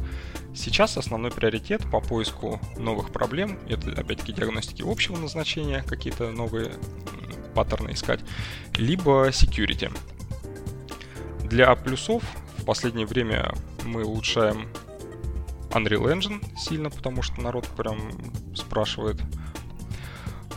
Сейчас 0.56 0.98
основной 0.98 1.30
приоритет 1.30 1.84
по 1.92 2.02
поиску 2.02 2.60
новых 2.78 3.12
проблем— 3.12 3.60
это, 3.70 3.92
опять-таки, 3.92 4.34
диагностики 4.34 4.84
общего 4.86 5.18
назначения, 5.18 5.84
какие-то 5.84 6.32
новые 6.32 6.74
паттерны 7.54 7.92
искать, 7.92 8.22
либо 8.76 9.30
security. 9.30 9.96
Для 11.44 11.74
плюсов 11.76 12.24
последнее 12.68 13.08
время 13.08 13.54
мы 13.86 14.04
улучшаем 14.04 14.68
Unreal 15.72 16.14
Engine 16.14 16.46
сильно, 16.58 16.90
потому 16.90 17.22
что 17.22 17.42
народ 17.42 17.66
прям 17.78 18.12
спрашивает. 18.56 19.22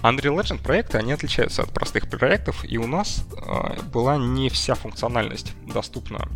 Unreal 0.02 0.40
Engine 0.40 0.60
проекты, 0.60 0.98
они 0.98 1.12
отличаются 1.12 1.62
от 1.62 1.72
простых 1.72 2.10
проектов, 2.10 2.64
и 2.64 2.78
у 2.78 2.86
нас 2.88 3.24
э, 3.36 3.80
была 3.92 4.16
не 4.16 4.48
вся 4.48 4.74
функциональность 4.74 5.54
доступна 5.72 6.28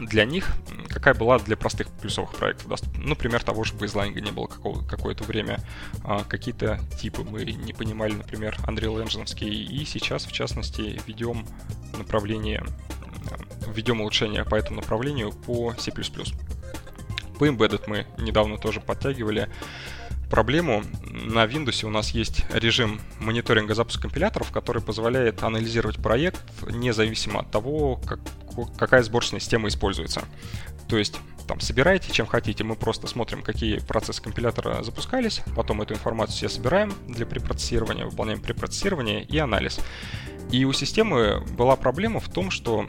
для 0.00 0.24
них, 0.24 0.48
какая 0.88 1.14
была 1.14 1.38
для 1.38 1.56
простых 1.56 1.88
плюсовых 1.88 2.32
проектов 2.32 2.68
доступна. 2.68 3.06
Например, 3.06 3.42
того 3.42 3.62
же 3.62 3.74
бейзлайнга 3.74 4.20
не 4.20 4.32
было 4.32 4.46
какого- 4.46 4.84
какое-то 4.84 5.22
время. 5.24 5.60
А, 6.02 6.24
какие-то 6.24 6.80
типы 6.98 7.22
мы 7.22 7.44
не 7.44 7.74
понимали, 7.74 8.14
например, 8.14 8.58
Unreal 8.66 9.04
Engine, 9.04 9.26
и 9.46 9.84
сейчас, 9.84 10.24
в 10.24 10.32
частности, 10.32 11.00
ведем 11.06 11.46
направление 11.96 12.64
введем 13.66 14.00
улучшения 14.00 14.44
по 14.44 14.54
этому 14.54 14.80
направлению 14.80 15.32
по 15.32 15.74
C++. 15.78 15.90
По 15.90 17.46
Embedded 17.46 17.84
мы 17.86 18.06
недавно 18.18 18.58
тоже 18.58 18.80
подтягивали 18.80 19.48
проблему. 20.30 20.84
На 21.02 21.44
Windows 21.44 21.84
у 21.84 21.90
нас 21.90 22.10
есть 22.10 22.44
режим 22.52 23.00
мониторинга 23.18 23.74
запуска 23.74 24.02
компиляторов, 24.02 24.52
который 24.52 24.82
позволяет 24.82 25.42
анализировать 25.42 25.96
проект 25.96 26.40
независимо 26.68 27.40
от 27.40 27.50
того, 27.50 27.96
как, 27.96 28.20
какая 28.78 29.02
сборочная 29.02 29.40
система 29.40 29.68
используется. 29.68 30.22
То 30.88 30.96
есть 30.96 31.16
там 31.46 31.60
собирайте, 31.60 32.12
чем 32.12 32.26
хотите. 32.26 32.62
Мы 32.62 32.76
просто 32.76 33.08
смотрим, 33.08 33.42
какие 33.42 33.80
процессы 33.80 34.22
компилятора 34.22 34.82
запускались, 34.84 35.42
потом 35.56 35.82
эту 35.82 35.94
информацию 35.94 36.36
все 36.36 36.48
собираем 36.48 36.92
для 37.08 37.26
препроцессирования, 37.26 38.04
выполняем 38.04 38.40
препроцессирование 38.40 39.24
и 39.24 39.36
анализ. 39.38 39.80
И 40.52 40.64
у 40.64 40.72
системы 40.72 41.44
была 41.56 41.76
проблема 41.76 42.20
в 42.20 42.28
том, 42.28 42.50
что 42.50 42.86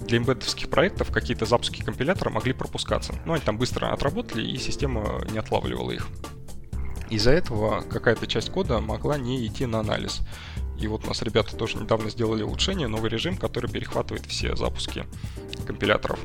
для 0.00 0.18
эмбедовских 0.18 0.70
проектов 0.70 1.10
какие-то 1.12 1.46
запуски 1.46 1.82
компилятора 1.82 2.30
могли 2.30 2.52
пропускаться. 2.52 3.14
Ну, 3.26 3.34
они 3.34 3.42
там 3.42 3.58
быстро 3.58 3.92
отработали, 3.92 4.42
и 4.46 4.56
система 4.58 5.22
не 5.30 5.38
отлавливала 5.38 5.90
их. 5.90 6.08
Из-за 7.10 7.32
этого 7.32 7.82
какая-то 7.82 8.26
часть 8.26 8.50
кода 8.50 8.80
могла 8.80 9.18
не 9.18 9.46
идти 9.46 9.66
на 9.66 9.80
анализ. 9.80 10.22
И 10.78 10.86
вот 10.86 11.04
у 11.04 11.08
нас 11.08 11.20
ребята 11.22 11.56
тоже 11.56 11.76
недавно 11.76 12.08
сделали 12.08 12.42
улучшение, 12.42 12.88
новый 12.88 13.10
режим, 13.10 13.36
который 13.36 13.70
перехватывает 13.70 14.24
все 14.26 14.56
запуски 14.56 15.06
компиляторов. 15.66 16.18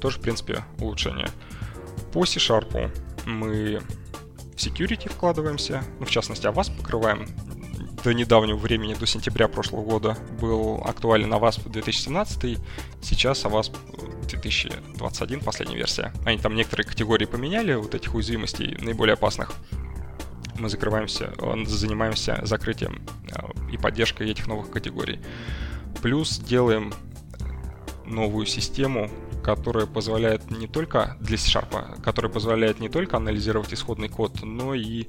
Тоже, 0.00 0.18
в 0.18 0.20
принципе, 0.20 0.64
улучшение. 0.78 1.28
По 2.12 2.24
C-Sharp 2.24 2.92
мы 3.26 3.80
в 4.54 4.56
security 4.56 5.10
вкладываемся, 5.10 5.82
ну, 5.98 6.06
в 6.06 6.10
частности, 6.10 6.46
AWASP 6.46 6.76
покрываем. 6.76 7.26
До 8.04 8.12
недавнего 8.12 8.58
времени, 8.58 8.92
до 8.92 9.06
сентября 9.06 9.48
прошлого 9.48 9.82
года, 9.82 10.18
был 10.38 10.82
актуален 10.84 11.32
AWASP 11.32 11.70
2017, 11.70 12.58
сейчас 13.00 13.46
AWASP 13.46 13.74
2021, 14.28 15.40
последняя 15.40 15.76
версия. 15.78 16.12
Они 16.26 16.36
там 16.36 16.54
некоторые 16.54 16.86
категории 16.86 17.24
поменяли, 17.24 17.72
вот 17.72 17.94
этих 17.94 18.14
уязвимостей, 18.14 18.76
наиболее 18.78 19.14
опасных. 19.14 19.54
Мы 20.58 20.68
закрываемся, 20.68 21.32
занимаемся 21.64 22.40
закрытием 22.42 23.06
э, 23.32 23.72
и 23.72 23.78
поддержкой 23.78 24.30
этих 24.30 24.48
новых 24.48 24.70
категорий. 24.70 25.18
Плюс 26.02 26.38
делаем 26.38 26.92
новую 28.04 28.44
систему 28.44 29.10
которая 29.42 29.84
позволяет 29.84 30.50
не 30.50 30.66
только 30.66 31.18
для 31.20 31.36
C-Sharp, 31.36 32.00
которая 32.02 32.32
позволяет 32.32 32.80
не 32.80 32.88
только 32.88 33.18
анализировать 33.18 33.74
исходный 33.74 34.08
код, 34.08 34.42
но 34.42 34.74
и 34.74 35.04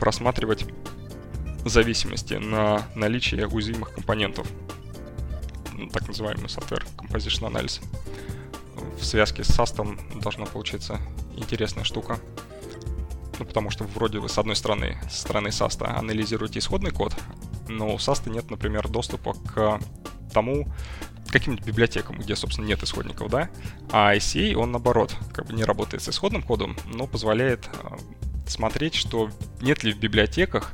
просматривать 0.00 0.66
зависимости 1.64 2.34
на 2.34 2.86
наличие 2.94 3.46
уязвимых 3.46 3.92
компонентов. 3.92 4.46
Ну, 5.72 5.88
так 5.88 6.06
называемый 6.08 6.46
software 6.46 6.84
composition 6.96 7.50
analysis. 7.50 7.82
В 8.98 9.04
связке 9.04 9.44
с 9.44 9.50
SAST 9.50 10.20
должна 10.20 10.46
получиться 10.46 11.00
интересная 11.36 11.84
штука. 11.84 12.18
Ну, 13.38 13.44
потому 13.44 13.70
что 13.70 13.84
вроде 13.84 14.18
вы 14.18 14.28
с 14.28 14.38
одной 14.38 14.56
стороны, 14.56 14.98
со 15.08 15.20
стороны 15.20 15.48
SAST 15.48 15.84
анализируете 15.84 16.58
исходный 16.58 16.90
код, 16.90 17.14
но 17.68 17.94
у 17.94 17.96
SAST 17.96 18.28
нет, 18.28 18.50
например, 18.50 18.88
доступа 18.88 19.34
к 19.34 19.80
тому, 20.32 20.66
каким-нибудь 21.28 21.64
библиотекам, 21.64 22.18
где, 22.18 22.34
собственно, 22.34 22.66
нет 22.66 22.82
исходников, 22.82 23.30
да, 23.30 23.50
а 23.92 24.14
ICA, 24.16 24.54
он 24.54 24.72
наоборот, 24.72 25.14
как 25.32 25.46
бы 25.46 25.52
не 25.52 25.64
работает 25.64 26.02
с 26.02 26.08
исходным 26.08 26.42
кодом, 26.42 26.76
но 26.86 27.06
позволяет 27.06 27.68
э, 27.72 27.96
смотреть, 28.46 28.94
что 28.94 29.30
нет 29.60 29.84
ли 29.84 29.92
в 29.92 29.98
библиотеках 29.98 30.72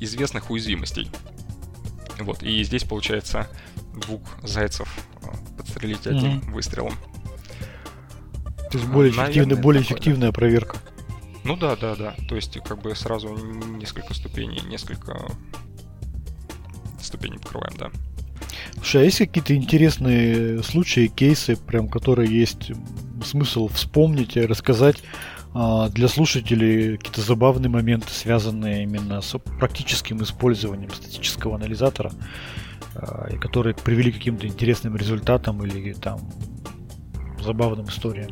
известных 0.00 0.50
уязвимостей. 0.50 1.10
Вот, 2.18 2.42
и 2.42 2.62
здесь 2.64 2.84
получается 2.84 3.48
двух 3.94 4.20
зайцев 4.42 4.88
э, 5.22 5.56
подстрелить 5.56 6.06
одним 6.06 6.38
mm-hmm. 6.38 6.52
выстрелом. 6.52 6.94
То 8.70 8.78
есть 8.78 8.86
более 8.90 9.12
эффективная, 9.12 9.56
более 9.56 9.82
такое, 9.82 9.96
эффективная 9.96 10.28
да. 10.28 10.32
проверка. 10.32 10.76
Ну 11.44 11.56
да, 11.56 11.76
да, 11.76 11.96
да. 11.96 12.14
То 12.28 12.36
есть 12.36 12.58
как 12.64 12.82
бы 12.82 12.94
сразу 12.94 13.34
несколько 13.36 14.12
ступеней, 14.14 14.60
несколько 14.68 15.30
ступеней 17.00 17.38
покрываем, 17.38 17.74
да. 17.78 17.90
Слушай, 18.74 19.02
а 19.02 19.04
есть 19.04 19.18
какие-то 19.18 19.54
интересные 19.54 20.62
случаи, 20.62 21.06
кейсы, 21.08 21.56
прям 21.56 21.88
которые 21.88 22.30
есть 22.30 22.72
смысл 23.24 23.68
вспомнить 23.68 24.36
и 24.36 24.42
рассказать 24.42 25.02
для 25.54 26.08
слушателей 26.08 26.96
какие-то 26.98 27.20
забавные 27.22 27.70
моменты, 27.70 28.08
связанные 28.10 28.82
именно 28.84 29.20
с 29.20 29.38
практическим 29.58 30.22
использованием 30.22 30.90
статического 30.90 31.56
анализатора, 31.56 32.12
а, 32.94 33.36
которые 33.40 33.74
привели 33.74 34.12
к 34.12 34.16
каким-то 34.16 34.46
интересным 34.46 34.96
результатам 34.96 35.64
или 35.64 35.94
там 35.94 36.20
забавным 37.40 37.86
историям? 37.86 38.30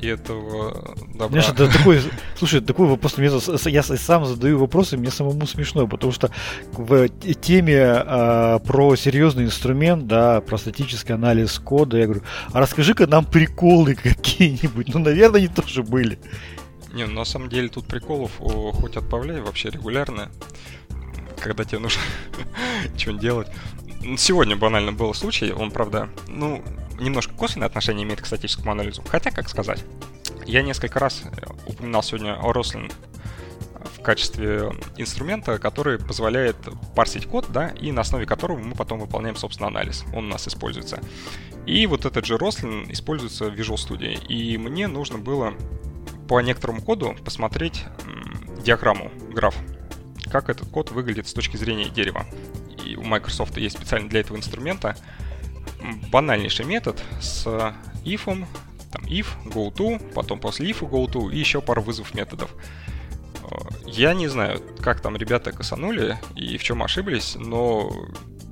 И 0.00 0.06
этого 0.06 0.94
добра. 1.14 1.42
Знаешь, 1.42 1.48
это 1.48 1.70
такой, 1.70 2.00
слушай, 2.36 2.60
такой 2.60 2.86
вопрос, 2.86 3.18
я 3.18 3.82
сам 3.82 4.24
задаю 4.24 4.58
вопросы, 4.58 4.96
мне 4.96 5.10
самому 5.10 5.46
смешно, 5.46 5.86
потому 5.86 6.12
что 6.12 6.30
в 6.72 7.08
теме 7.08 7.74
э, 7.74 8.58
про 8.64 8.96
серьезный 8.96 9.44
инструмент, 9.44 10.06
да, 10.06 10.40
про 10.40 10.58
статический 10.58 11.14
анализ 11.14 11.58
кода, 11.58 11.98
я 11.98 12.04
говорю, 12.04 12.22
а 12.52 12.60
расскажи-ка 12.60 13.06
нам 13.06 13.24
приколы 13.24 13.94
какие-нибудь. 13.94 14.92
Ну, 14.94 15.00
наверное, 15.00 15.40
они 15.40 15.48
тоже 15.48 15.82
были. 15.82 16.18
Не, 16.92 17.06
ну, 17.06 17.12
на 17.14 17.24
самом 17.24 17.48
деле 17.48 17.68
тут 17.68 17.86
приколов 17.86 18.32
о, 18.40 18.72
хоть 18.72 18.96
отправляй 18.96 19.40
вообще 19.40 19.70
регулярно, 19.70 20.30
когда 21.38 21.64
тебе 21.64 21.78
нужно 21.78 22.02
что-нибудь 22.96 23.22
делать. 23.22 23.48
Сегодня 24.16 24.56
банально 24.56 24.92
был 24.92 25.12
случай, 25.14 25.52
он, 25.52 25.70
правда, 25.70 26.08
ну, 26.26 26.62
немножко 26.98 27.34
косвенное 27.34 27.68
отношение 27.68 28.04
имеет 28.04 28.20
к 28.20 28.26
статическому 28.26 28.72
анализу. 28.72 29.02
Хотя, 29.06 29.30
как 29.30 29.48
сказать, 29.48 29.84
я 30.46 30.62
несколько 30.62 30.98
раз 30.98 31.22
э, 31.24 31.46
упоминал 31.66 32.02
сегодня 32.02 32.34
о 32.40 32.52
Roslyn 32.52 32.90
в 33.98 34.02
качестве 34.02 34.72
инструмента, 34.96 35.58
который 35.58 35.98
позволяет 35.98 36.56
парсить 36.94 37.26
код, 37.26 37.46
да, 37.50 37.68
и 37.68 37.92
на 37.92 38.00
основе 38.00 38.24
которого 38.24 38.58
мы 38.58 38.74
потом 38.74 38.98
выполняем, 38.98 39.36
собственно, 39.36 39.68
анализ. 39.68 40.04
Он 40.14 40.26
у 40.26 40.28
нас 40.28 40.48
используется. 40.48 41.00
И 41.66 41.86
вот 41.86 42.06
этот 42.06 42.24
же 42.24 42.36
Roslyn 42.36 42.90
используется 42.90 43.50
в 43.50 43.54
Visual 43.54 43.76
Studio. 43.76 44.26
И 44.26 44.56
мне 44.56 44.86
нужно 44.86 45.18
было 45.18 45.54
по 46.26 46.40
некоторому 46.40 46.80
коду 46.80 47.14
посмотреть 47.24 47.84
диаграмму, 48.64 49.10
граф, 49.34 49.54
как 50.30 50.48
этот 50.48 50.68
код 50.68 50.90
выглядит 50.90 51.28
с 51.28 51.34
точки 51.34 51.56
зрения 51.56 51.88
дерева. 51.88 52.26
И 52.84 52.96
у 52.96 53.02
Microsoft 53.02 53.56
есть 53.56 53.76
специально 53.76 54.08
для 54.08 54.20
этого 54.20 54.36
инструмента 54.36 54.96
банальнейший 56.10 56.64
метод 56.64 57.02
с 57.20 57.46
if, 58.04 58.46
там 58.92 59.04
if, 59.04 59.26
go 59.46 59.72
to, 59.72 60.12
потом 60.14 60.40
после 60.40 60.70
if 60.70 60.80
go 60.80 61.06
to 61.06 61.32
и 61.32 61.38
еще 61.38 61.60
пару 61.60 61.82
вызовов 61.82 62.14
методов. 62.14 62.50
Э, 63.42 63.56
я 63.86 64.14
не 64.14 64.28
знаю, 64.28 64.62
как 64.80 65.00
там 65.00 65.16
ребята 65.16 65.52
косанули 65.52 66.18
и 66.36 66.56
в 66.56 66.62
чем 66.62 66.82
ошиблись, 66.82 67.36
но 67.38 67.90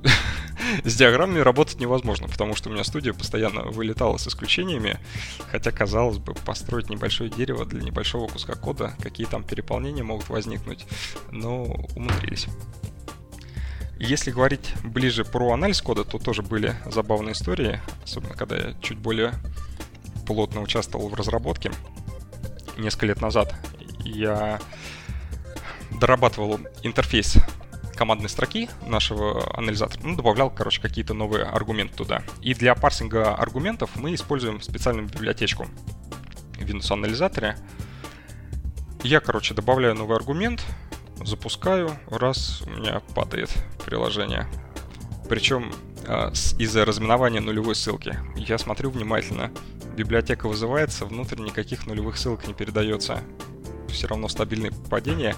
с 0.83 0.95
диаграммами 0.95 1.39
работать 1.39 1.79
невозможно, 1.79 2.27
потому 2.27 2.55
что 2.55 2.69
у 2.69 2.73
меня 2.73 2.83
студия 2.83 3.13
постоянно 3.13 3.63
вылетала 3.63 4.17
с 4.17 4.27
исключениями, 4.27 4.97
хотя, 5.51 5.71
казалось 5.71 6.17
бы, 6.17 6.33
построить 6.33 6.89
небольшое 6.89 7.29
дерево 7.29 7.65
для 7.65 7.81
небольшого 7.81 8.27
куска 8.27 8.55
кода, 8.55 8.93
какие 9.01 9.27
там 9.27 9.43
переполнения 9.43 10.03
могут 10.03 10.29
возникнуть, 10.29 10.85
но 11.31 11.63
умудрились. 11.95 12.47
Если 13.99 14.31
говорить 14.31 14.73
ближе 14.83 15.25
про 15.25 15.51
анализ 15.51 15.81
кода, 15.81 16.05
то 16.05 16.19
тоже 16.19 16.41
были 16.41 16.73
забавные 16.85 17.33
истории, 17.33 17.81
особенно 18.03 18.33
когда 18.33 18.55
я 18.55 18.73
чуть 18.81 18.97
более 18.97 19.33
плотно 20.25 20.61
участвовал 20.61 21.09
в 21.09 21.13
разработке. 21.13 21.71
Несколько 22.77 23.07
лет 23.07 23.21
назад 23.21 23.53
я 24.05 24.59
дорабатывал 25.91 26.59
интерфейс 26.81 27.35
командной 27.95 28.29
строки 28.29 28.69
нашего 28.87 29.43
анализатора, 29.57 29.99
ну, 30.03 30.15
добавлял, 30.15 30.49
короче, 30.49 30.81
какие-то 30.81 31.13
новые 31.13 31.43
аргументы 31.43 31.95
туда. 31.95 32.23
И 32.41 32.53
для 32.53 32.73
парсинга 32.75 33.35
аргументов 33.35 33.89
мы 33.95 34.13
используем 34.13 34.61
специальную 34.61 35.09
библиотечку 35.09 35.67
в 36.53 36.61
Windows 36.61 36.93
анализаторе. 36.93 37.57
Я, 39.03 39.19
короче, 39.19 39.53
добавляю 39.53 39.95
новый 39.95 40.15
аргумент, 40.15 40.63
запускаю, 41.25 41.91
раз, 42.09 42.61
у 42.65 42.69
меня 42.69 43.01
падает 43.15 43.49
приложение. 43.85 44.47
Причем 45.27 45.71
э, 46.05 46.31
из-за 46.57 46.85
разминования 46.85 47.41
нулевой 47.41 47.75
ссылки. 47.75 48.17
Я 48.35 48.57
смотрю 48.57 48.89
внимательно. 48.89 49.51
Библиотека 49.95 50.47
вызывается, 50.47 51.05
внутрь 51.05 51.39
никаких 51.41 51.85
нулевых 51.87 52.17
ссылок 52.17 52.47
не 52.47 52.53
передается. 52.53 53.21
Все 53.89 54.07
равно 54.07 54.27
стабильное 54.27 54.71
падение. 54.89 55.35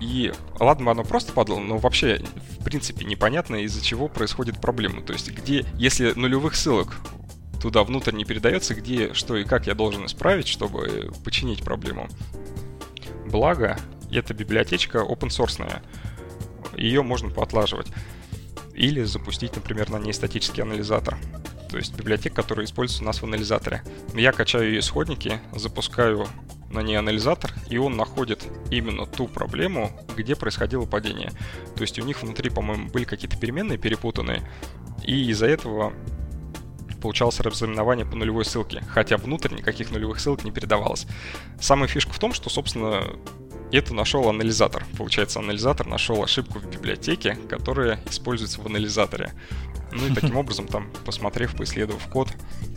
И 0.00 0.32
ладно, 0.58 0.90
оно 0.90 1.04
просто 1.04 1.32
падало, 1.32 1.60
но 1.60 1.78
вообще, 1.78 2.22
в 2.58 2.64
принципе, 2.64 3.04
непонятно, 3.04 3.56
из-за 3.56 3.82
чего 3.82 4.08
происходит 4.08 4.60
проблема. 4.60 5.02
То 5.02 5.12
есть, 5.12 5.30
где, 5.30 5.64
если 5.76 6.12
нулевых 6.12 6.54
ссылок 6.54 6.94
туда 7.64 7.82
внутрь 7.82 8.12
не 8.12 8.26
передается, 8.26 8.74
где, 8.74 9.14
что 9.14 9.36
и 9.36 9.44
как 9.44 9.66
я 9.66 9.74
должен 9.74 10.04
исправить, 10.04 10.48
чтобы 10.48 11.10
починить 11.24 11.62
проблему. 11.62 12.08
Благо, 13.26 13.78
эта 14.14 14.34
библиотечка 14.34 14.98
open 14.98 15.28
source. 15.28 15.82
Ее 16.76 17.02
можно 17.02 17.30
поотлаживать. 17.30 17.88
Или 18.74 19.04
запустить, 19.04 19.54
например, 19.54 19.90
на 19.90 19.98
ней 19.98 20.12
статический 20.12 20.62
анализатор. 20.62 21.16
То 21.70 21.78
есть 21.78 21.96
библиотека, 21.96 22.36
которая 22.36 22.66
используется 22.66 23.02
у 23.02 23.06
нас 23.06 23.20
в 23.20 23.24
анализаторе. 23.24 23.82
Я 24.14 24.32
качаю 24.32 24.70
ее 24.70 24.80
исходники, 24.80 25.40
запускаю 25.54 26.26
на 26.70 26.80
ней 26.80 26.96
анализатор, 26.96 27.52
и 27.68 27.78
он 27.78 27.96
находит 27.96 28.44
именно 28.70 29.06
ту 29.06 29.28
проблему, 29.28 29.90
где 30.16 30.34
происходило 30.34 30.86
падение. 30.86 31.30
То 31.76 31.82
есть 31.82 31.98
у 31.98 32.04
них 32.04 32.22
внутри, 32.22 32.50
по-моему, 32.50 32.90
были 32.90 33.04
какие-то 33.04 33.38
переменные 33.38 33.78
перепутанные, 33.78 34.42
и 35.02 35.30
из-за 35.30 35.46
этого 35.46 35.92
получалось 37.00 37.38
разыменование 37.40 38.06
по 38.06 38.16
нулевой 38.16 38.44
ссылке, 38.44 38.82
хотя 38.88 39.16
внутрь 39.16 39.54
никаких 39.54 39.90
нулевых 39.90 40.18
ссылок 40.18 40.42
не 40.44 40.50
передавалось. 40.50 41.06
Самая 41.60 41.86
фишка 41.86 42.12
в 42.12 42.18
том, 42.18 42.32
что, 42.32 42.50
собственно, 42.50 43.04
это 43.76 43.94
нашел 43.94 44.28
анализатор. 44.28 44.84
Получается, 44.96 45.40
анализатор 45.40 45.86
нашел 45.86 46.22
ошибку 46.22 46.58
в 46.58 46.66
библиотеке, 46.66 47.36
которая 47.48 48.00
используется 48.10 48.60
в 48.60 48.66
анализаторе. 48.66 49.32
Ну 49.92 50.06
и 50.06 50.14
таким 50.14 50.36
образом, 50.36 50.66
там, 50.66 50.90
посмотрев, 51.04 51.56
поисследовав 51.56 52.06
код, 52.08 52.28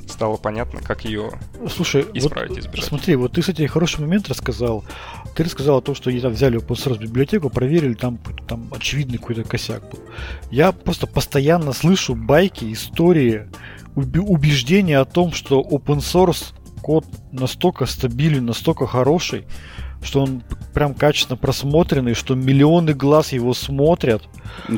стало 0.08 0.38
понятно, 0.38 0.82
как 0.82 1.06
ее 1.06 1.32
Слушай, 1.70 2.06
исправить 2.14 2.52
вот, 2.52 2.60
избежать. 2.60 2.90
Смотри, 2.90 3.16
вот 3.16 3.34
ты, 3.34 3.42
кстати, 3.42 3.66
хороший 3.68 4.02
момент 4.02 4.30
рассказал. 4.30 4.84
Ты 5.36 5.44
рассказал 5.44 5.78
о 5.78 5.82
том, 5.82 5.96
что 5.96 6.12
там 6.20 6.32
взяли 6.32 6.60
open 6.60 6.76
source 6.76 7.00
библиотеку, 7.00 7.50
проверили, 7.50 7.94
там, 7.94 8.20
там 8.48 8.68
очевидный 8.72 9.18
какой-то 9.18 9.44
косяк 9.44 9.90
был. 9.90 10.00
Я 10.52 10.72
просто 10.72 11.08
постоянно 11.08 11.74
слышу 11.74 12.16
байки, 12.16 12.72
истории, 12.72 13.48
убеждения 13.96 15.00
о 15.00 15.06
том, 15.06 15.32
что 15.34 15.62
open 15.62 15.98
source 15.98 16.54
код 16.82 17.06
настолько 17.32 17.86
стабилен, 17.86 18.46
настолько 18.46 18.88
хороший, 18.88 19.46
что 20.02 20.22
он 20.22 20.44
прям 20.74 20.94
качественно 20.94 21.38
просмотренный, 21.38 22.14
что 22.14 22.36
миллионы 22.36 22.94
глаз 22.94 23.32
его 23.34 23.54
смотрят. 23.54 24.24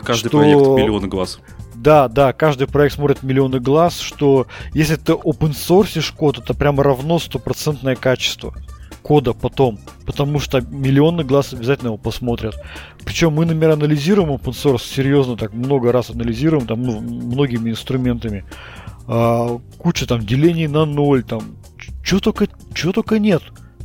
Каждый 0.04 0.30
что... 0.30 0.38
проект 0.38 0.68
миллионы 0.68 1.08
глаз. 1.08 1.40
Да, 1.76 2.10
да, 2.10 2.34
каждый 2.34 2.68
проект 2.68 2.96
смотрит 2.96 3.24
миллионы 3.24 3.60
глаз, 3.60 4.00
что 4.00 4.48
если 4.74 4.96
ты 4.96 5.14
open 5.14 5.52
source 5.52 6.14
код, 6.14 6.38
это 6.38 6.54
прямо 6.54 6.84
равно 6.84 7.20
стопроцентное 7.20 7.96
качество 7.96 8.54
кода 9.02 9.34
потом, 9.34 9.80
потому 10.06 10.40
что 10.40 10.62
миллионы 10.62 11.24
глаз 11.24 11.54
обязательно 11.54 11.88
его 11.88 11.98
посмотрят. 11.98 12.56
Причем 13.06 13.34
мы, 13.34 13.46
например, 13.46 13.72
анализируем 13.72 14.30
open 14.30 14.52
source 14.52 14.84
серьезно, 14.84 15.38
так 15.38 15.54
много 15.54 15.92
раз 15.92 16.10
анализируем, 16.10 16.68
там, 16.68 16.84
ну, 16.84 17.00
многими 17.00 17.70
инструментами. 17.70 18.46
А, 19.08 19.60
куча 19.78 20.06
там 20.06 20.20
делений 20.20 20.68
на 20.68 20.86
ноль, 20.86 21.24
там, 21.24 21.42
что 22.04 22.20
только, 22.20 22.48
что 22.74 22.92
только 22.92 23.20
нет. 23.20 23.42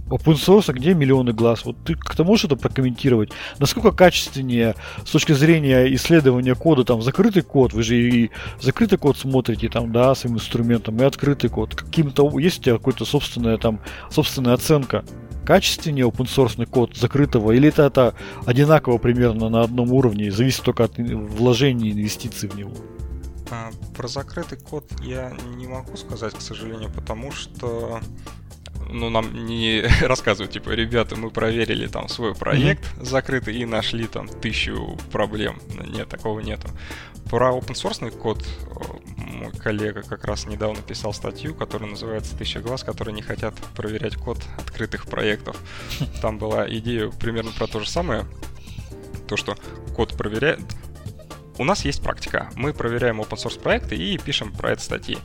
Open 0.08 0.34
source, 0.34 0.64
а 0.68 0.72
где 0.74 0.92
миллионы 0.92 1.32
глаз? 1.32 1.64
Вот 1.64 1.76
ты 1.82 1.94
как-то 1.94 2.24
можешь 2.24 2.44
это 2.44 2.56
прокомментировать? 2.56 3.30
Насколько 3.58 3.90
качественнее 3.90 4.74
с 5.04 5.10
точки 5.10 5.32
зрения 5.32 5.92
исследования 5.94 6.54
кода, 6.54 6.84
там, 6.84 7.00
закрытый 7.00 7.42
код, 7.42 7.72
вы 7.72 7.82
же 7.82 7.96
и 7.96 8.30
закрытый 8.60 8.98
код 8.98 9.16
смотрите, 9.16 9.70
там, 9.70 9.92
да, 9.92 10.14
своим 10.14 10.36
инструментом, 10.36 11.00
и 11.00 11.04
открытый 11.04 11.48
код. 11.48 11.74
Каким-то, 11.74 12.38
есть 12.38 12.60
у 12.60 12.62
тебя 12.64 12.76
какой-то 12.76 13.06
собственная, 13.06 13.56
там, 13.56 13.80
собственная 14.10 14.52
оценка? 14.52 15.04
Качественнее 15.46 16.06
open 16.06 16.26
source 16.26 16.64
код 16.66 16.96
закрытого, 16.96 17.52
или 17.52 17.68
это, 17.68 17.84
это 17.84 18.14
одинаково 18.44 18.98
примерно 18.98 19.48
на 19.48 19.62
одном 19.62 19.90
уровне, 19.92 20.30
зависит 20.30 20.62
только 20.62 20.84
от 20.84 20.98
вложений 20.98 21.88
и 21.88 21.92
инвестиций 21.92 22.50
в 22.50 22.56
него? 22.56 22.72
А, 23.50 23.70
про 23.96 24.08
закрытый 24.08 24.58
код 24.58 24.84
я 25.02 25.32
не 25.56 25.66
могу 25.66 25.96
сказать, 25.96 26.34
к 26.34 26.40
сожалению, 26.40 26.90
потому 26.94 27.30
что 27.30 28.00
ну, 28.90 29.10
нам 29.10 29.46
не 29.46 29.84
рассказывают, 30.02 30.52
типа, 30.52 30.70
ребята, 30.70 31.16
мы 31.16 31.30
проверили 31.30 31.86
там 31.86 32.08
свой 32.08 32.34
проект 32.34 32.84
mm-hmm. 32.84 33.04
закрытый 33.04 33.56
и 33.56 33.64
нашли 33.64 34.06
там 34.06 34.28
тысячу 34.28 34.98
проблем. 35.12 35.60
Нет, 35.86 36.08
такого 36.08 36.40
нету. 36.40 36.68
Про 37.30 37.50
open 37.50 37.72
source 37.72 38.10
код 38.10 38.44
мой 39.16 39.52
коллега 39.52 40.02
как 40.02 40.24
раз 40.24 40.46
недавно 40.46 40.80
писал 40.82 41.12
статью, 41.12 41.54
которая 41.54 41.90
называется 41.90 42.36
«Тысяча 42.36 42.60
глаз, 42.60 42.84
которые 42.84 43.14
не 43.14 43.22
хотят 43.22 43.54
проверять 43.74 44.16
код 44.16 44.38
открытых 44.58 45.06
проектов». 45.06 45.56
Там 46.22 46.38
была 46.38 46.68
идея 46.68 47.08
примерно 47.08 47.50
про 47.52 47.66
то 47.66 47.80
же 47.80 47.88
самое. 47.88 48.24
То, 49.28 49.36
что 49.36 49.56
код 49.94 50.16
проверяет... 50.16 50.60
У 51.56 51.64
нас 51.64 51.84
есть 51.84 52.02
практика. 52.02 52.50
Мы 52.56 52.72
проверяем 52.72 53.20
open 53.20 53.36
source 53.36 53.60
проекты 53.60 53.96
и 53.96 54.18
пишем 54.18 54.52
про 54.52 54.72
это 54.72 54.82
статьи. 54.82 55.18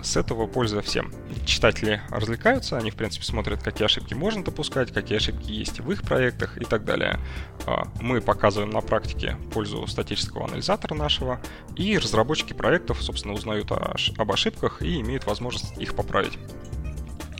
С 0.00 0.16
этого 0.16 0.46
польза 0.46 0.80
всем. 0.80 1.12
Читатели 1.44 2.00
развлекаются, 2.10 2.76
они, 2.76 2.90
в 2.90 2.96
принципе, 2.96 3.24
смотрят, 3.24 3.62
какие 3.62 3.86
ошибки 3.86 4.14
можно 4.14 4.44
допускать, 4.44 4.92
какие 4.92 5.18
ошибки 5.18 5.50
есть 5.50 5.80
в 5.80 5.90
их 5.90 6.02
проектах 6.02 6.56
и 6.56 6.64
так 6.64 6.84
далее. 6.84 7.18
А, 7.66 7.84
мы 8.00 8.20
показываем 8.20 8.70
на 8.70 8.80
практике 8.80 9.36
пользу 9.52 9.86
статического 9.86 10.46
анализатора 10.46 10.94
нашего, 10.94 11.40
и 11.76 11.98
разработчики 11.98 12.52
проектов, 12.52 13.02
собственно, 13.02 13.34
узнают 13.34 13.70
об 13.70 14.32
ошибках 14.32 14.82
и 14.82 15.00
имеют 15.00 15.26
возможность 15.26 15.76
их 15.78 15.94
поправить. 15.94 16.38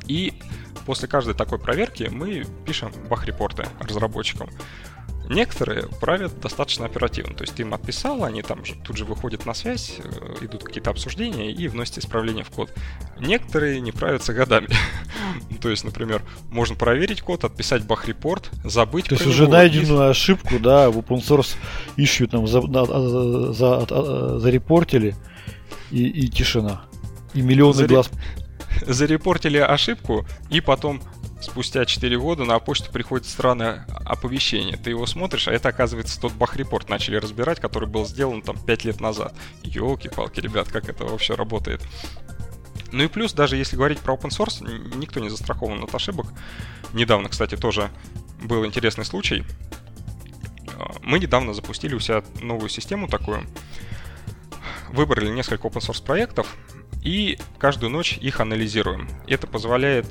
И 0.06 0.34
после 0.86 1.08
каждой 1.08 1.34
такой 1.34 1.58
проверки 1.58 2.08
мы 2.10 2.44
пишем 2.66 2.92
бах-репорты 3.08 3.66
разработчикам. 3.80 4.48
Некоторые 5.28 5.88
правят 6.00 6.40
достаточно 6.40 6.86
оперативно, 6.86 7.34
то 7.34 7.44
есть 7.44 7.54
ты 7.54 7.62
им 7.62 7.74
отписал, 7.74 8.24
они 8.24 8.42
там 8.42 8.64
же 8.64 8.74
тут 8.74 8.96
же 8.96 9.04
выходят 9.04 9.46
на 9.46 9.54
связь, 9.54 9.96
э, 9.98 10.44
идут 10.44 10.64
какие-то 10.64 10.90
обсуждения 10.90 11.50
и 11.50 11.68
вносят 11.68 11.98
исправления 11.98 12.44
в 12.44 12.50
код. 12.50 12.70
Некоторые 13.18 13.80
не 13.80 13.92
правятся 13.92 14.34
годами. 14.34 14.68
то 15.62 15.68
есть, 15.70 15.84
например, 15.84 16.22
можно 16.50 16.76
проверить 16.76 17.22
код, 17.22 17.44
отписать 17.44 17.84
бах-репорт, 17.84 18.50
забыть 18.64 19.06
То 19.06 19.14
есть 19.14 19.26
уже 19.26 19.48
найденную 19.48 20.10
ошибку, 20.10 20.58
да, 20.58 20.90
в 20.90 20.98
open 20.98 21.20
source 21.20 21.56
ищут 21.96 22.32
там 22.32 22.46
за, 22.46 22.60
за, 22.60 23.52
за, 23.52 24.38
зарепортили 24.38 25.14
и, 25.90 26.06
и 26.06 26.28
тишина. 26.28 26.82
И 27.32 27.42
миллионы 27.42 27.74
Заре... 27.74 27.88
глаз 27.88 28.10
зарепортили 28.86 29.58
ошибку, 29.58 30.26
и 30.50 30.60
потом 30.60 31.00
спустя 31.42 31.84
4 31.84 32.18
года 32.18 32.44
на 32.44 32.58
почту 32.58 32.90
приходит 32.90 33.26
странное 33.26 33.86
оповещение. 34.04 34.76
Ты 34.76 34.90
его 34.90 35.06
смотришь, 35.06 35.48
а 35.48 35.52
это 35.52 35.68
оказывается 35.68 36.20
тот 36.20 36.32
бах-репорт 36.32 36.88
начали 36.88 37.16
разбирать, 37.16 37.60
который 37.60 37.88
был 37.88 38.06
сделан 38.06 38.42
там 38.42 38.56
5 38.58 38.84
лет 38.84 39.00
назад. 39.00 39.34
Ёлки-палки, 39.62 40.40
ребят, 40.40 40.68
как 40.68 40.88
это 40.88 41.04
вообще 41.04 41.34
работает? 41.34 41.82
Ну 42.92 43.04
и 43.04 43.08
плюс, 43.08 43.32
даже 43.32 43.56
если 43.56 43.76
говорить 43.76 44.00
про 44.00 44.14
open 44.14 44.30
source, 44.30 44.62
никто 44.96 45.20
не 45.20 45.30
застрахован 45.30 45.82
от 45.82 45.94
ошибок. 45.94 46.26
Недавно, 46.92 47.28
кстати, 47.28 47.56
тоже 47.56 47.90
был 48.42 48.66
интересный 48.66 49.04
случай. 49.04 49.44
А, 50.78 50.92
мы 51.02 51.18
недавно 51.18 51.54
запустили 51.54 51.94
у 51.94 52.00
себя 52.00 52.22
новую 52.40 52.68
систему 52.68 53.08
такую. 53.08 53.46
Выбрали 54.90 55.30
несколько 55.30 55.68
open 55.68 55.80
source 55.80 56.04
проектов, 56.04 56.56
и 57.02 57.38
каждую 57.58 57.90
ночь 57.90 58.18
их 58.18 58.40
анализируем. 58.40 59.08
Это 59.26 59.46
позволяет 59.46 60.06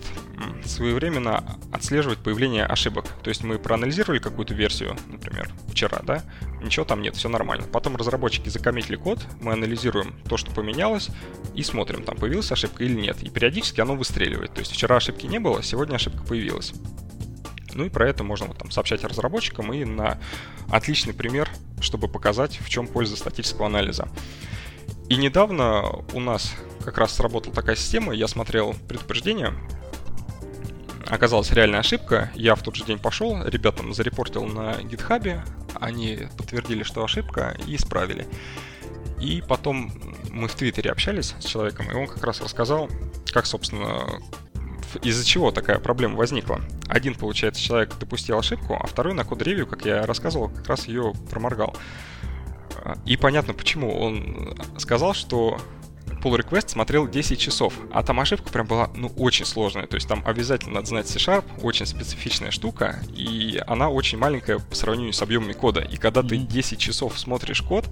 своевременно 0.66 1.58
отслеживать 1.72 2.20
появление 2.20 2.66
ошибок. 2.66 3.06
То 3.24 3.30
есть 3.30 3.44
мы 3.44 3.58
проанализировали 3.60 4.20
какую-то 4.20 4.54
версию, 4.54 4.96
например, 5.08 5.50
вчера, 5.68 6.00
да, 6.04 6.24
ничего 6.62 6.86
там 6.86 7.02
нет, 7.02 7.16
все 7.16 7.30
нормально. 7.30 7.66
Потом 7.68 7.96
разработчики 7.96 8.50
закоммитили 8.50 8.96
код, 8.96 9.26
мы 9.42 9.54
анализируем 9.54 10.16
то, 10.28 10.38
что 10.38 10.52
поменялось, 10.52 11.10
и 11.56 11.64
смотрим, 11.64 12.04
там 12.04 12.18
появилась 12.18 12.52
ошибка 12.52 12.84
или 12.84 12.94
нет. 12.94 13.22
И 13.24 13.30
периодически 13.30 13.82
оно 13.82 13.96
выстреливает. 13.96 14.54
То 14.54 14.60
есть 14.60 14.72
вчера 14.72 14.98
ошибки 14.98 15.26
не 15.26 15.39
было, 15.39 15.64
сегодня 15.64 15.96
ошибка 15.96 16.24
появилась. 16.24 16.74
Ну 17.74 17.86
и 17.86 17.89
про 17.89 18.08
это 18.10 18.24
можно 18.24 18.48
вот, 18.48 18.58
там, 18.58 18.72
сообщать 18.72 19.04
разработчикам 19.04 19.72
и 19.74 19.86
на 19.86 20.20
отличный 20.70 21.14
пример, 21.14 21.50
чтобы 21.80 22.08
показать, 22.08 22.60
в 22.60 22.70
чем 22.70 22.88
польза 22.88 23.16
статического 23.16 23.68
анализа. 23.68 24.10
И 25.10 25.16
недавно 25.16 25.84
у 26.14 26.20
нас 26.20 26.54
как 26.84 26.98
раз 26.98 27.14
сработала 27.14 27.54
такая 27.54 27.76
система, 27.76 28.14
я 28.14 28.28
смотрел 28.28 28.76
предупреждение, 28.88 29.54
оказалась 31.08 31.52
реальная 31.52 31.80
ошибка, 31.80 32.32
я 32.36 32.56
в 32.56 32.62
тот 32.64 32.76
же 32.76 32.86
день 32.86 32.99
пошел, 32.99 33.43
ребятам 33.43 33.93
зарепортил 33.93 34.45
на 34.45 34.82
гитхабе, 34.84 35.43
они 35.80 36.28
подтвердили, 36.38 36.84
что 36.84 37.04
ошибка, 37.04 37.58
и 37.68 37.76
исправили. 37.76 38.28
И 39.20 39.43
потом 39.47 39.91
мы 40.32 40.47
в 40.47 40.56
Твиттере 40.56 40.91
общались 40.91 41.36
с 41.39 41.45
человеком, 41.45 41.89
и 41.91 41.93
он 41.93 42.08
как 42.08 42.24
раз 42.24 42.41
рассказал, 42.41 42.89
как, 43.32 43.45
собственно, 43.45 44.20
из-за 45.04 45.26
чего 45.26 45.52
такая 45.52 45.80
проблема 45.80 46.16
возникла. 46.16 46.62
Один, 46.88 47.16
получается, 47.16 47.62
человек 47.62 47.97
допустил 47.99 48.38
ошибку, 48.38 48.78
а 48.82 48.88
второй 48.88 49.14
на 49.14 49.24
код-ревью, 49.24 49.68
как 49.68 49.86
я 49.86 50.06
рассказывал, 50.06 50.49
как 50.49 50.68
раз 50.68 50.88
ее 50.88 51.14
проморгал. 51.30 51.76
И 53.06 53.16
понятно 53.16 53.54
почему. 53.54 53.95
Он 53.97 54.58
сказал, 54.78 55.14
что 55.14 55.60
pull 56.22 56.38
request 56.38 56.69
смотрел 56.69 57.07
10 57.07 57.39
часов, 57.39 57.74
а 57.91 58.03
там 58.03 58.19
ошибка 58.19 58.49
прям 58.51 58.67
была, 58.67 58.89
ну, 58.95 59.11
очень 59.17 59.45
сложная. 59.45 59.88
То 59.88 59.95
есть 59.95 60.07
там 60.07 60.24
обязательно 60.26 60.76
надо 60.76 60.88
знать 60.88 61.07
C-Sharp, 61.07 61.43
очень 61.61 61.86
специфичная 61.86 62.51
штука, 62.51 62.99
и 63.13 63.61
она 63.67 63.89
очень 63.89 64.17
маленькая 64.17 64.59
по 64.59 64.76
сравнению 64.76 65.13
с 65.13 65.22
объемами 65.22 65.53
кода. 65.53 65.82
И 65.82 65.97
когда 65.97 66.24
ты 66.24 66.38
10 66.38 66.80
часов 66.80 67.19
смотришь 67.19 67.61
код, 67.61 67.89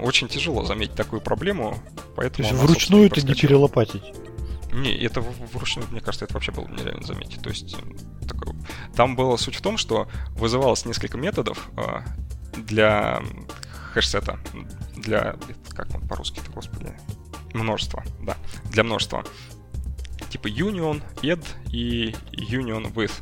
очень 0.00 0.28
тяжело 0.28 0.64
заметить 0.64 0.94
такую 0.94 1.20
проблему, 1.20 1.78
поэтому... 2.16 2.48
То 2.48 2.54
есть 2.54 2.64
вручную 2.64 3.10
ты 3.10 3.22
не 3.22 3.34
перелопатить? 3.34 4.02
Не, 4.72 4.92
это 4.92 5.20
вручную, 5.20 5.88
мне 5.90 6.00
кажется, 6.00 6.24
это 6.24 6.34
вообще 6.34 6.52
было 6.52 6.66
нереально 6.66 7.06
заметить. 7.06 7.40
То 7.40 7.48
есть 7.48 7.76
такой... 8.28 8.54
там 8.96 9.14
была 9.14 9.38
суть 9.38 9.54
в 9.54 9.62
том, 9.62 9.78
что 9.78 10.08
вызывалось 10.30 10.84
несколько 10.84 11.16
методов 11.16 11.68
а, 11.76 12.02
для 12.56 13.22
хэшсета, 13.94 14.38
для... 14.96 15.36
Как 15.70 15.94
он 15.94 16.06
по-русски-то, 16.06 16.50
господи? 16.50 16.92
Множество, 17.54 18.02
да, 18.20 18.36
для 18.70 18.82
множества. 18.82 19.24
Типа 20.30 20.48
union, 20.48 21.02
add 21.22 21.44
и 21.70 22.14
union 22.32 22.92
with. 22.92 23.12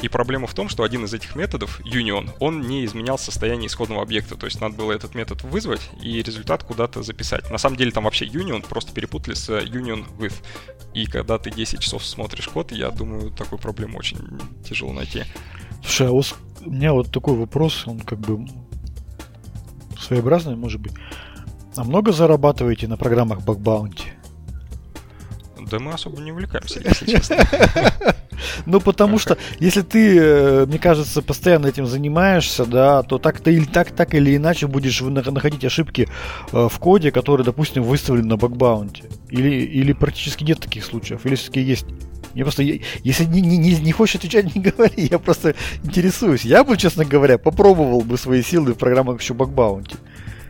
И 0.00 0.08
проблема 0.08 0.46
в 0.46 0.54
том, 0.54 0.68
что 0.68 0.84
один 0.84 1.04
из 1.06 1.14
этих 1.14 1.34
методов, 1.34 1.80
union, 1.80 2.30
он 2.38 2.60
не 2.60 2.84
изменял 2.84 3.18
состояние 3.18 3.66
исходного 3.66 4.02
объекта. 4.02 4.36
То 4.36 4.46
есть 4.46 4.60
надо 4.60 4.76
было 4.76 4.92
этот 4.92 5.14
метод 5.14 5.42
вызвать 5.42 5.90
и 6.00 6.22
результат 6.22 6.62
куда-то 6.62 7.02
записать. 7.02 7.50
На 7.50 7.58
самом 7.58 7.76
деле 7.76 7.90
там 7.90 8.04
вообще 8.04 8.26
union 8.26 8.64
просто 8.66 8.92
перепутали 8.92 9.34
с 9.34 9.48
union 9.48 10.06
with. 10.18 10.34
И 10.94 11.06
когда 11.06 11.38
ты 11.38 11.50
10 11.50 11.80
часов 11.80 12.04
смотришь 12.04 12.48
код, 12.48 12.70
я 12.70 12.90
думаю, 12.90 13.30
такую 13.32 13.58
проблему 13.58 13.98
очень 13.98 14.18
тяжело 14.64 14.92
найти. 14.92 15.24
Слушай, 15.82 16.08
а 16.08 16.12
у 16.12 16.70
меня 16.70 16.92
вот 16.92 17.10
такой 17.10 17.36
вопрос, 17.36 17.84
он 17.86 18.00
как 18.00 18.20
бы 18.20 18.46
своеобразный, 20.00 20.56
может 20.56 20.80
быть. 20.80 20.92
А 21.76 21.84
много 21.84 22.12
зарабатываете 22.12 22.88
на 22.88 22.96
программах 22.96 23.40
Bounty? 23.40 24.08
Да 25.70 25.78
мы 25.78 25.92
особо 25.92 26.20
не 26.22 26.32
увлекаемся, 26.32 26.80
если 26.80 27.06
честно. 27.12 27.46
Ну, 28.66 28.80
потому 28.80 29.18
что, 29.18 29.36
если 29.58 29.82
ты, 29.82 30.18
э, 30.18 30.66
мне 30.66 30.78
кажется, 30.78 31.22
постоянно 31.22 31.66
этим 31.66 31.86
занимаешься, 31.86 32.64
да, 32.64 33.02
то 33.02 33.18
так 33.18 33.40
ты 33.40 33.52
или 33.52 33.64
так, 33.64 33.90
так 33.90 34.14
или 34.14 34.36
иначе 34.36 34.66
будешь 34.66 35.00
находить 35.00 35.64
ошибки 35.64 36.08
э, 36.52 36.68
в 36.68 36.78
коде, 36.78 37.10
которые, 37.10 37.44
допустим, 37.44 37.82
выставлены 37.82 38.28
на 38.28 38.36
бакбаунте. 38.36 39.04
Или, 39.28 39.50
или 39.50 39.92
практически 39.92 40.44
нет 40.44 40.60
таких 40.60 40.84
случаев, 40.84 41.26
или 41.26 41.34
все-таки 41.34 41.60
есть. 41.60 41.86
Я 42.34 42.44
просто, 42.44 42.62
если 42.62 43.24
не, 43.24 43.40
не, 43.40 43.58
не, 43.58 43.74
не 43.76 43.92
хочешь 43.92 44.16
отвечать, 44.16 44.54
не 44.54 44.62
говори, 44.62 45.08
я 45.10 45.18
просто 45.18 45.54
интересуюсь. 45.82 46.44
Я 46.44 46.64
бы, 46.64 46.76
честно 46.76 47.04
говоря, 47.04 47.38
попробовал 47.38 48.02
бы 48.02 48.18
свои 48.18 48.42
силы 48.42 48.74
в 48.74 48.78
программах 48.78 49.20
еще 49.20 49.34
бакбаунти. 49.34 49.96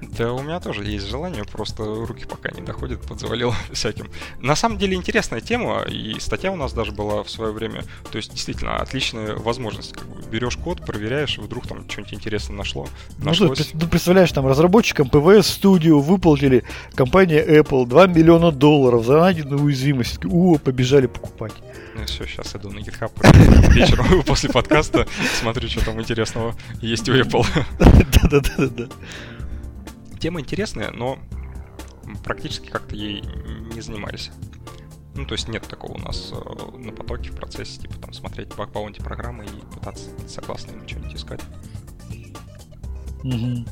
Да 0.01 0.33
у 0.33 0.43
меня 0.43 0.61
тоже 0.61 0.85
есть 0.85 1.07
желание, 1.07 1.45
просто 1.45 1.85
руки 1.85 2.25
пока 2.27 2.51
не 2.51 2.63
доходят, 2.63 3.01
подзавалил 3.03 3.55
всяким. 3.73 4.09
На 4.41 4.57
самом 4.57 4.79
деле 4.79 4.95
интересная 4.95 5.41
тема, 5.41 5.83
и 5.83 6.19
статья 6.21 6.53
у 6.53 6.57
нас 6.57 6.73
даже 6.73 6.93
была 6.93 7.23
в 7.23 7.31
свое 7.31 7.53
время. 7.53 7.85
То 8.11 8.19
есть 8.19 8.33
действительно 8.33 8.77
отличная 8.77 9.35
возможность. 9.35 9.93
Как 9.93 10.07
бы 10.07 10.23
берешь 10.31 10.57
код, 10.57 10.85
проверяешь, 10.85 11.39
вдруг 11.39 11.67
там 11.67 11.89
что-нибудь 11.89 12.15
интересное 12.15 12.57
нашло. 12.57 12.87
Ну, 13.19 13.33
ты, 13.55 13.65
ну, 13.75 13.89
представляешь, 13.89 14.33
там 14.33 14.47
разработчикам 14.47 15.09
PVS-Studio 15.09 16.01
выплатили 16.01 16.65
компания 16.95 17.45
Apple 17.45 17.87
2 17.87 18.07
миллиона 18.09 18.53
долларов 18.53 19.05
за 19.05 19.21
найденную 19.21 19.63
уязвимость. 19.63 20.19
О, 20.25 20.59
побежали 20.59 21.07
покупать. 21.07 21.53
Ну 21.99 22.05
все, 22.05 22.27
сейчас 22.27 22.55
иду 22.55 22.71
на 22.71 22.79
GitHub 22.79 23.11
вечером 23.73 24.23
после 24.27 24.51
подкаста, 24.51 25.07
смотрю, 25.41 25.69
что 25.69 25.85
там 25.85 26.01
интересного 26.01 26.55
есть 26.81 27.09
у 27.09 27.13
Apple. 27.13 27.45
Да-да-да. 27.79 28.89
Тема 30.19 30.41
интересная, 30.41 30.91
но 30.91 31.19
практически 32.25 32.69
как-то 32.69 32.97
ей 32.97 33.23
не 33.75 33.81
занимались. 33.81 34.31
Ну, 35.15 35.25
то 35.27 35.35
есть 35.35 35.49
нет 35.49 35.67
такого 35.67 35.95
у 35.95 35.99
нас 35.99 36.33
э, 36.33 36.77
на 36.79 36.93
потоке 36.93 37.31
в 37.31 37.37
процессе, 37.37 37.81
типа 37.81 37.95
там 37.99 38.13
смотреть 38.13 38.55
bug 38.55 38.71
bounty 38.71 39.01
программы 39.01 39.47
и 39.47 39.75
пытаться 39.75 40.11
согласно 40.29 40.71
им 40.73 40.87
что-нибудь 40.87 41.15
искать. 41.15 41.41
Угу. 43.25 43.65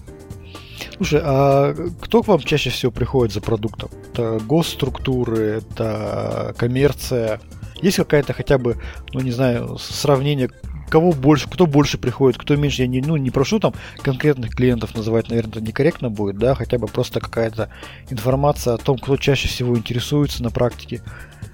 Слушай, 0.97 1.21
а 1.23 1.75
кто 2.01 2.23
к 2.23 2.29
вам 2.29 2.41
чаще 2.41 2.71
всего 2.71 2.91
приходит 2.91 3.33
за 3.33 3.41
продуктом? 3.41 3.91
Это 4.13 4.41
госструктуры, 4.41 5.63
это 5.63 6.55
коммерция? 6.59 7.41
Есть 7.81 7.99
какая-то 7.99 8.33
хотя 8.33 8.59
бы, 8.59 8.77
ну 9.13 9.21
не 9.21 9.31
знаю, 9.31 9.79
сравнение 9.79 10.51
кого 10.89 11.13
больше, 11.13 11.49
кто 11.49 11.67
больше 11.67 11.99
приходит, 11.99 12.39
кто 12.39 12.57
меньше. 12.57 12.83
Я 12.83 12.89
не, 12.89 13.01
ну, 13.01 13.17
не 13.17 13.31
прошу 13.31 13.61
там 13.61 13.75
конкретных 14.03 14.55
клиентов 14.55 14.95
называть, 14.95 15.29
наверное, 15.29 15.53
это 15.53 15.61
некорректно 15.61 16.11
будет, 16.11 16.39
да, 16.39 16.55
хотя 16.55 16.79
бы 16.79 16.87
просто 16.87 17.21
какая-то 17.21 17.71
информация 18.11 18.75
о 18.75 18.79
том, 18.79 18.99
кто 18.99 19.17
чаще 19.17 19.49
всего 19.49 19.77
интересуется 19.77 20.43
на 20.43 20.51
практике. 20.51 21.03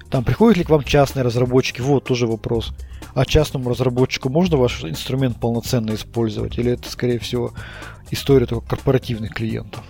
Там 0.09 0.23
приходят 0.23 0.57
ли 0.57 0.63
к 0.63 0.69
вам 0.69 0.83
частные 0.83 1.23
разработчики? 1.23 1.81
Вот 1.81 2.03
тоже 2.03 2.27
вопрос. 2.27 2.73
А 3.15 3.25
частному 3.25 3.69
разработчику 3.69 4.29
можно 4.29 4.57
ваш 4.57 4.83
инструмент 4.83 5.39
полноценно 5.39 5.93
использовать? 5.95 6.57
Или 6.59 6.73
это, 6.73 6.89
скорее 6.91 7.19
всего, 7.19 7.53
история 8.11 8.45
только 8.45 8.67
корпоративных 8.67 9.33
клиентов? 9.33 9.83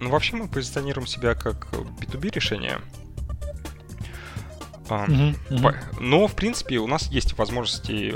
Ну, 0.00 0.10
вообще 0.10 0.36
мы 0.36 0.48
позиционируем 0.48 1.06
себя 1.06 1.34
как 1.34 1.68
B2B 1.72 2.32
решение. 2.34 2.80
Uh-huh, 4.88 5.34
uh-huh. 5.50 5.74
Но, 6.00 6.26
в 6.26 6.34
принципе, 6.34 6.78
у 6.78 6.86
нас 6.86 7.10
есть 7.10 7.36
возможности 7.38 8.14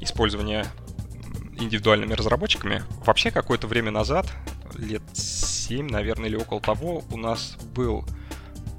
использования 0.00 0.66
индивидуальными 1.58 2.14
разработчиками. 2.14 2.82
Вообще, 3.04 3.30
какое-то 3.30 3.66
время 3.66 3.90
назад, 3.90 4.26
лет 4.74 5.02
7, 5.14 5.88
наверное, 5.88 6.28
или 6.28 6.36
около 6.36 6.60
того, 6.60 7.02
у 7.10 7.16
нас 7.16 7.56
был 7.74 8.04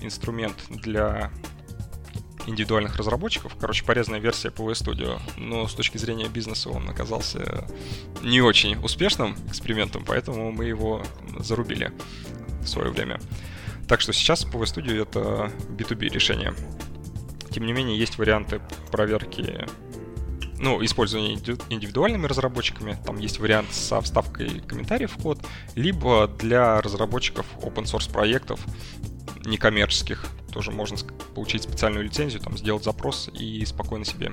инструмент 0.01 0.55
для 0.69 1.32
индивидуальных 2.45 2.95
разработчиков. 2.95 3.55
Короче, 3.59 3.84
порезанная 3.84 4.19
версия 4.19 4.49
PV 4.49 4.71
Studio. 4.71 5.19
Но 5.38 5.67
с 5.67 5.73
точки 5.73 5.97
зрения 5.97 6.30
бизнеса 6.30 6.69
он 6.69 6.89
оказался 6.89 7.67
не 8.21 8.41
очень 8.41 8.78
успешным 8.78 9.36
экспериментом, 9.47 10.05
поэтому 10.05 10.51
мы 10.51 10.65
его 10.65 11.03
зарубили 11.39 11.91
в 12.61 12.67
свое 12.67 12.89
время. 12.89 13.19
Так 13.88 14.01
что 14.01 14.13
сейчас 14.13 14.45
PV 14.45 14.61
Studio 14.61 15.01
это 15.01 15.51
B2B 15.69 16.09
решение. 16.09 16.53
Тем 17.51 17.65
не 17.65 17.73
менее, 17.73 17.97
есть 17.97 18.17
варианты 18.17 18.61
проверки 18.91 19.65
ну, 20.59 20.83
использования 20.83 21.35
индивидуальными 21.69 22.25
разработчиками, 22.25 22.97
там 23.05 23.17
есть 23.17 23.39
вариант 23.39 23.73
со 23.73 24.01
вставкой 24.01 24.61
комментариев 24.61 25.11
в 25.11 25.21
код, 25.21 25.39
либо 25.75 26.27
для 26.27 26.81
разработчиков 26.81 27.45
open 27.61 27.83
source 27.83 28.11
проектов 28.11 28.59
некоммерческих 29.45 30.25
тоже 30.51 30.71
можно 30.71 30.97
получить 31.35 31.63
специальную 31.63 32.05
лицензию, 32.05 32.41
там 32.41 32.57
сделать 32.57 32.83
запрос 32.83 33.29
и 33.33 33.63
спокойно 33.65 34.05
себе 34.05 34.31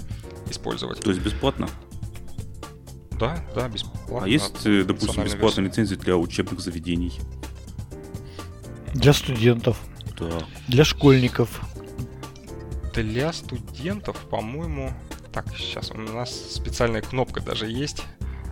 использовать. 0.49 1.01
То 1.01 1.11
есть 1.11 1.23
бесплатно? 1.23 1.69
Да, 3.13 3.45
да, 3.55 3.69
бесплатно. 3.69 4.25
А 4.25 4.29
есть, 4.29 4.67
э, 4.67 4.85
допустим, 4.85 5.25
бесплатная 5.25 5.67
лицензия 5.67 5.97
для 5.99 6.17
учебных 6.17 6.61
заведений? 6.61 7.13
Для 8.95 9.13
студентов. 9.13 9.79
Да. 10.19 10.45
Для 10.69 10.85
школьников 10.85 11.61
для 12.95 13.33
студентов, 13.33 14.17
по-моему... 14.29 14.93
Так, 15.33 15.49
сейчас 15.57 15.91
у 15.91 15.99
нас 15.99 16.31
специальная 16.53 17.03
кнопка 17.03 17.41
даже 17.41 17.67
есть. 17.67 18.05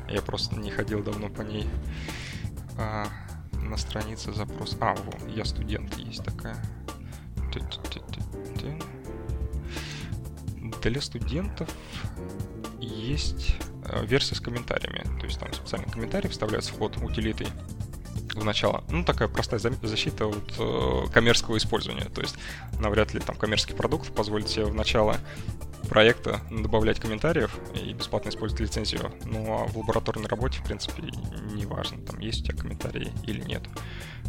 Я 0.09 0.21
просто 0.21 0.57
не 0.57 0.71
ходил 0.71 1.03
давно 1.03 1.29
по 1.29 1.43
ней. 1.43 1.69
А, 2.77 3.07
на 3.53 3.77
странице 3.77 4.33
запрос... 4.33 4.77
А, 4.81 4.95
во, 4.95 5.29
я 5.29 5.45
студент, 5.45 5.97
есть 5.97 6.25
такая. 6.25 6.57
Для 10.83 11.01
студентов 11.01 11.69
есть 12.81 13.57
э, 13.85 14.05
версия 14.05 14.35
с 14.35 14.41
комментариями. 14.41 15.05
То 15.21 15.27
есть 15.27 15.39
там 15.39 15.53
специальный 15.53 15.89
комментарий 15.89 16.29
вставляется 16.29 16.73
в 16.73 16.79
код 16.79 16.97
утилитой 16.97 17.47
в 18.35 18.45
начало. 18.45 18.85
Ну, 18.91 19.05
такая 19.05 19.29
простая 19.29 19.61
защита 19.61 20.27
от 20.27 20.55
э, 20.59 21.07
коммерческого 21.13 21.57
использования. 21.59 22.07
То 22.07 22.21
есть 22.21 22.37
навряд 22.81 23.15
ли 23.15 23.21
там 23.21 23.37
коммерческий 23.37 23.75
продукт 23.75 24.15
позволит 24.15 24.49
себе 24.49 24.65
в 24.65 24.75
начало 24.75 25.17
проекта 25.93 26.41
добавлять 26.51 26.99
комментариев 26.99 27.55
и 27.75 27.93
бесплатно 27.93 28.31
использовать 28.31 28.63
лицензию. 28.63 29.13
Ну 29.27 29.53
а 29.53 29.67
в 29.67 29.77
лабораторной 29.77 30.27
работе, 30.27 30.59
в 30.59 30.65
принципе, 30.65 31.03
не 31.53 31.67
важно, 31.67 32.01
там 32.01 32.19
есть 32.19 32.41
у 32.41 32.45
тебя 32.47 32.57
комментарии 32.57 33.13
или 33.27 33.43
нет. 33.43 33.63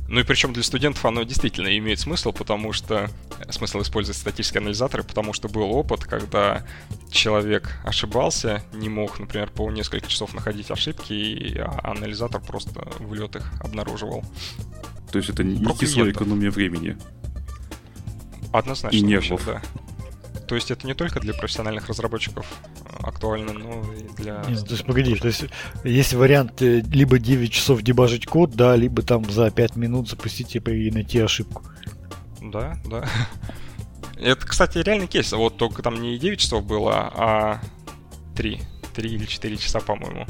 Ну 0.09 0.19
и 0.19 0.23
причем 0.23 0.51
для 0.51 0.61
студентов 0.61 1.05
оно 1.05 1.23
действительно 1.23 1.77
имеет 1.77 2.01
смысл, 2.01 2.33
потому 2.33 2.73
что 2.73 3.09
смысл 3.49 3.81
использовать 3.81 4.17
статические 4.17 4.59
анализаторы, 4.59 5.03
потому 5.03 5.31
что 5.31 5.47
был 5.47 5.71
опыт, 5.71 6.03
когда 6.03 6.65
человек 7.09 7.79
ошибался, 7.85 8.61
не 8.73 8.89
мог, 8.89 9.17
например, 9.17 9.49
по 9.49 9.71
несколько 9.71 10.07
часов 10.07 10.33
находить 10.33 10.69
ошибки, 10.69 11.13
и 11.13 11.57
анализатор 11.81 12.41
просто 12.41 12.85
в 12.99 13.13
лед 13.13 13.37
их 13.37 13.49
обнаруживал. 13.61 14.25
То 15.13 15.17
есть 15.17 15.29
это 15.29 15.45
не 15.45 15.65
кислая 15.77 16.11
экономия 16.11 16.51
времени. 16.51 16.97
Однозначно. 18.51 18.97
И 18.97 19.01
нервов. 19.01 19.45
Да. 19.45 19.61
То 20.53 20.57
есть 20.57 20.69
это 20.69 20.85
не 20.85 20.93
только 20.93 21.19
для 21.19 21.33
профессиональных 21.33 21.87
разработчиков 21.87 22.45
а, 22.85 23.07
актуально, 23.07 23.53
но 23.53 23.91
и 23.91 24.03
для... 24.21 24.43
Нет, 24.47 24.63
то 24.63 24.73
есть 24.73 24.85
погоди, 24.85 25.15
то 25.15 25.25
есть 25.25 25.45
есть 25.83 26.13
вариант 26.13 26.61
э, 26.61 26.81
либо 26.81 27.17
9 27.17 27.51
часов 27.51 27.81
дебажить 27.81 28.27
код, 28.27 28.51
да, 28.51 28.75
либо 28.75 29.01
там 29.01 29.27
за 29.31 29.49
5 29.49 29.75
минут 29.77 30.09
запустить 30.09 30.55
и 30.55 30.91
найти 30.91 31.17
ошибку. 31.21 31.63
Да, 32.39 32.77
да. 32.85 33.09
Это, 34.15 34.45
кстати, 34.45 34.77
реальный 34.77 35.07
кейс. 35.07 35.31
Вот 35.31 35.57
только 35.57 35.81
там 35.81 35.99
не 35.99 36.19
9 36.19 36.39
часов 36.39 36.63
было, 36.63 37.11
а 37.15 37.59
3. 38.35 38.61
3 38.93 39.09
или 39.09 39.25
4 39.25 39.57
часа, 39.57 39.79
по-моему. 39.79 40.27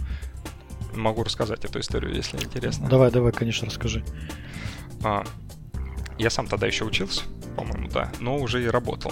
Могу 0.93 1.26
рассказать 1.26 1.65
эту 1.65 1.82
историю, 1.82 2.15
если 2.15 2.38
интересно. 2.38 2.88
Давай, 2.88 3.11
давай, 3.11 3.34
конечно, 3.34 3.67
расскажи. 3.67 4.05
А, 5.03 5.26
я 6.17 6.30
сам 6.30 6.47
тогда 6.47 6.65
еще 6.65 6.86
учился, 6.86 7.24
по-моему, 7.57 7.89
да, 7.89 8.09
но 8.21 8.38
уже 8.38 8.63
и 8.63 8.67
работал. 8.67 9.11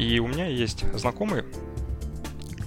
И 0.00 0.18
у 0.18 0.26
меня 0.26 0.46
есть 0.46 0.82
знакомый, 0.94 1.44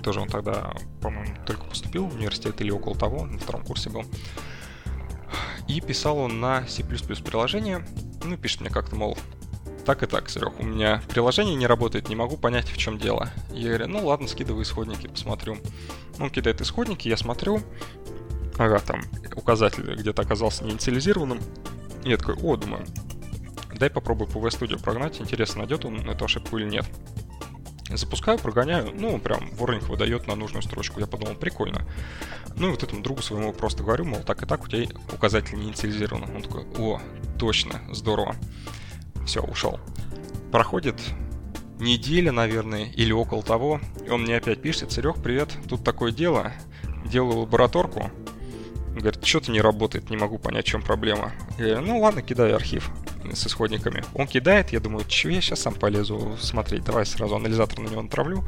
тоже 0.04 0.20
он 0.20 0.28
тогда, 0.28 0.72
по-моему, 1.02 1.36
только 1.48 1.64
поступил 1.64 2.06
в 2.06 2.14
университет 2.14 2.62
или 2.62 2.70
около 2.70 2.96
того, 2.96 3.26
на 3.26 3.40
втором 3.40 3.66
курсе 3.66 3.90
был. 3.90 4.04
И 5.68 5.82
писал 5.82 6.20
он 6.20 6.40
на 6.40 6.68
C++ 6.68 6.84
приложение. 6.84 7.84
Ну, 8.24 8.38
пишет 8.38 8.62
мне 8.62 8.70
как-то, 8.70 8.96
мол, 8.96 9.18
так 9.84 10.04
и 10.04 10.06
так, 10.06 10.30
Серег, 10.30 10.60
у 10.60 10.64
меня 10.64 11.02
приложение 11.10 11.56
не 11.56 11.66
работает, 11.66 12.08
не 12.08 12.16
могу 12.16 12.38
понять, 12.38 12.70
в 12.70 12.78
чем 12.78 13.00
дело. 13.00 13.32
Я 13.52 13.70
говорю, 13.70 13.88
ну 13.88 14.06
ладно, 14.06 14.28
скидывай 14.28 14.62
исходники, 14.62 15.08
посмотрю. 15.08 15.58
Он 16.20 16.30
кидает 16.30 16.62
исходники, 16.62 17.08
я 17.08 17.18
смотрю. 17.18 17.62
Ага, 18.60 18.78
там 18.78 19.02
указатель 19.36 19.96
где-то 19.96 20.22
оказался 20.22 20.66
неинициализированным. 20.66 21.40
Я 22.04 22.18
такой, 22.18 22.36
о, 22.36 22.58
думаю, 22.58 22.86
дай 23.76 23.90
попробую 23.90 24.30
по 24.30 24.38
VStudio 24.38 24.82
прогнать, 24.82 25.20
интересно, 25.22 25.60
найдет 25.60 25.86
он 25.86 26.10
эту 26.10 26.26
ошибку 26.26 26.58
или 26.58 26.70
нет. 26.70 26.86
Запускаю, 27.90 28.40
прогоняю, 28.40 28.92
ну, 28.94 29.20
прям 29.20 29.52
ворнинг 29.52 29.84
выдает 29.90 30.26
на 30.28 30.36
нужную 30.36 30.64
строчку. 30.64 31.00
Я 31.00 31.06
подумал, 31.06 31.36
прикольно. 31.36 31.86
Ну, 32.56 32.68
и 32.68 32.72
вот 32.72 32.82
этому 32.82 33.04
другу 33.04 33.22
своему 33.22 33.54
просто 33.54 33.84
говорю, 33.84 34.06
мол, 34.06 34.22
так 34.22 34.42
и 34.42 34.46
так, 34.46 34.64
у 34.64 34.68
тебя 34.68 34.88
указатель 35.12 35.58
не 35.58 35.66
инициализирован. 35.66 36.24
Он 36.36 36.42
такой, 36.42 36.66
о, 36.78 37.02
точно, 37.38 37.82
здорово. 37.92 38.36
Все, 39.26 39.42
ушел. 39.42 39.80
Проходит 40.52 40.96
неделя, 41.80 42.32
наверное, 42.32 42.86
или 42.86 43.12
около 43.12 43.44
того. 43.44 43.80
И 44.06 44.10
он 44.10 44.24
мне 44.24 44.38
опять 44.38 44.62
пишет, 44.62 44.92
Серег, 44.92 45.22
привет, 45.22 45.50
тут 45.68 45.84
такое 45.84 46.12
дело, 46.12 46.52
делаю 47.06 47.40
лабораторку. 47.40 48.10
Говорит, 48.94 49.26
что-то 49.26 49.52
не 49.52 49.62
работает, 49.62 50.10
не 50.10 50.18
могу 50.18 50.38
понять, 50.38 50.66
в 50.66 50.70
чем 50.70 50.82
проблема. 50.82 51.34
Говорю, 51.58 51.82
ну 51.82 52.00
ладно, 52.00 52.22
кидай 52.22 52.54
архив 52.54 52.89
с 53.32 53.48
исходниками. 53.48 54.04
Он 54.14 54.28
кидает, 54.28 54.72
я 54.72 54.80
думаю, 54.80 55.06
что 55.08 55.30
я 55.30 55.41
сейчас 55.41 55.62
сам 55.62 55.74
полезу 55.74 56.38
смотреть, 56.39 56.84
давай 56.84 57.06
сразу 57.06 57.36
анализатор 57.36 57.80
на 57.80 57.88
него 57.88 58.02
натравлю. 58.02 58.44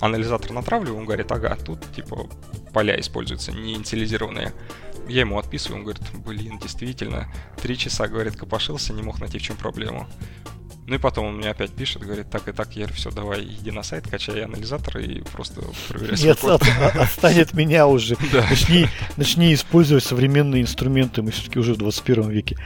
Анализатор 0.00 0.52
натравлю, 0.52 0.96
он 0.96 1.04
говорит, 1.04 1.30
ага, 1.30 1.56
тут 1.56 1.80
типа 1.94 2.28
поля 2.72 2.98
используются, 2.98 3.52
не 3.52 3.74
инициализированные. 3.74 4.52
Я 5.08 5.20
ему 5.20 5.38
отписываю, 5.38 5.78
он 5.78 5.84
говорит, 5.84 6.02
блин, 6.24 6.58
действительно, 6.58 7.32
три 7.60 7.76
часа, 7.76 8.06
говорит, 8.06 8.36
копошился, 8.36 8.92
не 8.92 9.02
мог 9.02 9.20
найти 9.20 9.38
в 9.38 9.42
чем 9.42 9.56
проблему. 9.56 10.06
Ну 10.86 10.96
и 10.96 10.98
потом 10.98 11.26
он 11.26 11.36
мне 11.36 11.50
опять 11.50 11.70
пишет, 11.70 12.02
говорит, 12.02 12.30
так 12.30 12.48
и 12.48 12.52
так, 12.52 12.74
я 12.74 12.88
все, 12.88 13.12
давай 13.12 13.44
иди 13.44 13.70
на 13.70 13.84
сайт, 13.84 14.08
качай 14.08 14.42
анализатор 14.42 14.98
и 14.98 15.22
просто 15.22 15.62
проверяй 15.88 16.18
Нет, 16.20 16.42
от, 16.42 16.62
отстанет 16.96 17.54
меня 17.54 17.86
уже. 17.86 18.16
Начни, 18.32 18.88
начни 19.16 19.54
использовать 19.54 20.02
современные 20.02 20.62
инструменты, 20.62 21.22
мы 21.22 21.30
все-таки 21.30 21.60
уже 21.60 21.74
в 21.74 21.76
21 21.76 22.30
веке. 22.30 22.56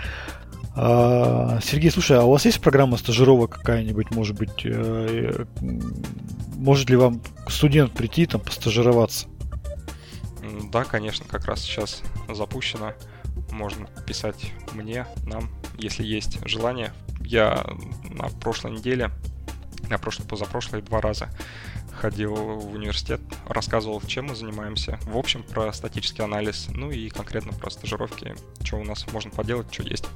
А, 0.74 1.60
Сергей, 1.62 1.90
слушай, 1.90 2.16
а 2.16 2.22
у 2.22 2.30
вас 2.30 2.46
есть 2.46 2.60
программа 2.62 2.96
стажировок 2.96 3.58
какая-нибудь, 3.58 4.10
может 4.10 4.36
быть, 4.36 4.64
э, 4.64 5.44
может 6.56 6.88
ли 6.88 6.96
вам 6.96 7.20
студент 7.48 7.92
прийти 7.92 8.24
там 8.24 8.40
постажироваться? 8.40 9.26
Да, 10.70 10.84
конечно, 10.84 11.26
как 11.26 11.46
раз 11.46 11.62
сейчас 11.62 12.02
запущено. 12.28 12.94
Можно 13.50 13.86
писать 14.06 14.52
мне, 14.72 15.06
нам, 15.26 15.48
если 15.78 16.04
есть 16.04 16.38
желание. 16.46 16.92
Я 17.20 17.66
на 18.10 18.28
прошлой 18.28 18.72
неделе, 18.72 19.10
на 19.88 19.98
прошлой, 19.98 20.26
позапрошлой 20.26 20.82
два 20.82 21.00
раза 21.00 21.28
ходил 21.94 22.34
в 22.34 22.74
университет, 22.74 23.20
рассказывал, 23.48 24.00
чем 24.02 24.26
мы 24.26 24.34
занимаемся. 24.34 24.98
В 25.02 25.16
общем, 25.16 25.42
про 25.42 25.72
статический 25.72 26.24
анализ, 26.24 26.66
ну 26.68 26.90
и 26.90 27.08
конкретно 27.08 27.52
про 27.52 27.70
стажировки, 27.70 28.34
что 28.62 28.76
у 28.76 28.84
нас 28.84 29.06
можно 29.12 29.30
поделать, 29.30 29.72
что 29.72 29.82
есть 29.84 30.06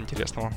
интересного. 0.00 0.52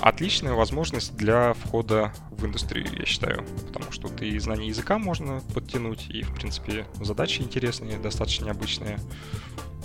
Отличная 0.00 0.52
возможность 0.52 1.16
для 1.16 1.54
входа 1.54 2.12
в 2.30 2.44
индустрию, 2.44 2.86
я 2.98 3.04
считаю, 3.06 3.44
потому 3.66 3.90
что 3.92 4.08
ты 4.08 4.38
знание 4.38 4.68
языка 4.68 4.98
можно 4.98 5.40
подтянуть, 5.54 6.06
и, 6.08 6.22
в 6.22 6.34
принципе, 6.34 6.86
задачи 7.00 7.42
интересные, 7.42 7.98
достаточно 7.98 8.46
необычные. 8.46 8.98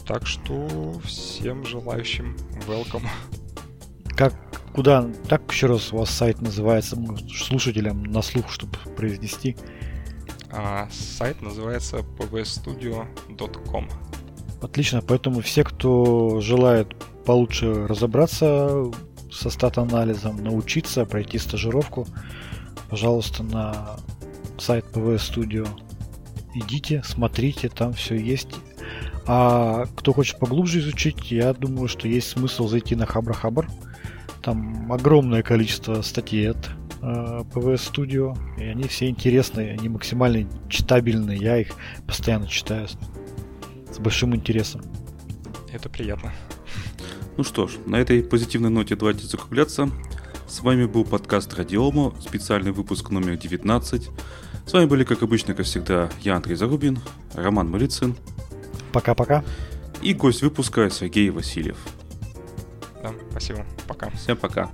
Так 0.06 0.28
что 0.28 1.00
всем 1.06 1.66
желающим 1.66 2.36
welcome. 2.68 3.08
Как 4.16 4.34
куда, 4.74 5.10
так 5.28 5.50
еще 5.52 5.68
раз 5.68 5.94
у 5.94 5.98
вас 5.98 6.10
сайт 6.10 6.42
называется, 6.42 6.98
слушателям 7.34 8.04
на 8.04 8.22
слух, 8.22 8.52
чтобы 8.52 8.78
произнести? 8.96 9.56
А, 10.52 10.88
сайт 10.92 11.42
называется 11.42 11.98
pvstudio.com. 11.98 13.90
Отлично, 14.62 15.02
поэтому 15.02 15.42
все, 15.42 15.64
кто 15.64 16.40
желает 16.42 16.96
получше 17.26 17.88
разобраться 17.88 18.92
со 19.32 19.50
стат-анализом, 19.50 20.44
научиться, 20.44 21.06
пройти 21.06 21.38
стажировку, 21.38 22.08
пожалуйста, 22.90 23.44
на 23.44 23.98
сайт 24.58 24.86
PV 24.94 25.16
Studio 25.16 25.68
идите, 26.54 27.02
смотрите, 27.06 27.70
там 27.70 27.94
все 27.94 28.16
есть. 28.16 28.56
А 29.28 29.86
кто 29.96 30.14
хочет 30.14 30.40
поглубже 30.40 30.80
изучить, 30.80 31.32
я 31.32 31.54
думаю, 31.54 31.88
что 31.88 32.08
есть 32.08 32.30
смысл 32.30 32.68
зайти 32.68 32.96
на 32.96 33.06
Хабра 33.06 33.34
Хабр. 33.34 33.70
Там 34.42 34.92
огромное 34.92 35.44
количество 35.44 36.02
статей 36.02 36.50
от 36.50 36.70
э, 37.02 37.44
PVS 37.54 37.92
Studio, 37.92 38.38
и 38.60 38.64
они 38.64 38.84
все 38.84 39.08
интересные, 39.08 39.74
они 39.74 39.90
максимально 39.90 40.50
читабельные. 40.68 41.38
Я 41.38 41.58
их 41.58 41.70
постоянно 42.08 42.48
читаю 42.48 42.88
с 42.88 44.00
большим 44.00 44.36
интересом. 44.36 44.82
Это 45.72 45.90
приятно. 45.90 46.34
Ну 47.42 47.46
что 47.46 47.68
ж, 47.68 47.72
на 47.88 47.96
этой 47.96 48.22
позитивной 48.22 48.70
ноте 48.70 48.96
давайте 48.96 49.26
закругляться. 49.26 49.90
С 50.48 50.60
вами 50.60 50.86
был 50.86 51.04
подкаст 51.04 51.52
Радиомо, 51.56 52.14
специальный 52.22 52.72
выпуск 52.72 53.10
номер 53.10 53.36
19. 53.36 54.10
С 54.68 54.74
вами 54.74 54.86
были, 54.86 55.04
как 55.04 55.24
обычно, 55.24 55.56
как 55.56 55.66
всегда, 55.66 56.12
я, 56.22 56.36
Андрей 56.36 56.54
Зарубин, 56.54 57.00
Роман 57.34 57.68
Малицын. 57.72 58.16
Пока-пока. 58.94 59.44
И 60.04 60.14
гость 60.14 60.44
выпуска 60.44 60.92
Сергей 60.92 61.32
Васильев. 61.32 61.78
Да, 63.02 63.12
спасибо. 63.32 63.66
Пока. 63.88 64.12
Всем 64.12 64.38
пока. 64.38 64.70